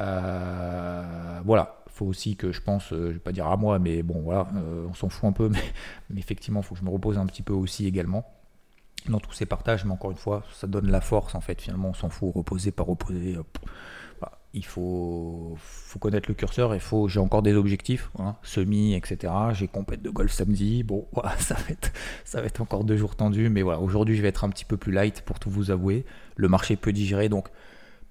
Euh, 0.01 1.39
voilà, 1.45 1.83
il 1.87 1.93
faut 1.93 2.05
aussi 2.05 2.35
que 2.35 2.51
je 2.51 2.61
pense, 2.61 2.91
euh, 2.91 3.07
je 3.07 3.13
vais 3.13 3.19
pas 3.19 3.31
dire 3.31 3.47
à 3.47 3.55
moi, 3.55 3.79
mais 3.79 4.03
bon 4.03 4.21
voilà, 4.21 4.47
euh, 4.55 4.85
on 4.89 4.93
s'en 4.93 5.09
fout 5.09 5.27
un 5.27 5.31
peu, 5.31 5.49
mais 6.09 6.19
effectivement, 6.19 6.59
il 6.59 6.63
faut 6.63 6.75
que 6.75 6.81
je 6.81 6.85
me 6.85 6.91
repose 6.91 7.17
un 7.17 7.25
petit 7.25 7.41
peu 7.41 7.53
aussi 7.53 7.87
également 7.87 8.25
dans 9.07 9.19
tous 9.19 9.33
ces 9.33 9.45
partages, 9.45 9.85
mais 9.85 9.91
encore 9.91 10.11
une 10.11 10.17
fois, 10.17 10.43
ça 10.53 10.67
donne 10.67 10.89
la 10.89 11.01
force 11.01 11.35
en 11.35 11.41
fait. 11.41 11.61
Finalement, 11.61 11.89
on 11.89 11.93
s'en 11.93 12.09
fout, 12.09 12.33
reposer, 12.33 12.71
pas 12.71 12.83
reposer. 12.83 13.37
Bah, 14.19 14.39
il 14.53 14.65
faut, 14.65 15.55
faut 15.57 15.99
connaître 15.99 16.29
le 16.29 16.35
curseur. 16.35 16.73
Il 16.75 16.81
faut, 16.81 17.07
j'ai 17.07 17.19
encore 17.19 17.41
des 17.41 17.53
objectifs, 17.53 18.09
hein, 18.19 18.35
semi, 18.43 18.93
etc. 18.93 19.33
J'ai 19.53 19.67
compète 19.67 20.01
de 20.01 20.09
golf 20.09 20.31
samedi. 20.31 20.83
Bon, 20.83 21.07
voilà, 21.13 21.37
ça 21.37 21.55
va 21.55 21.69
être, 21.69 21.91
ça 22.25 22.41
va 22.41 22.47
être 22.47 22.61
encore 22.61 22.83
deux 22.83 22.97
jours 22.97 23.15
tendus, 23.15 23.49
mais 23.49 23.61
voilà. 23.61 23.79
Aujourd'hui, 23.79 24.15
je 24.15 24.21
vais 24.21 24.29
être 24.29 24.43
un 24.43 24.49
petit 24.49 24.65
peu 24.65 24.77
plus 24.77 24.91
light 24.91 25.21
pour 25.21 25.39
tout 25.39 25.49
vous 25.49 25.71
avouer. 25.71 26.05
Le 26.35 26.47
marché 26.47 26.75
peut 26.75 26.93
digérer, 26.93 27.29
donc 27.29 27.49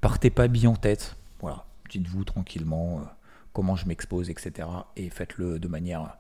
partez 0.01 0.31
pas 0.31 0.49
bien 0.49 0.71
en 0.71 0.77
tête. 0.77 1.17
Voilà, 1.41 1.65
dites-vous 1.91 2.25
tranquillement 2.25 3.03
comment 3.53 3.77
je 3.77 3.87
m'expose, 3.87 4.31
etc. 4.31 4.69
Et 4.97 5.11
faites-le 5.11 5.59
de 5.59 5.69
manière 5.69 6.17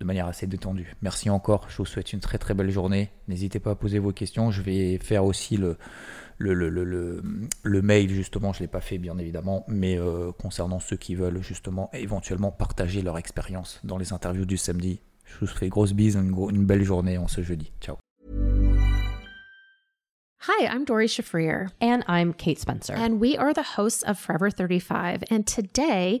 de 0.00 0.04
manière 0.04 0.26
assez 0.26 0.46
détendue. 0.46 0.94
Merci 1.02 1.28
encore, 1.30 1.66
je 1.68 1.76
vous 1.78 1.86
souhaite 1.86 2.12
une 2.12 2.20
très 2.20 2.38
très 2.38 2.54
belle 2.54 2.70
journée. 2.70 3.10
N'hésitez 3.26 3.58
pas 3.58 3.72
à 3.72 3.74
poser 3.74 3.98
vos 3.98 4.12
questions. 4.12 4.50
Je 4.50 4.62
vais 4.62 4.98
faire 4.98 5.24
aussi 5.24 5.56
le, 5.56 5.76
le, 6.38 6.54
le, 6.54 6.68
le, 6.70 7.22
le 7.62 7.82
mail, 7.82 8.10
justement, 8.10 8.52
je 8.52 8.58
ne 8.58 8.64
l'ai 8.64 8.68
pas 8.68 8.80
fait 8.80 8.98
bien 8.98 9.18
évidemment, 9.18 9.64
mais 9.68 9.98
euh, 9.98 10.30
concernant 10.32 10.78
ceux 10.78 10.96
qui 10.96 11.14
veulent 11.14 11.42
justement 11.42 11.90
éventuellement 11.92 12.52
partager 12.52 13.02
leur 13.02 13.18
expérience 13.18 13.80
dans 13.84 13.98
les 13.98 14.12
interviews 14.12 14.46
du 14.46 14.56
samedi. 14.56 15.00
Je 15.24 15.40
vous 15.40 15.46
fais 15.46 15.68
grosse 15.68 15.92
bise, 15.92 16.14
une, 16.14 16.34
une 16.50 16.64
belle 16.64 16.84
journée 16.84 17.18
en 17.18 17.28
ce 17.28 17.42
jeudi. 17.42 17.72
Ciao. 17.80 17.96
Hi, 20.42 20.66
I'm 20.66 20.84
Dory 20.84 21.08
Shafrir. 21.08 21.70
And 21.80 22.04
I'm 22.06 22.32
Kate 22.32 22.60
Spencer. 22.60 22.94
And 22.94 23.20
we 23.20 23.36
are 23.36 23.52
the 23.52 23.76
hosts 23.76 24.04
of 24.04 24.18
Forever 24.18 24.50
35. 24.50 25.24
And 25.30 25.44
today, 25.44 26.20